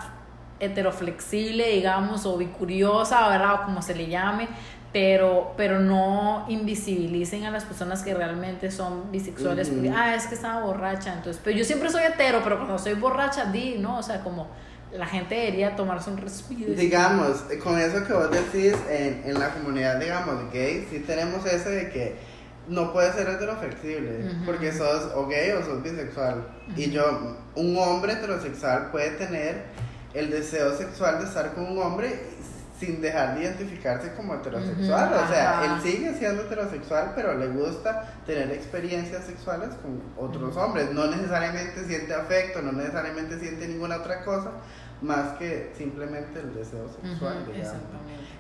heteroflexible, 0.61 1.69
digamos, 1.69 2.25
o 2.27 2.37
bicuriosa, 2.37 3.29
¿verdad? 3.29 3.55
O 3.55 3.65
como 3.65 3.83
se 3.83 3.95
le 3.95 4.07
llame, 4.07 4.49
pero, 4.93 5.53
pero 5.57 5.81
no 5.81 6.47
invisibilicen 6.49 7.45
a 7.45 7.51
las 7.51 7.65
personas 7.65 8.03
que 8.03 8.15
realmente 8.15 8.71
son 8.71 9.11
bisexuales. 9.11 9.71
ah, 9.95 10.15
es 10.15 10.27
que 10.27 10.35
estaba 10.35 10.63
borracha, 10.63 11.13
entonces, 11.13 11.41
pero 11.45 11.59
yo 11.59 11.65
siempre 11.65 11.91
soy 11.91 12.05
hetero, 12.05 12.41
pero 12.43 12.57
cuando 12.57 12.79
soy 12.79 12.95
borracha, 12.95 13.47
di, 13.47 13.77
¿no? 13.79 13.99
O 13.99 14.03
sea, 14.03 14.23
como 14.23 14.47
la 14.97 15.07
gente 15.07 15.35
debería 15.35 15.77
tomarse 15.77 16.11
un 16.11 16.19
respiro. 16.19 16.75
Digamos, 16.75 17.45
con 17.63 17.79
eso 17.79 18.05
que 18.05 18.13
vos 18.13 18.31
decís, 18.31 18.75
en, 18.91 19.23
en 19.25 19.39
la 19.39 19.51
comunidad, 19.51 19.99
digamos, 19.99 20.51
gay, 20.53 20.87
sí 20.91 21.01
tenemos 21.01 21.45
ese 21.47 21.71
de 21.71 21.91
que 21.91 22.17
no 22.69 22.93
puedes 22.93 23.15
ser 23.15 23.29
heteroflexible, 23.29 24.31
porque 24.45 24.73
sos 24.73 25.13
o 25.15 25.27
gay 25.27 25.53
o 25.53 25.65
sos 25.65 25.83
bisexual. 25.83 26.49
Y 26.77 26.91
yo, 26.91 27.37
un 27.55 27.77
hombre 27.79 28.15
heterosexual 28.15 28.91
puede 28.91 29.11
tener 29.11 29.65
el 30.15 30.31
deseo 30.31 30.77
sexual 30.77 31.19
de 31.21 31.27
estar 31.27 31.53
con 31.55 31.65
un 31.67 31.79
hombre 31.79 32.21
sin 32.79 33.01
dejar 33.01 33.35
de 33.35 33.45
identificarse 33.45 34.13
como 34.15 34.35
heterosexual. 34.35 35.13
O 35.15 35.29
sea, 35.29 35.65
él 35.65 35.83
sigue 35.83 36.15
siendo 36.15 36.43
heterosexual, 36.43 37.13
pero 37.15 37.35
le 37.35 37.49
gusta 37.49 38.15
tener 38.27 38.51
experiencias 38.51 39.25
sexuales 39.25 39.71
con 39.81 40.03
otros 40.17 40.57
hombres. 40.57 40.93
No 40.93 41.07
necesariamente 41.07 41.85
siente 41.87 42.13
afecto, 42.15 42.61
no 42.63 42.73
necesariamente 42.73 43.39
siente 43.39 43.67
ninguna 43.69 43.97
otra 43.97 44.25
cosa, 44.25 44.51
más 45.03 45.35
que 45.39 45.73
simplemente 45.77 46.41
el 46.41 46.55
deseo 46.55 46.89
sexual, 46.89 47.45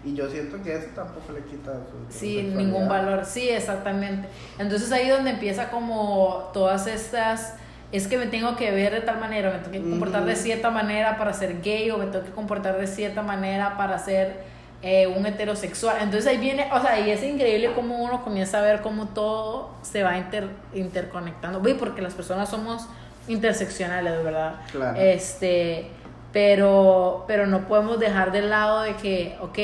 Y 0.05 0.15
yo 0.15 0.29
siento 0.31 0.63
que 0.63 0.77
eso 0.77 0.89
tampoco 0.95 1.33
le 1.33 1.43
quita 1.43 1.73
su 1.75 2.19
Sí, 2.19 2.43
ningún 2.43 2.89
valor, 2.89 3.25
sí, 3.25 3.49
exactamente. 3.49 4.29
Entonces 4.59 4.91
ahí 4.93 5.09
donde 5.09 5.31
empieza 5.31 5.71
como 5.71 6.51
todas 6.53 6.87
estas 6.87 7.55
es 7.93 8.09
que 8.09 8.19
me 8.19 8.27
tengo 8.27 8.57
que 8.57 8.71
ver 8.73 8.93
de 8.93 9.01
tal 9.01 9.21
manera, 9.21 9.51
me 9.51 9.59
tengo 9.59 9.73
que 9.73 9.91
comportar 9.91 10.25
de 10.25 10.35
cierta 10.35 10.71
manera 10.71 11.17
para 11.19 11.33
ser 11.33 11.61
gay 11.63 11.91
o 11.91 11.99
me 11.99 12.07
tengo 12.07 12.25
que 12.25 12.33
comportar 12.33 12.79
de 12.79 12.87
cierta 12.87 13.23
manera 13.23 13.77
para 13.77 13.99
ser 13.99 14.45
eh, 14.83 15.07
un 15.07 15.25
heterosexual. 15.25 15.97
Entonces 16.01 16.27
ahí 16.27 16.39
viene, 16.39 16.69
o 16.73 16.81
sea, 16.81 16.99
y 16.99 17.11
es 17.11 17.23
increíble 17.23 17.73
cómo 17.75 18.03
uno 18.03 18.23
comienza 18.23 18.59
a 18.59 18.63
ver 18.63 18.83
cómo 18.83 19.07
todo 19.09 19.71
se 19.83 20.03
va 20.03 20.19
inter, 20.19 20.49
interconectando. 20.75 21.63
porque 21.79 22.03
las 22.03 22.15
personas 22.15 22.49
somos 22.49 22.87
interseccionales, 23.29 24.23
¿verdad? 24.23 24.57
Claro. 24.71 24.99
Este, 24.99 25.91
pero, 26.37 27.25
pero 27.27 27.47
no 27.47 27.67
podemos 27.67 27.99
dejar 27.99 28.31
de 28.31 28.43
lado 28.43 28.83
de 28.83 28.95
que, 28.97 29.39
ok, 29.41 29.59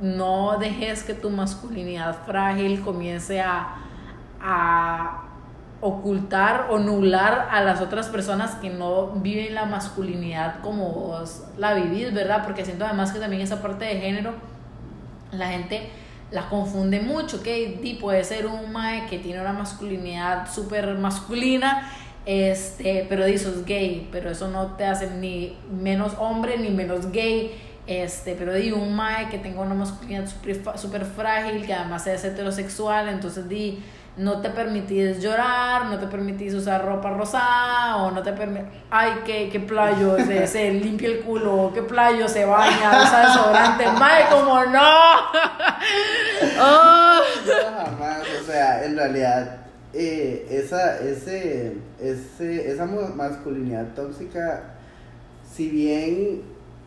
no 0.00 0.56
dejes 0.56 1.02
que 1.02 1.12
tu 1.12 1.28
masculinidad 1.28 2.16
frágil 2.24 2.80
comience 2.80 3.42
a, 3.42 3.76
a 4.40 5.24
ocultar 5.82 6.68
o 6.70 6.78
nublar 6.78 7.50
a 7.50 7.60
las 7.60 7.82
otras 7.82 8.08
personas 8.08 8.54
que 8.54 8.70
no 8.70 9.08
viven 9.16 9.54
la 9.54 9.66
masculinidad 9.66 10.60
como 10.62 10.92
vos 10.92 11.44
la 11.58 11.74
vivís, 11.74 12.14
¿verdad? 12.14 12.42
Porque 12.42 12.64
siento 12.64 12.86
además 12.86 13.12
que 13.12 13.18
también 13.18 13.42
esa 13.42 13.60
parte 13.60 13.84
de 13.84 14.00
género, 14.00 14.32
la 15.30 15.48
gente 15.48 15.90
la 16.30 16.48
confunde 16.48 17.00
mucho, 17.00 17.42
que 17.42 17.76
¿okay? 17.78 17.98
puede 18.00 18.24
ser 18.24 18.46
un 18.46 18.72
mae 18.72 19.04
que 19.10 19.18
tiene 19.18 19.42
una 19.42 19.52
masculinidad 19.52 20.50
súper 20.50 20.94
masculina 20.94 21.92
este, 22.26 23.06
pero 23.08 23.24
dices 23.24 23.64
gay, 23.64 24.08
pero 24.10 24.30
eso 24.30 24.48
no 24.48 24.74
te 24.74 24.84
hace 24.84 25.08
ni 25.10 25.56
menos 25.70 26.14
hombre 26.18 26.58
ni 26.58 26.70
menos 26.70 27.12
gay. 27.12 27.62
Este, 27.86 28.34
pero 28.34 28.52
di 28.52 28.72
un 28.72 28.96
mae 28.96 29.28
que 29.28 29.38
tenga 29.38 29.60
una 29.60 29.74
masculinidad 29.74 30.26
súper 30.74 31.04
frágil, 31.04 31.64
que 31.64 31.72
además 31.72 32.04
es 32.08 32.24
heterosexual, 32.24 33.08
entonces 33.08 33.48
di, 33.48 33.80
no 34.16 34.40
te 34.40 34.50
permitís 34.50 35.22
llorar, 35.22 35.84
no 35.86 35.96
te 35.96 36.08
permitís 36.08 36.52
usar 36.52 36.84
ropa 36.84 37.10
rosada, 37.10 37.98
o 37.98 38.10
no 38.10 38.24
te 38.24 38.32
permitís, 38.32 38.66
ay, 38.90 39.20
qué, 39.24 39.48
qué 39.52 39.60
playo 39.60 40.16
se, 40.16 40.46
se 40.48 40.72
limpia 40.72 41.10
el 41.10 41.20
culo, 41.20 41.70
qué 41.72 41.82
playo 41.82 42.26
se 42.26 42.44
baña, 42.44 43.04
usa 43.04 43.20
desodorante, 43.28 43.86
mae, 44.00 44.24
como 44.32 44.64
no. 44.64 44.80
oh. 46.60 47.20
No, 47.46 47.84
jamás, 47.84 48.22
o 48.42 48.44
sea, 48.44 48.84
en 48.84 48.96
realidad 48.96 49.65
eh, 49.92 50.46
esa, 50.50 51.00
ese, 51.00 51.74
ese, 52.00 52.70
esa 52.70 52.86
masculinidad 52.86 53.94
tóxica, 53.94 54.74
si 55.50 55.68
bien 55.68 56.42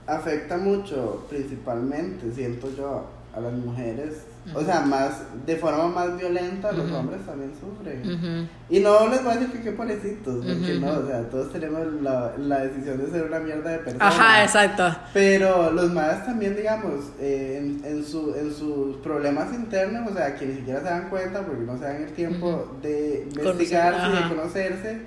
afecta 0.05 0.57
mucho, 0.57 1.25
principalmente, 1.29 2.31
siento 2.33 2.69
yo, 2.75 3.05
a 3.33 3.39
las 3.39 3.53
mujeres, 3.53 4.23
o 4.53 4.63
sea, 4.63 4.81
más, 4.81 5.21
de 5.45 5.55
forma 5.55 5.87
más 5.87 6.17
violenta, 6.17 6.71
los 6.71 6.91
hombres 6.91 7.25
también 7.25 7.51
sufren. 7.59 8.49
Y 8.69 8.79
no 8.79 9.07
les 9.09 9.23
voy 9.23 9.33
a 9.33 9.35
decir 9.35 9.51
que 9.51 9.61
qué 9.61 9.71
pobrecitos, 9.71 10.45
porque 10.45 10.79
no, 10.79 10.91
o 10.91 11.07
sea, 11.07 11.21
todos 11.29 11.51
tenemos 11.51 11.81
la, 12.01 12.33
la, 12.37 12.59
decisión 12.59 12.97
de 12.97 13.11
ser 13.11 13.23
una 13.23 13.39
mierda 13.39 13.71
de 13.71 13.77
personas. 13.79 14.15
Ajá, 14.15 14.43
exacto. 14.43 14.95
Pero 15.13 15.71
los 15.71 15.91
más 15.91 16.25
también, 16.25 16.55
digamos, 16.55 17.11
eh, 17.19 17.57
en, 17.59 17.85
en, 17.85 18.05
su, 18.05 18.35
en 18.35 18.53
sus 18.53 18.97
problemas 18.97 19.53
internos, 19.53 20.11
o 20.11 20.15
sea, 20.15 20.35
que 20.35 20.45
ni 20.45 20.55
siquiera 20.55 20.79
se 20.79 20.85
dan 20.85 21.09
cuenta 21.09 21.41
porque 21.45 21.63
no 21.63 21.77
se 21.77 21.83
dan 21.83 22.03
el 22.03 22.11
tiempo 22.13 22.77
de 22.81 23.27
investigarse, 23.29 24.15
de 24.15 24.29
conocerse, 24.29 25.01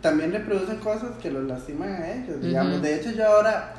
también 0.00 0.32
reproducen 0.32 0.76
cosas 0.78 1.10
que 1.20 1.30
los 1.30 1.44
lastiman 1.44 1.90
a 1.90 2.12
ellos, 2.12 2.40
digamos. 2.40 2.82
De 2.82 2.94
hecho, 2.94 3.10
yo 3.10 3.26
ahora 3.26 3.74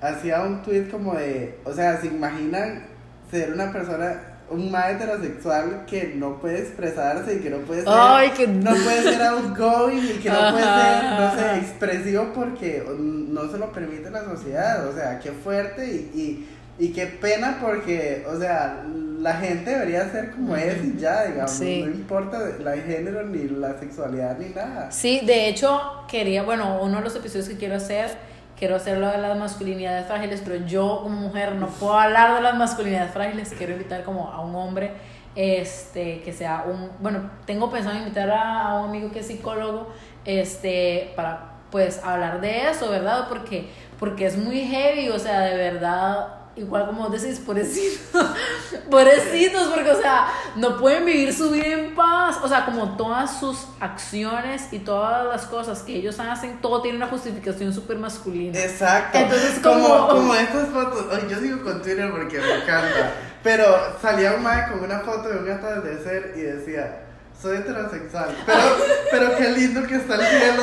hacía 0.00 0.42
un 0.42 0.62
tweet 0.62 0.88
como 0.90 1.14
de, 1.14 1.58
o 1.64 1.72
sea, 1.72 2.00
se 2.00 2.08
imaginan 2.08 2.86
ser 3.30 3.52
una 3.52 3.72
persona 3.72 4.37
un 4.50 4.70
más 4.70 4.90
heterosexual 4.90 5.84
que 5.86 6.14
no 6.14 6.38
puede 6.40 6.60
expresarse 6.60 7.34
y 7.34 7.38
que 7.40 7.50
no 7.50 7.58
puede 7.58 7.82
ser, 7.82 8.48
no 8.48 8.70
puede 8.70 9.02
ser 9.02 9.22
outgoing 9.22 10.04
y 10.04 10.18
que 10.18 10.30
no 10.30 10.50
puede 10.52 10.64
ser, 10.64 11.04
no 11.04 11.34
sé, 11.34 11.58
expresivo 11.58 12.32
porque 12.34 12.84
no 12.98 13.50
se 13.50 13.58
lo 13.58 13.72
permite 13.72 14.10
la 14.10 14.24
sociedad. 14.24 14.86
O 14.88 14.94
sea, 14.94 15.18
qué 15.20 15.32
fuerte 15.32 15.86
y, 15.86 16.46
y, 16.78 16.84
y 16.84 16.92
qué 16.92 17.06
pena 17.06 17.58
porque, 17.60 18.24
o 18.26 18.38
sea, 18.38 18.84
la 19.20 19.34
gente 19.34 19.70
debería 19.70 20.08
ser 20.10 20.30
como 20.30 20.56
es 20.56 20.84
y 20.84 20.96
ya, 20.98 21.24
digamos, 21.24 21.60
no 21.60 21.66
importa 21.66 22.38
la 22.60 22.76
género 22.76 23.24
ni 23.24 23.48
la 23.48 23.78
sexualidad 23.78 24.38
ni 24.38 24.50
nada. 24.50 24.90
Sí, 24.90 25.20
de 25.26 25.48
hecho, 25.48 25.80
quería, 26.08 26.42
bueno, 26.42 26.80
uno 26.80 26.98
de 26.98 27.04
los 27.04 27.16
episodios 27.16 27.48
que 27.48 27.56
quiero 27.56 27.76
hacer 27.76 28.10
quiero 28.58 28.76
hacerlo 28.76 29.08
de 29.08 29.18
las 29.18 29.38
masculinidades 29.38 30.06
frágiles, 30.06 30.42
pero 30.44 30.66
yo 30.66 31.00
como 31.02 31.20
mujer 31.20 31.54
no 31.54 31.68
puedo 31.68 31.98
hablar 31.98 32.34
de 32.34 32.42
las 32.42 32.56
masculinidades 32.56 33.12
frágiles, 33.12 33.54
quiero 33.56 33.72
invitar 33.72 34.02
como 34.04 34.30
a 34.30 34.40
un 34.40 34.54
hombre 34.54 34.92
este 35.34 36.20
que 36.22 36.32
sea 36.32 36.64
un 36.66 36.90
bueno 36.98 37.30
tengo 37.46 37.70
pensado 37.70 37.96
invitar 37.96 38.28
a, 38.30 38.74
un 38.80 38.88
amigo 38.88 39.12
que 39.12 39.20
es 39.20 39.26
psicólogo 39.26 39.86
este 40.24 41.12
para 41.14 41.52
pues 41.70 42.02
hablar 42.02 42.40
de 42.40 42.68
eso 42.68 42.90
verdad 42.90 43.26
porque 43.28 43.68
porque 44.00 44.26
es 44.26 44.36
muy 44.36 44.62
heavy 44.62 45.10
o 45.10 45.18
sea 45.18 45.40
de 45.40 45.56
verdad 45.56 46.37
igual 46.58 46.86
como 46.86 47.08
decís, 47.08 47.38
pobrecitos, 47.38 48.26
pobrecitos, 48.90 49.68
porque, 49.68 49.90
o 49.90 50.00
sea, 50.00 50.28
no 50.56 50.76
pueden 50.76 51.04
vivir 51.04 51.32
su 51.32 51.50
vida 51.50 51.66
en 51.66 51.94
paz, 51.94 52.38
o 52.42 52.48
sea, 52.48 52.64
como 52.64 52.96
todas 52.96 53.38
sus 53.38 53.66
acciones 53.80 54.72
y 54.72 54.80
todas 54.80 55.26
las 55.26 55.46
cosas 55.46 55.82
que 55.82 55.96
ellos 55.96 56.18
hacen, 56.20 56.60
todo 56.60 56.82
tiene 56.82 56.96
una 56.96 57.06
justificación 57.06 57.72
súper 57.72 57.98
masculina. 57.98 58.58
Exacto. 58.58 59.18
Entonces, 59.18 59.60
como... 59.62 60.08
Como, 60.08 60.34
estas 60.34 60.68
fotos, 60.68 61.06
yo 61.28 61.38
sigo 61.38 61.62
con 61.62 61.82
Twitter 61.82 62.10
porque 62.10 62.38
me 62.38 62.54
encanta, 62.62 63.12
pero 63.42 63.64
salía 64.00 64.34
un 64.34 64.42
mae 64.42 64.68
con 64.68 64.80
una 64.80 65.00
foto 65.00 65.28
de 65.28 65.38
un 65.38 65.50
atardecer 65.50 66.34
y 66.36 66.40
decía, 66.40 67.04
soy 67.40 67.58
heterosexual, 67.58 68.36
pero, 68.44 68.76
pero 69.10 69.36
qué 69.36 69.50
lindo 69.50 69.86
que 69.86 69.96
está 69.96 70.16
el 70.16 70.26
cielo. 70.26 70.62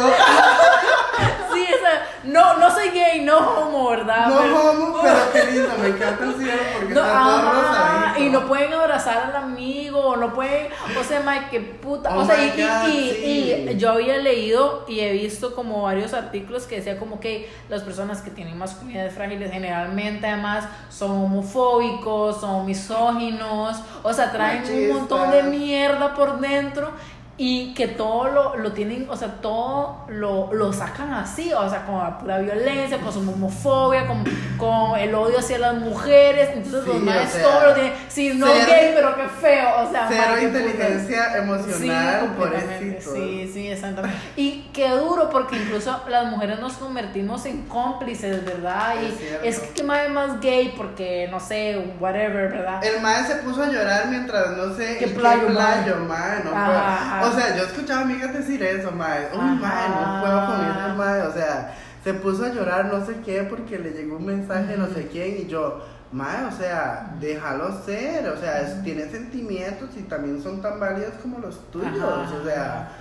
Sí, 1.53 1.63
esa, 1.63 2.01
no, 2.23 2.57
no 2.57 2.71
soy 2.71 2.89
gay, 2.89 3.21
no 3.21 3.37
homo, 3.37 3.89
¿verdad? 3.89 4.27
No 4.27 4.69
homo, 4.71 4.99
pero 5.01 5.15
qué 5.31 5.51
lindo, 5.51 5.69
me 5.79 5.87
encanta 5.87 6.23
el 6.23 6.35
cielo 6.35 6.61
porque 6.73 6.93
está 6.93 7.23
todo 7.23 7.51
rosadito. 7.51 8.19
Y 8.19 8.29
no 8.29 8.47
pueden 8.47 8.73
abrazar 8.73 9.17
al 9.29 9.35
amigo, 9.35 10.15
no 10.15 10.33
pueden, 10.33 10.67
o 10.99 11.03
sea, 11.03 11.21
Mike, 11.21 11.47
qué 11.51 11.59
puta. 11.59 12.15
Oh 12.15 12.21
o 12.21 12.25
sea, 12.25 12.43
y, 12.43 12.89
y, 12.89 13.69
y, 13.69 13.77
yo 13.77 13.91
había 13.91 14.17
leído 14.17 14.85
y 14.87 14.99
he 14.99 15.11
visto 15.11 15.55
como 15.55 15.83
varios 15.83 16.13
artículos 16.13 16.65
que 16.65 16.77
decía 16.77 16.97
como 16.97 17.19
que 17.19 17.49
las 17.69 17.83
personas 17.83 18.21
que 18.21 18.31
tienen 18.31 18.57
masculinidades 18.57 19.13
frágiles 19.13 19.51
generalmente 19.51 20.27
además 20.27 20.65
son 20.89 21.11
homofóbicos, 21.11 22.41
son 22.41 22.65
misóginos, 22.65 23.77
o 24.03 24.13
sea, 24.13 24.31
traen 24.31 24.63
un 24.65 24.97
montón 24.97 25.31
de 25.31 25.43
mierda 25.43 26.13
por 26.13 26.39
dentro 26.39 26.91
y 27.37 27.73
que 27.73 27.89
todo 27.89 28.29
lo, 28.29 28.55
lo 28.55 28.71
tienen, 28.71 29.07
o 29.09 29.17
sea, 29.17 29.27
todo 29.41 30.05
lo, 30.07 30.53
lo, 30.53 30.71
sacan 30.71 31.13
así, 31.13 31.51
o 31.51 31.69
sea, 31.69 31.85
con 31.85 31.97
la 31.97 32.17
pura 32.17 32.37
violencia, 32.39 32.97
con 32.99 33.11
su 33.11 33.19
homofobia, 33.19 34.07
con, 34.07 34.23
con 34.57 34.97
el 34.97 35.13
odio 35.13 35.39
hacia 35.39 35.57
las 35.57 35.75
mujeres, 35.75 36.51
entonces 36.53 36.87
los 36.87 37.01
maes 37.01 37.41
todo 37.41 37.67
lo 37.67 37.73
tienen, 37.73 37.93
sí, 38.07 38.31
no 38.35 38.45
gay, 38.45 38.93
pero 38.95 39.17
qué 39.17 39.27
feo, 39.41 39.69
o 39.83 39.91
sea, 39.91 40.07
cero 40.07 40.41
inteligencia 40.41 41.37
emocional, 41.37 42.35
por 42.37 42.55
Sí, 43.01 43.51
sí, 43.53 43.67
exactamente. 43.67 44.17
Y 44.37 44.69
qué 44.73 44.89
duro, 44.91 45.29
porque 45.29 45.57
incluso 45.57 46.03
las 46.07 46.27
mujeres 46.27 46.59
nos 46.59 46.73
convertimos 46.73 47.45
en 47.45 47.63
cómplices, 47.63 48.45
¿verdad? 48.45 48.95
Y 49.01 49.45
es, 49.45 49.59
que 49.59 49.69
qué 49.73 49.83
mae 49.83 50.07
más 50.07 50.39
gay, 50.39 50.73
porque, 50.77 51.27
no 51.29 51.41
sé, 51.41 51.95
whatever, 51.99 52.49
¿verdad? 52.49 52.81
El 52.81 53.01
mae 53.01 53.25
se 53.25 53.35
puso 53.35 53.63
a 53.63 53.67
llorar 53.67 54.07
mientras, 54.07 54.55
no 54.55 54.73
sé, 54.73 54.97
qué 54.97 55.07
playo, 55.07 55.47
playo 55.47 55.97
mae, 55.97 56.41
no 56.45 57.24
o 57.29 57.33
sea, 57.33 57.55
yo 57.55 57.63
escuchaba 57.63 58.01
amigas 58.01 58.33
decir 58.33 58.61
eso, 58.63 58.91
mae. 58.91 59.29
Uy, 59.33 59.59
mae, 59.59 59.89
no 59.89 60.21
puedo 60.21 60.45
con 60.47 60.65
eso, 60.65 60.95
mae. 60.95 61.21
O 61.21 61.33
sea, 61.33 61.75
se 62.03 62.13
puso 62.13 62.45
a 62.45 62.49
llorar 62.49 62.85
no 62.85 63.05
sé 63.05 63.17
qué 63.25 63.43
porque 63.43 63.79
le 63.79 63.91
llegó 63.91 64.17
un 64.17 64.25
mensaje 64.25 64.77
no 64.77 64.87
sé 64.87 65.07
quién 65.07 65.37
y 65.41 65.47
yo, 65.47 65.83
mae, 66.11 66.45
o 66.45 66.51
sea, 66.51 67.15
déjalo 67.19 67.83
ser. 67.83 68.27
O 68.29 68.37
sea, 68.37 68.81
tiene 68.83 69.09
sentimientos 69.09 69.89
y 69.97 70.01
también 70.03 70.41
son 70.41 70.61
tan 70.61 70.79
válidos 70.79 71.13
como 71.21 71.39
los 71.39 71.59
tuyos. 71.71 72.31
O 72.41 72.45
sea 72.45 72.91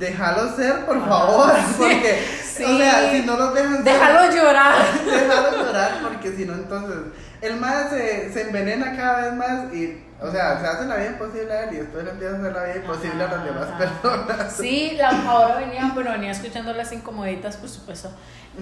déjalo 0.00 0.56
ser, 0.56 0.86
por 0.86 0.98
favor, 1.06 1.52
porque, 1.78 2.24
o 2.64 2.78
sea, 2.78 3.10
si 3.12 3.22
no 3.22 3.36
los 3.36 3.54
dejan 3.54 3.84
Déjalo 3.84 4.34
llorar. 4.34 4.74
déjalo 5.04 5.64
llorar, 5.64 5.90
porque 6.02 6.32
si 6.32 6.46
no, 6.46 6.54
entonces, 6.54 6.96
el 7.42 7.56
más 7.56 7.90
se, 7.90 8.32
se 8.32 8.42
envenena 8.42 8.96
cada 8.96 9.26
vez 9.26 9.34
más 9.34 9.72
y 9.74 10.04
o 10.22 10.30
sea, 10.30 10.60
se 10.60 10.66
hace 10.66 10.84
la 10.84 10.96
vida 10.96 11.06
imposible 11.06 11.50
a 11.50 11.64
él 11.64 11.74
y 11.74 11.76
después 11.78 12.04
le 12.04 12.10
empieza 12.10 12.34
a 12.34 12.38
hacer 12.38 12.52
la 12.52 12.64
vida 12.64 12.76
imposible 12.76 13.24
a 13.24 13.28
las 13.28 13.44
demás 13.44 13.68
personas. 13.78 14.52
Sí, 14.52 14.92
la, 14.96 15.08
ahora 15.08 15.56
venía, 15.56 15.90
bueno, 15.94 16.10
venía 16.10 16.30
escuchando 16.30 16.74
las 16.74 16.92
incomoditas, 16.92 17.56
por 17.56 17.70
supuesto. 17.70 18.10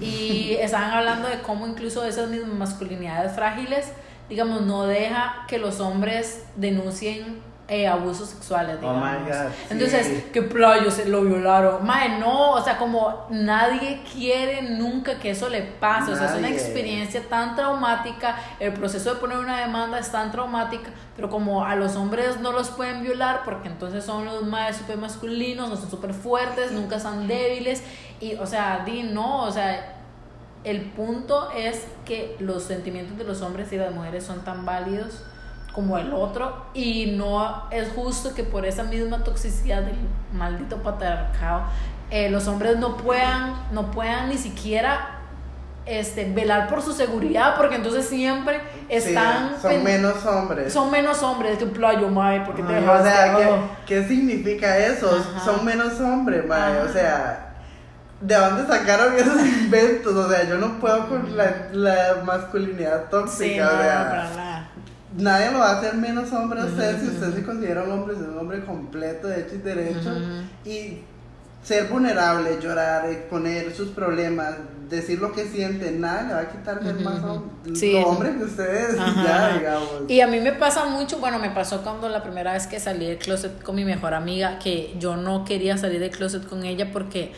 Y 0.00 0.56
estaban 0.60 0.90
hablando 0.92 1.28
de 1.28 1.40
cómo 1.40 1.66
incluso 1.66 2.04
esas 2.04 2.28
mismas 2.28 2.70
masculinidades 2.70 3.32
frágiles, 3.32 3.86
digamos, 4.28 4.62
no 4.62 4.86
deja 4.86 5.44
que 5.48 5.58
los 5.58 5.80
hombres 5.80 6.44
denuncien 6.54 7.42
eh, 7.70 7.86
abusos 7.86 8.30
sexuales, 8.30 8.76
oh 8.78 8.80
digamos. 8.80 9.28
Entonces, 9.68 10.24
que 10.32 10.40
playo 10.40 10.90
se 10.90 11.04
lo 11.04 11.20
violaron. 11.20 11.86
Mae, 11.86 12.18
no, 12.18 12.52
o 12.52 12.64
sea, 12.64 12.78
como 12.78 13.26
nadie 13.28 14.02
quiere 14.10 14.62
nunca 14.62 15.18
que 15.18 15.32
eso 15.32 15.50
le 15.50 15.60
pase. 15.60 16.12
O 16.12 16.16
sea, 16.16 16.28
es 16.28 16.38
una 16.38 16.48
experiencia 16.48 17.22
tan 17.28 17.54
traumática. 17.54 18.36
El 18.58 18.72
proceso 18.72 19.12
de 19.12 19.20
poner 19.20 19.36
una 19.36 19.60
demanda 19.60 19.98
es 19.98 20.10
tan 20.10 20.32
traumática, 20.32 20.90
pero 21.14 21.28
como 21.28 21.62
a 21.62 21.76
los 21.76 21.94
hombres 21.96 22.40
no 22.40 22.52
los 22.52 22.70
pueden 22.70 23.02
violar 23.02 23.42
porque 23.44 23.68
entonces 23.68 24.02
son 24.02 24.24
los 24.24 24.44
más 24.44 24.78
súper 24.78 24.96
masculinos, 24.96 25.68
no 25.68 25.76
son 25.76 25.90
súper 25.90 26.14
fuertes, 26.14 26.72
nunca 26.72 26.98
son 26.98 27.28
débiles. 27.28 27.82
Y, 28.18 28.34
o 28.36 28.46
sea, 28.46 28.82
di 28.86 29.02
no, 29.02 29.42
o 29.42 29.52
sea. 29.52 29.94
El 30.64 30.80
punto 30.80 31.50
es 31.52 31.86
que 32.04 32.36
los 32.40 32.64
sentimientos 32.64 33.16
de 33.16 33.22
los 33.22 33.42
hombres 33.42 33.72
y 33.72 33.76
las 33.76 33.94
mujeres 33.94 34.24
son 34.24 34.40
tan 34.40 34.66
válidos 34.66 35.22
como 35.78 35.96
el 35.96 36.12
otro 36.12 36.66
y 36.74 37.14
no 37.16 37.62
es 37.70 37.88
justo 37.92 38.34
que 38.34 38.42
por 38.42 38.66
esa 38.66 38.82
misma 38.82 39.22
toxicidad 39.22 39.82
del 39.82 39.94
maldito 40.32 40.78
patriarcado 40.78 41.62
eh, 42.10 42.28
los 42.30 42.48
hombres 42.48 42.78
no 42.78 42.96
puedan 42.96 43.54
no 43.70 43.92
puedan 43.92 44.28
ni 44.28 44.36
siquiera 44.36 45.20
este 45.86 46.32
velar 46.32 46.68
por 46.68 46.82
su 46.82 46.92
seguridad 46.92 47.54
porque 47.56 47.76
entonces 47.76 48.08
siempre 48.08 48.60
están 48.88 49.54
son 49.62 49.84
menos 49.84 50.26
hombres. 50.26 50.72
son 50.72 50.90
menos 50.90 51.22
hombres. 51.22 51.58
Que 51.58 51.66
playo 51.66 52.08
mae 52.08 52.40
porque 52.40 52.64
te 52.64 52.76
o 52.76 53.02
sea 53.04 53.36
¿qué, 53.36 53.60
¿qué, 53.86 54.08
significa 54.08 54.78
eso 54.78 55.24
son 55.44 55.64
menos 55.64 56.00
hombres 56.00 56.44
mae 56.44 56.76
o 56.80 56.92
sea 56.92 57.44
¿De 58.20 58.34
dónde 58.34 58.66
sacaron 58.66 59.14
esos 59.14 59.40
inventos? 59.46 60.12
O 60.12 60.28
sea, 60.28 60.42
yo 60.42 60.58
no 60.58 60.80
puedo 60.80 61.08
con 61.08 61.36
la, 61.36 61.68
la 61.70 62.16
masculinidad 62.24 63.04
tóxica. 63.10 63.64
o 63.64 64.34
sea, 64.34 64.57
nadie 65.18 65.50
lo 65.50 65.58
va 65.58 65.70
a 65.70 65.78
hacer 65.78 65.94
menos 65.94 66.32
hombre 66.32 66.60
a 66.60 66.64
usted 66.64 67.00
si 67.00 67.08
usted 67.08 67.34
se 67.34 67.42
considera 67.42 67.84
un 67.84 67.90
hombre, 67.92 68.14
es 68.14 68.20
un 68.20 68.38
hombre 68.38 68.64
completo, 68.64 69.28
de 69.28 69.40
hecho 69.40 69.56
y 69.56 69.58
derecho. 69.58 70.10
Y 70.64 70.98
ser 71.62 71.88
vulnerable, 71.88 72.58
llorar, 72.62 73.06
exponer 73.10 73.74
sus 73.74 73.88
problemas, 73.88 74.54
decir 74.88 75.18
lo 75.18 75.32
que 75.32 75.44
siente, 75.44 75.90
nada 75.90 76.22
le 76.22 76.34
va 76.34 76.40
a 76.40 76.48
quitar 76.48 76.82
ser 76.82 76.94
más 77.00 77.22
hombre 77.22 78.36
que 78.38 78.44
ustedes, 78.44 78.96
ya, 79.16 79.58
digamos. 79.58 79.90
Y 80.08 80.20
a 80.20 80.26
mí 80.26 80.40
me 80.40 80.52
pasa 80.52 80.86
mucho, 80.86 81.18
bueno, 81.18 81.38
me 81.38 81.50
pasó 81.50 81.82
cuando 81.82 82.08
la 82.08 82.22
primera 82.22 82.52
vez 82.52 82.66
que 82.66 82.80
salí 82.80 83.06
del 83.06 83.18
closet 83.18 83.62
con 83.62 83.74
mi 83.76 83.84
mejor 83.84 84.14
amiga, 84.14 84.58
que 84.58 84.94
yo 84.98 85.16
no 85.16 85.44
quería 85.44 85.76
salir 85.76 86.00
del 86.00 86.10
closet 86.10 86.46
con 86.46 86.64
ella 86.64 86.90
porque 86.92 87.32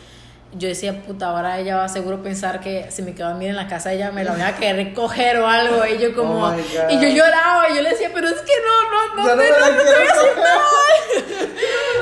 yo 0.53 0.67
decía, 0.67 1.01
puta, 1.01 1.27
ahora 1.27 1.59
ella 1.59 1.77
va 1.77 1.85
a 1.85 1.89
seguro 1.89 2.21
pensar 2.21 2.59
que 2.59 2.91
si 2.91 3.01
me 3.01 3.13
quedo 3.13 3.27
a 3.27 3.29
dormir 3.31 3.49
en 3.49 3.55
la 3.55 3.67
casa 3.67 3.93
ella 3.93 4.11
me 4.11 4.23
la 4.23 4.33
voy 4.33 4.41
a 4.41 4.55
querer 4.55 4.87
recoger 4.87 5.37
o 5.37 5.47
algo. 5.47 5.85
Y 5.85 5.97
yo 5.97 6.13
como, 6.13 6.47
oh 6.47 6.55
y 6.89 6.99
yo 6.99 7.07
lloraba, 7.07 7.69
y 7.69 7.75
yo 7.75 7.81
le 7.81 7.89
decía, 7.91 8.11
pero 8.13 8.27
es 8.27 8.41
que 8.41 8.53
no, 8.65 8.91
no, 8.91 9.15
no, 9.15 9.35
no, 9.35 9.43
no, 9.43 9.71
no, 9.71 9.81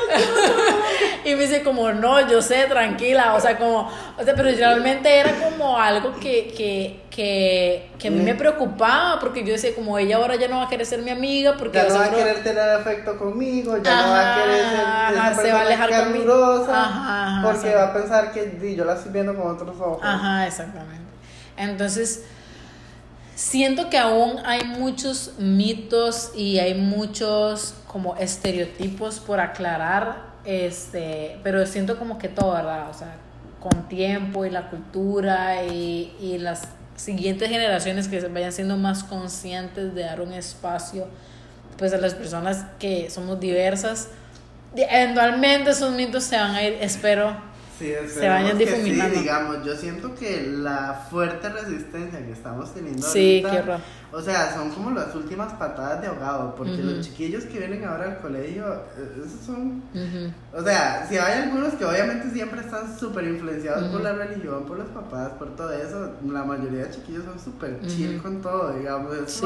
y 1.25 1.35
me 1.35 1.43
dice 1.43 1.61
como, 1.61 1.91
no, 1.91 2.27
yo 2.27 2.41
sé, 2.41 2.65
tranquila, 2.65 3.35
o 3.35 3.39
sea, 3.39 3.57
como, 3.57 3.91
o 4.17 4.23
sea, 4.23 4.33
pero 4.35 4.49
realmente 4.49 5.19
era 5.19 5.33
como 5.33 5.79
algo 5.79 6.15
que, 6.19 6.47
que, 6.55 7.01
que, 7.19 7.91
que 7.99 8.07
a 8.07 8.11
mí 8.11 8.21
me 8.21 8.33
preocupaba, 8.33 9.19
porque 9.19 9.43
yo 9.43 9.51
decía, 9.51 9.75
como 9.75 9.97
ella 9.97 10.15
ahora 10.15 10.37
ya 10.37 10.47
no 10.47 10.59
va 10.59 10.67
a 10.67 10.69
querer 10.69 10.85
ser 10.85 11.01
mi 11.01 11.11
amiga, 11.11 11.57
porque 11.57 11.77
ya 11.77 11.89
no 11.89 11.95
va 11.95 12.05
a 12.05 12.11
querer 12.11 12.41
tener 12.43 12.69
afecto 12.69 13.17
conmigo, 13.17 13.75
ya 13.75 14.01
no 14.03 14.07
va 14.07 14.31
a 14.31 14.41
querer 14.41 15.35
ser 15.35 15.45
se 15.45 15.51
va 15.51 15.59
a 15.59 15.61
alejar 15.63 16.05
conmigo, 16.05 16.65
porque 17.43 17.75
va 17.75 17.83
a 17.87 17.93
pensar 17.93 18.31
que 18.31 18.73
yo 18.73 18.85
la 18.85 18.93
estoy 18.93 19.11
viendo 19.11 19.35
con 19.35 19.53
otros 19.53 19.77
ojos. 19.81 19.99
Ajá, 20.01 20.47
exactamente. 20.47 21.03
Entonces, 21.57 22.23
siento 23.35 23.89
que 23.89 23.97
aún 23.97 24.39
hay 24.45 24.63
muchos 24.63 25.33
mitos 25.39 26.31
y 26.37 26.59
hay 26.59 26.73
muchos 26.73 27.75
como 27.85 28.15
estereotipos 28.15 29.19
por 29.19 29.41
aclarar, 29.41 30.29
este, 30.45 31.37
pero 31.43 31.65
siento 31.65 31.99
como 31.99 32.17
que 32.17 32.29
todo, 32.29 32.53
¿verdad? 32.53 32.89
O 32.89 32.93
sea, 32.93 33.17
con 33.59 33.89
tiempo 33.89 34.45
y 34.45 34.51
la 34.51 34.69
cultura 34.69 35.65
y, 35.65 36.15
y 36.21 36.37
las 36.37 36.78
siguientes 36.99 37.49
generaciones 37.49 38.07
que 38.07 38.19
vayan 38.27 38.51
siendo 38.51 38.77
más 38.77 39.03
conscientes 39.03 39.95
de 39.95 40.03
dar 40.03 40.21
un 40.21 40.33
espacio 40.33 41.07
pues 41.77 41.93
a 41.93 41.97
las 41.97 42.13
personas 42.13 42.65
que 42.77 43.09
somos 43.09 43.39
diversas. 43.39 44.09
Eventualmente 44.75 45.71
esos 45.71 45.93
mitos 45.93 46.25
se 46.25 46.35
van 46.35 46.53
a 46.55 46.63
ir 46.63 46.77
espero 46.81 47.35
Sí, 47.79 47.93
se 48.09 48.27
vayan 48.27 48.57
difuminando. 48.57 49.15
Sí, 49.15 49.21
digamos, 49.21 49.65
yo 49.65 49.73
siento 49.73 50.13
que 50.13 50.45
la 50.47 51.05
fuerte 51.09 51.47
resistencia 51.47 52.19
que 52.19 52.33
estamos 52.33 52.73
teniendo 52.73 53.07
sí, 53.07 53.41
ahorita, 53.45 53.79
o 54.11 54.21
sea, 54.21 54.53
son 54.53 54.71
como 54.71 54.91
las 54.91 55.15
últimas 55.15 55.53
patadas 55.53 56.01
de 56.01 56.07
ahogado, 56.07 56.55
porque 56.55 56.77
los 56.77 57.05
chiquillos 57.05 57.45
que 57.45 57.59
vienen 57.59 57.85
ahora 57.85 58.05
al 58.05 58.19
colegio, 58.19 58.65
eh, 58.97 59.23
esos 59.25 59.45
son, 59.45 59.81
o 60.53 60.61
sea, 60.61 61.05
si 61.07 61.17
hay 61.17 61.43
algunos 61.43 61.75
que 61.75 61.85
obviamente 61.85 62.29
siempre 62.31 62.59
están 62.59 62.99
súper 62.99 63.25
influenciados 63.25 63.87
por 63.89 64.01
la 64.01 64.11
religión, 64.11 64.65
por 64.65 64.77
los 64.77 64.89
papás, 64.89 65.29
por 65.39 65.55
todo 65.55 65.71
eso, 65.71 66.15
la 66.27 66.43
mayoría 66.43 66.85
de 66.85 66.91
chiquillos 66.91 67.23
son 67.23 67.39
súper 67.39 67.79
chill 67.87 68.21
con 68.21 68.41
todo, 68.41 68.73
digamos, 68.73 69.15
sí. 69.27 69.45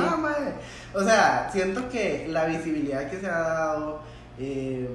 o 0.95 1.03
sea, 1.03 1.49
siento 1.51 1.87
que 1.89 2.27
la 2.29 2.45
visibilidad 2.45 3.11
que 3.11 3.19
se 3.19 3.27
ha 3.27 3.39
dado, 3.39 4.01
eh, 4.39 4.89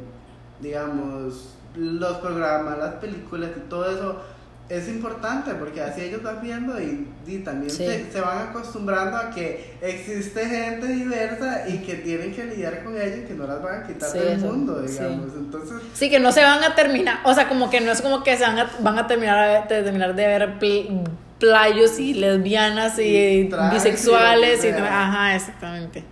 digamos, 0.60 1.57
los 1.76 2.18
programas, 2.18 2.78
las 2.78 2.94
películas 2.94 3.50
y 3.56 3.68
todo 3.68 3.90
eso 3.90 4.20
es 4.68 4.86
importante 4.88 5.54
porque 5.54 5.80
así 5.80 6.02
ellos 6.02 6.22
van 6.22 6.42
viendo 6.42 6.78
y, 6.80 7.08
y 7.26 7.38
también 7.38 7.70
se, 7.70 8.12
se, 8.12 8.20
van 8.20 8.48
acostumbrando 8.48 9.16
a 9.16 9.30
que 9.30 9.76
existe 9.80 10.44
gente 10.44 10.86
diversa 10.88 11.66
y 11.68 11.78
que 11.78 11.94
tienen 11.94 12.34
que 12.34 12.44
lidiar 12.44 12.84
con 12.84 12.94
ella 12.94 13.16
y 13.16 13.24
que 13.24 13.34
no 13.34 13.46
las 13.46 13.62
van 13.62 13.82
a 13.82 13.86
quitar 13.86 14.12
del 14.12 14.38
mundo, 14.38 14.82
digamos. 14.82 15.28
Entonces, 15.34 15.78
sí, 15.94 16.10
que 16.10 16.20
no 16.20 16.32
se 16.32 16.42
van 16.42 16.62
a 16.62 16.74
terminar, 16.74 17.20
o 17.24 17.32
sea, 17.32 17.48
como 17.48 17.70
que 17.70 17.80
no 17.80 17.90
es 17.90 18.02
como 18.02 18.22
que 18.22 18.36
se 18.36 18.42
van 18.42 18.58
a, 18.58 18.70
van 18.80 18.98
a 18.98 19.06
terminar, 19.06 19.68
de, 19.68 19.82
terminar 19.82 20.14
de 20.14 20.26
ver 20.26 20.58
playos 21.38 21.98
y 21.98 22.12
lesbianas 22.12 22.98
y, 22.98 23.50
bisexuales 23.72 24.64
y, 24.64 24.68
ajá, 24.68 25.34
exactamente. 25.34 26.04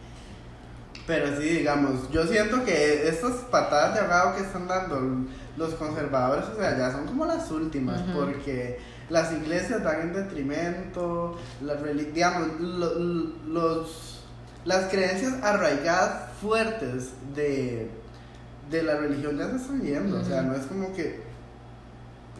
Pero 1.06 1.26
sí, 1.38 1.48
digamos, 1.48 2.10
yo 2.10 2.26
siento 2.26 2.64
que 2.64 3.06
estas 3.06 3.32
patadas 3.50 3.94
de 3.94 4.00
ahogado 4.00 4.34
que 4.34 4.42
están 4.42 4.66
dando 4.66 5.28
los 5.56 5.74
conservadores, 5.74 6.46
o 6.48 6.56
sea, 6.56 6.76
ya 6.76 6.92
son 6.92 7.06
como 7.06 7.24
las 7.24 7.50
últimas, 7.50 8.02
porque 8.14 8.78
las 9.08 9.32
iglesias 9.32 9.82
van 9.82 10.02
en 10.02 10.12
detrimento, 10.12 11.38
las 11.62 11.78
digamos, 12.12 12.60
los, 12.60 14.24
las 14.64 14.86
creencias 14.86 15.42
arraigadas 15.42 16.30
fuertes 16.40 17.10
de, 17.34 17.88
de 18.70 18.82
la 18.82 18.96
religión 18.96 19.38
ya 19.38 19.48
se 19.50 19.56
están 19.56 19.82
yendo, 19.82 20.18
o 20.20 20.24
sea, 20.24 20.42
no 20.42 20.54
es 20.54 20.66
como 20.66 20.92
que 20.94 21.24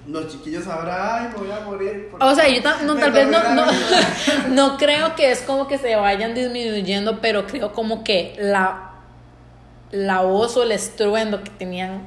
los 0.07 0.29
chiquillos 0.29 0.67
ahora, 0.67 1.17
ay, 1.17 1.31
voy 1.37 1.51
a 1.51 1.61
morir. 1.61 2.11
O 2.21 2.35
sea, 2.35 2.49
yo 2.49 2.61
no, 2.85 2.97
tal 2.97 3.13
vez 3.13 3.29
no, 3.29 3.55
no, 3.55 3.67
no 4.51 4.77
creo 4.77 5.17
que 5.17 5.33
es 5.33 5.41
como 5.41 5.67
que 5.67 5.79
se 5.79 5.97
vayan 5.97 6.35
disminuyendo, 6.35 7.21
pero 7.21 7.47
creo 7.47 7.73
como 7.73 8.05
que 8.05 8.37
la, 8.39 8.91
la 9.91 10.23
voz 10.23 10.57
o 10.57 10.63
el 10.63 10.73
estruendo 10.73 11.43
que 11.43 11.51
tenían 11.51 12.07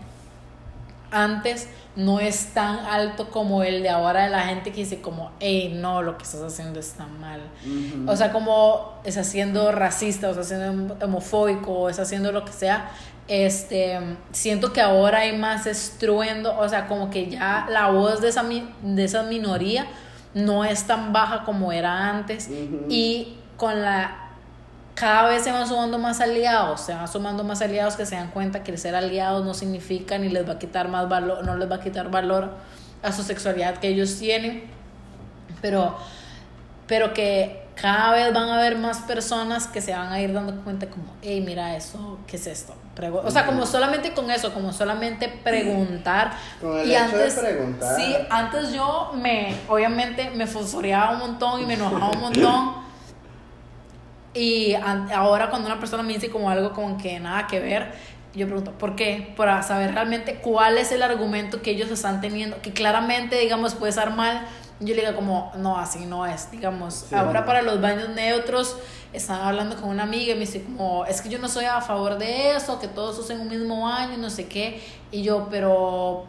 antes 1.12 1.68
no 1.96 2.20
es 2.20 2.54
tan 2.54 2.80
alto 2.80 3.30
como 3.30 3.64
el 3.64 3.84
de 3.84 3.90
ahora 3.90 4.24
de 4.24 4.30
la 4.30 4.44
gente 4.44 4.72
que 4.72 4.82
dice 4.82 5.02
como, 5.02 5.32
hey, 5.40 5.74
no, 5.76 6.02
lo 6.02 6.18
que 6.18 6.24
estás 6.24 6.42
haciendo 6.42 6.80
está 6.80 7.06
mal. 7.08 7.42
O 8.08 8.16
sea, 8.16 8.32
como 8.32 9.00
es 9.04 9.18
haciendo 9.18 9.72
racista, 9.72 10.28
o 10.28 10.32
está 10.32 10.42
haciendo 10.42 10.96
homofóbico, 11.04 11.72
o 11.72 11.90
está 11.90 12.04
haciendo 12.04 12.32
lo 12.32 12.46
que 12.46 12.54
sea. 12.54 12.92
Este, 13.28 14.00
siento 14.32 14.72
que 14.72 14.82
ahora 14.82 15.20
hay 15.20 15.38
más 15.38 15.66
estruendo, 15.66 16.58
o 16.58 16.68
sea, 16.70 16.88
como 16.88 17.10
que 17.10 17.30
ya 17.30 17.68
la 17.70 17.90
voz 17.90 18.22
de 18.22 18.30
esa, 18.30 18.44
de 18.82 19.04
esa 19.04 19.24
minoría 19.24 19.86
no 20.34 20.64
es 20.64 20.86
tan 20.86 21.12
baja 21.12 21.44
como 21.44 21.72
era 21.72 22.10
antes. 22.10 22.50
Y 22.88 23.36
con 23.58 23.82
la 23.82 24.29
cada 25.00 25.30
vez 25.30 25.44
se 25.44 25.52
van 25.52 25.66
sumando 25.66 25.98
más 25.98 26.20
aliados, 26.20 26.82
se 26.82 26.94
van 26.94 27.08
sumando 27.08 27.46
más 27.46 27.62
aliados 27.62 27.96
que 27.96 28.06
se 28.06 28.16
dan 28.16 28.32
cuenta 28.32 28.64
que 28.64 28.72
el 28.72 28.78
ser 28.78 28.96
aliados 28.96 29.46
no 29.46 29.54
significa 29.54 30.18
ni 30.18 30.28
les 30.28 30.48
va 30.48 30.54
a 30.54 30.60
quitar 30.60 30.90
más 30.90 31.08
valor, 31.08 31.46
no 31.46 31.56
les 31.56 31.72
va 31.72 31.76
a 31.76 31.80
quitar 31.80 32.12
valor 32.12 32.50
a 33.02 33.12
su 33.14 33.24
sexualidad 33.24 33.78
que 33.78 33.88
ellos 33.88 34.18
tienen, 34.20 34.64
pero, 35.62 35.96
pero 36.86 37.14
que 37.14 37.66
cada 37.76 38.12
vez 38.12 38.34
van 38.34 38.50
a 38.50 38.58
haber 38.58 38.78
más 38.78 38.98
personas 39.00 39.68
que 39.68 39.80
se 39.80 39.94
van 39.94 40.12
a 40.12 40.20
ir 40.20 40.34
dando 40.34 40.54
cuenta 40.66 40.88
como, 40.88 41.06
hey, 41.22 41.42
mira 41.46 41.78
eso, 41.78 42.20
¿qué 42.28 42.36
es 42.36 42.48
esto? 42.48 42.76
o 43.24 43.32
sea, 43.32 43.46
como 43.46 43.66
solamente 43.66 44.14
con 44.14 44.30
eso, 44.30 44.54
como 44.54 44.74
solamente 44.74 45.30
preguntar. 45.30 46.34
y 46.86 46.94
antes, 46.94 47.36
preguntar. 47.36 47.96
Sí, 47.96 48.14
antes 48.30 48.74
yo 48.74 49.14
me, 49.16 49.56
obviamente, 49.70 50.30
me 50.32 50.46
fosforeaba 50.46 51.12
un 51.12 51.20
montón 51.20 51.62
y 51.62 51.66
me 51.66 51.76
enojaba 51.76 52.10
un 52.10 52.20
montón 52.20 52.89
y 54.40 54.74
ahora 54.74 55.50
cuando 55.50 55.68
una 55.68 55.80
persona 55.80 56.02
me 56.02 56.14
dice 56.14 56.30
como 56.30 56.50
algo 56.50 56.72
como 56.72 56.98
que 56.98 57.20
nada 57.20 57.46
que 57.46 57.60
ver, 57.60 57.92
yo 58.34 58.46
pregunto, 58.46 58.72
¿por 58.72 58.96
qué? 58.96 59.34
Para 59.36 59.62
saber 59.64 59.94
realmente 59.94 60.36
cuál 60.36 60.78
es 60.78 60.94
el 60.94 61.04
argumento 61.04 61.62
que 61.62 61.72
ellos 61.72 61.92
están 61.92 62.22
teniendo, 62.22 62.62
que 62.62 62.72
claramente, 62.72 63.38
digamos, 63.38 63.76
puede 63.76 63.92
ser 63.92 64.12
mal. 64.12 64.48
Yo 64.80 64.96
le 64.96 65.02
digo 65.02 65.14
como, 65.14 65.52
no, 65.58 65.78
así 65.78 66.06
no 66.06 66.26
es, 66.26 66.50
digamos. 66.52 67.12
Ahora 67.12 67.44
para 67.44 67.64
los 67.64 67.82
baños 67.82 68.10
neutros, 68.10 68.78
estaba 69.12 69.50
hablando 69.50 69.76
con 69.76 69.90
una 69.90 70.04
amiga 70.04 70.32
y 70.32 70.36
me 70.36 70.42
dice 70.42 70.64
como, 70.64 71.06
es 71.06 71.22
que 71.22 71.28
yo 71.28 71.38
no 71.40 71.50
soy 71.50 71.66
a 71.66 71.82
favor 71.82 72.18
de 72.18 72.56
eso, 72.56 72.80
que 72.80 72.88
todos 72.88 73.20
usen 73.20 73.42
un 73.42 73.50
mismo 73.50 73.82
baño, 73.82 74.18
no 74.18 74.30
sé 74.30 74.48
qué. 74.48 74.82
Y 75.12 75.22
yo, 75.22 75.50
pero 75.52 76.26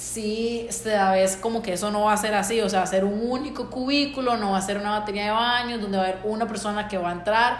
sí, 0.00 0.64
esta 0.66 1.12
vez 1.12 1.36
como 1.36 1.60
que 1.60 1.74
eso 1.74 1.90
no 1.90 2.04
va 2.04 2.14
a 2.14 2.16
ser 2.16 2.34
así, 2.34 2.60
o 2.62 2.68
sea, 2.68 2.80
va 2.80 2.84
a 2.84 2.88
ser 2.88 3.04
un 3.04 3.20
único 3.30 3.68
cubículo, 3.68 4.38
no 4.38 4.52
va 4.52 4.58
a 4.58 4.62
ser 4.62 4.78
una 4.78 4.98
batería 4.98 5.26
de 5.26 5.30
baños 5.30 5.80
donde 5.82 5.98
va 5.98 6.04
a 6.04 6.06
haber 6.08 6.20
una 6.24 6.48
persona 6.48 6.88
que 6.88 6.96
va 6.96 7.10
a 7.10 7.12
entrar 7.12 7.58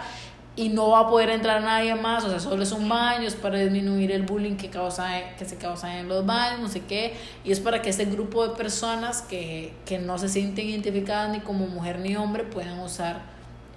y 0.55 0.69
no 0.69 0.89
va 0.89 1.01
a 1.01 1.07
poder 1.07 1.29
entrar 1.29 1.61
nadie 1.61 1.93
más, 1.93 2.23
o 2.25 2.29
sea, 2.29 2.39
solo 2.39 2.63
es 2.63 2.71
un 2.71 2.89
baño, 2.89 3.27
es 3.27 3.35
para 3.35 3.59
disminuir 3.59 4.11
el 4.11 4.23
bullying 4.23 4.55
que, 4.57 4.71
causa, 4.71 5.07
que 5.37 5.45
se 5.45 5.57
causa 5.57 5.99
en 5.99 6.09
los 6.09 6.25
baños, 6.25 6.59
no 6.59 6.67
sé 6.67 6.81
qué, 6.81 7.13
y 7.43 7.51
es 7.51 7.59
para 7.59 7.81
que 7.83 7.91
ese 7.91 8.05
grupo 8.05 8.47
de 8.47 8.55
personas 8.55 9.21
que, 9.21 9.73
que 9.85 9.99
no 9.99 10.17
se 10.17 10.27
sienten 10.27 10.67
identificadas 10.67 11.29
ni 11.29 11.41
como 11.41 11.67
mujer 11.67 11.99
ni 11.99 12.15
hombre 12.15 12.43
puedan 12.43 12.79
usar 12.79 13.21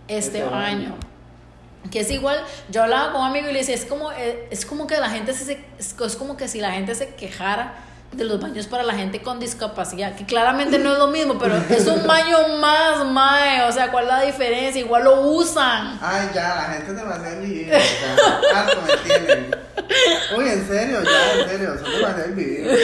este, 0.09 0.43
baño. 0.43 0.95
Que 1.91 2.01
es 2.01 2.11
igual, 2.11 2.39
yo 2.71 2.83
hablaba 2.83 3.13
con 3.13 3.21
un 3.21 3.27
amigo 3.27 3.51
y 3.51 3.53
le 3.53 3.59
decía, 3.59 3.75
es 3.75 3.85
como, 3.85 4.11
eh, 4.13 4.49
es 4.51 4.65
como 4.65 4.87
que 4.87 4.97
la 4.97 5.11
gente 5.11 5.35
se, 5.35 5.63
es 5.79 6.17
como 6.17 6.39
que 6.39 6.49
si 6.49 6.61
la 6.61 6.73
gente 6.73 6.95
se 6.95 7.15
quejara 7.15 7.84
de 8.17 8.25
los 8.25 8.41
baños 8.41 8.67
para 8.67 8.83
la 8.83 8.95
gente 8.95 9.21
con 9.21 9.41
discapacidad, 9.41 10.15
que 10.15 10.25
claramente 10.25 10.79
no 10.79 10.93
es 10.93 10.99
lo 10.99 11.09
mismo, 11.09 11.39
pero 11.39 11.57
es 11.69 11.87
un 11.87 12.07
baño 12.07 12.57
más, 12.61 13.05
mae, 13.07 13.63
o 13.69 13.73
sea, 13.73 13.91
¿cuál 13.91 14.05
es 14.05 14.11
la 14.11 14.21
diferencia? 14.23 14.81
Igual 14.81 15.05
lo 15.05 15.21
usan. 15.23 15.99
Ay, 16.01 16.31
ya, 16.35 16.55
la 16.55 16.63
gente 16.75 16.91
es 16.91 16.97
demasiado 16.97 17.37
envidiosa, 17.37 17.81
harto 18.55 18.83
me 18.87 18.97
tienen. 18.99 19.57
Uy, 20.37 20.49
en 20.49 20.67
serio, 20.67 21.03
ya, 21.03 21.43
en 21.43 21.49
serio, 21.49 21.75
son 21.79 21.93
demasiado 21.93 22.25
envidiosos. 22.25 22.79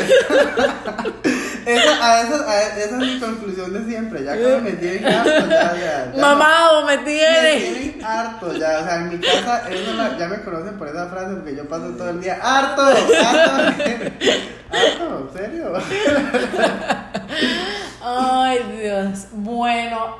esa, 1.66 2.06
a 2.06 2.22
eso, 2.22 2.48
a, 2.48 2.62
esa 2.62 2.84
es 2.84 2.92
mi 2.96 3.20
conclusión 3.20 3.72
de 3.72 3.84
siempre, 3.90 4.24
ya 4.24 4.36
que 4.36 4.56
me 4.60 4.72
tienen 4.72 5.06
harto, 5.06 5.48
ya, 5.48 5.74
ya. 5.76 6.12
ya 6.14 6.20
Mamado, 6.20 6.86
me 6.86 6.98
tienen. 6.98 7.42
Me 7.42 7.60
tienen 7.60 8.04
harto, 8.04 8.52
ya, 8.56 8.80
o 8.80 8.84
sea, 8.84 8.96
en 8.96 9.08
mi 9.08 9.18
casa, 9.18 9.68
eso 9.70 10.18
ya 10.18 10.28
me 10.28 10.40
conocen 10.42 10.78
por 10.78 10.88
esa 10.88 11.08
frase, 11.08 11.34
porque 11.34 11.56
yo 11.56 11.68
paso 11.68 11.90
todo 11.90 12.10
el 12.10 12.20
día, 12.20 12.38
harto, 12.42 12.82
harto. 12.82 13.52
harto, 14.70 15.19
¿en 15.20 15.38
serio? 15.38 15.72
Ay, 18.02 18.58
Dios. 18.80 19.26
Bueno, 19.32 20.16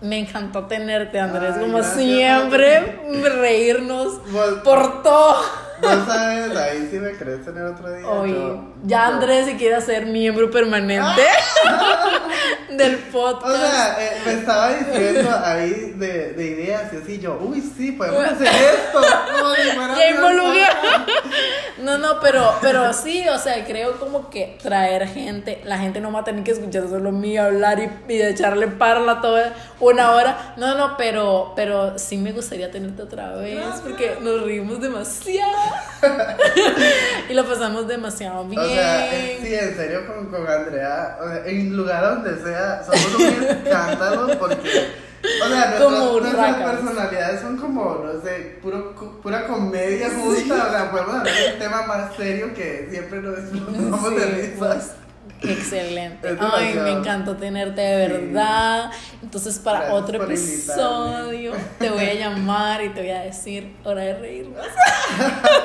me 0.00 0.18
encantó 0.18 0.64
tenerte, 0.66 1.20
Andrés. 1.20 1.56
como 1.58 1.82
siempre, 1.82 3.00
reírnos 3.40 4.20
por 4.64 5.02
todo. 5.02 5.36
No 5.82 6.06
sabes, 6.06 6.56
ahí 6.56 6.88
sí 6.90 6.98
me 6.98 7.12
crees 7.12 7.44
tener 7.44 7.64
otro 7.64 7.92
día. 7.92 8.06
Oye, 8.06 8.60
ya 8.84 9.06
Andrés 9.06 9.46
si 9.46 9.54
quiere 9.54 9.80
ser 9.80 10.06
miembro 10.06 10.50
permanente 10.50 11.22
del 12.70 12.96
podcast. 12.98 13.46
O 13.46 13.56
sea, 13.56 13.96
eh, 14.00 14.20
me 14.26 14.32
estaba 14.34 14.72
diciendo 14.72 15.30
ahí 15.44 15.94
de, 15.96 16.32
de 16.32 16.46
ideas 16.46 16.92
y 16.92 16.96
así 16.96 17.18
yo, 17.18 17.38
uy, 17.40 17.60
sí, 17.60 17.92
podemos 17.92 18.24
hacer 18.24 18.46
esto. 18.48 19.00
No, 21.78 21.96
no, 21.96 22.20
pero, 22.20 22.54
pero 22.60 22.92
sí, 22.92 23.24
o 23.28 23.38
sea, 23.38 23.64
creo 23.64 23.98
como 23.98 24.30
que 24.30 24.58
traer 24.62 25.06
gente, 25.08 25.60
la 25.64 25.78
gente 25.78 26.00
no 26.00 26.12
va 26.12 26.20
a 26.20 26.24
tener 26.24 26.44
que 26.44 26.50
escuchar 26.50 26.88
solo 26.88 27.12
mío 27.12 27.44
hablar 27.44 27.78
y, 27.78 28.12
y 28.12 28.20
echarle 28.20 28.68
parla 28.68 29.20
toda 29.20 29.54
una 29.80 30.10
hora. 30.12 30.54
No, 30.56 30.74
no, 30.74 30.96
pero, 30.96 31.52
pero 31.56 31.98
sí 31.98 32.16
me 32.18 32.32
gustaría 32.32 32.70
tenerte 32.70 33.02
otra 33.02 33.34
vez 33.36 33.64
porque 33.82 34.18
nos 34.20 34.42
rimos 34.42 34.80
demasiado. 34.80 35.56
y 37.28 37.34
lo 37.34 37.46
pasamos 37.46 37.88
demasiado 37.88 38.44
bien. 38.46 38.60
O 38.60 38.68
sea, 38.68 39.10
sí, 39.10 39.54
en 39.54 39.76
serio, 39.76 40.06
con, 40.06 40.26
con 40.26 40.46
Andrea, 40.46 41.18
o 41.20 41.28
sea, 41.28 41.46
en 41.46 41.76
lugar 41.76 42.22
donde 42.22 42.42
sea, 42.42 42.82
somos 42.84 43.18
muy 43.18 43.46
escándalos 43.46 44.36
porque. 44.36 45.08
O 45.20 45.48
sea, 45.48 45.78
nuestras, 46.20 46.56
personalidades 46.56 47.40
son 47.40 47.56
como, 47.56 48.04
no 48.04 48.20
sé, 48.22 48.58
puro, 48.62 48.94
pura 49.20 49.48
comedia 49.48 50.10
justa. 50.10 50.66
O 50.68 50.70
sea, 50.70 50.90
podemos 50.92 51.16
hablar 51.16 51.34
de 51.34 51.52
un 51.54 51.58
tema 51.58 51.82
más 51.82 52.16
serio 52.16 52.54
que 52.54 52.86
siempre 52.88 53.20
nos 53.20 53.38
explotamos 53.38 54.14
de 54.14 54.26
risas. 54.26 54.56
Pues, 54.58 55.07
Excelente. 55.42 56.36
Ay, 56.40 56.74
me 56.74 56.92
encantó 56.92 57.36
tenerte 57.36 57.80
de 57.80 58.08
verdad. 58.08 58.90
Entonces, 59.22 59.58
para 59.58 59.94
otro 59.94 60.22
episodio, 60.24 61.52
te 61.78 61.90
voy 61.90 62.04
a 62.04 62.14
llamar 62.14 62.82
y 62.84 62.90
te 62.90 63.00
voy 63.00 63.10
a 63.10 63.20
decir 63.20 63.74
hora 63.84 64.02
de 64.02 64.14
reírnos. 64.14 64.66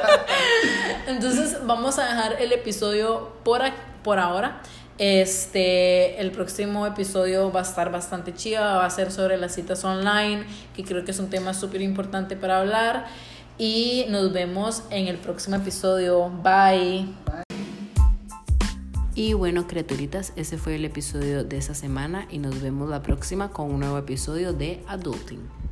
Entonces, 1.07 1.57
vamos 1.65 1.97
a 1.99 2.05
dejar 2.05 2.41
el 2.41 2.51
episodio 2.51 3.34
por, 3.43 3.61
por 4.03 4.19
ahora. 4.19 4.61
Este, 4.99 6.19
el 6.21 6.32
próximo 6.32 6.86
episodio 6.86 7.51
va 7.51 7.61
a 7.61 7.63
estar 7.63 7.91
bastante 7.91 8.34
chido, 8.34 8.61
va 8.61 8.86
a 8.86 8.89
ser 8.91 9.11
sobre 9.11 9.38
las 9.38 9.55
citas 9.55 9.84
online, 9.84 10.45
que 10.76 10.84
creo 10.84 11.03
que 11.03 11.11
es 11.11 11.19
un 11.19 11.30
tema 11.30 11.53
súper 11.53 11.82
importante 11.82 12.36
para 12.36 12.59
hablar. 12.59 13.05
Y 13.57 14.05
nos 14.09 14.34
vemos 14.34 14.84
en 14.89 15.07
el 15.07 15.17
próximo 15.17 15.55
episodio. 15.55 16.30
Bye. 16.43 17.07
Y 19.16 19.34
bueno, 19.34 19.68
criaturitas, 19.68 20.34
ese 20.36 20.57
fue 20.57 20.74
el 20.76 20.86
episodio 20.86 21.43
de 21.43 21.57
esta 21.57 21.76
semana 21.76 22.28
y 22.32 22.39
nos 22.39 22.61
vemos 22.61 22.89
la 22.89 23.03
próxima 23.03 23.51
con 23.51 23.70
un 23.72 23.82
nuevo 23.82 23.99
episodio 23.99 24.53
de 24.53 24.84
Adulting. 24.88 25.62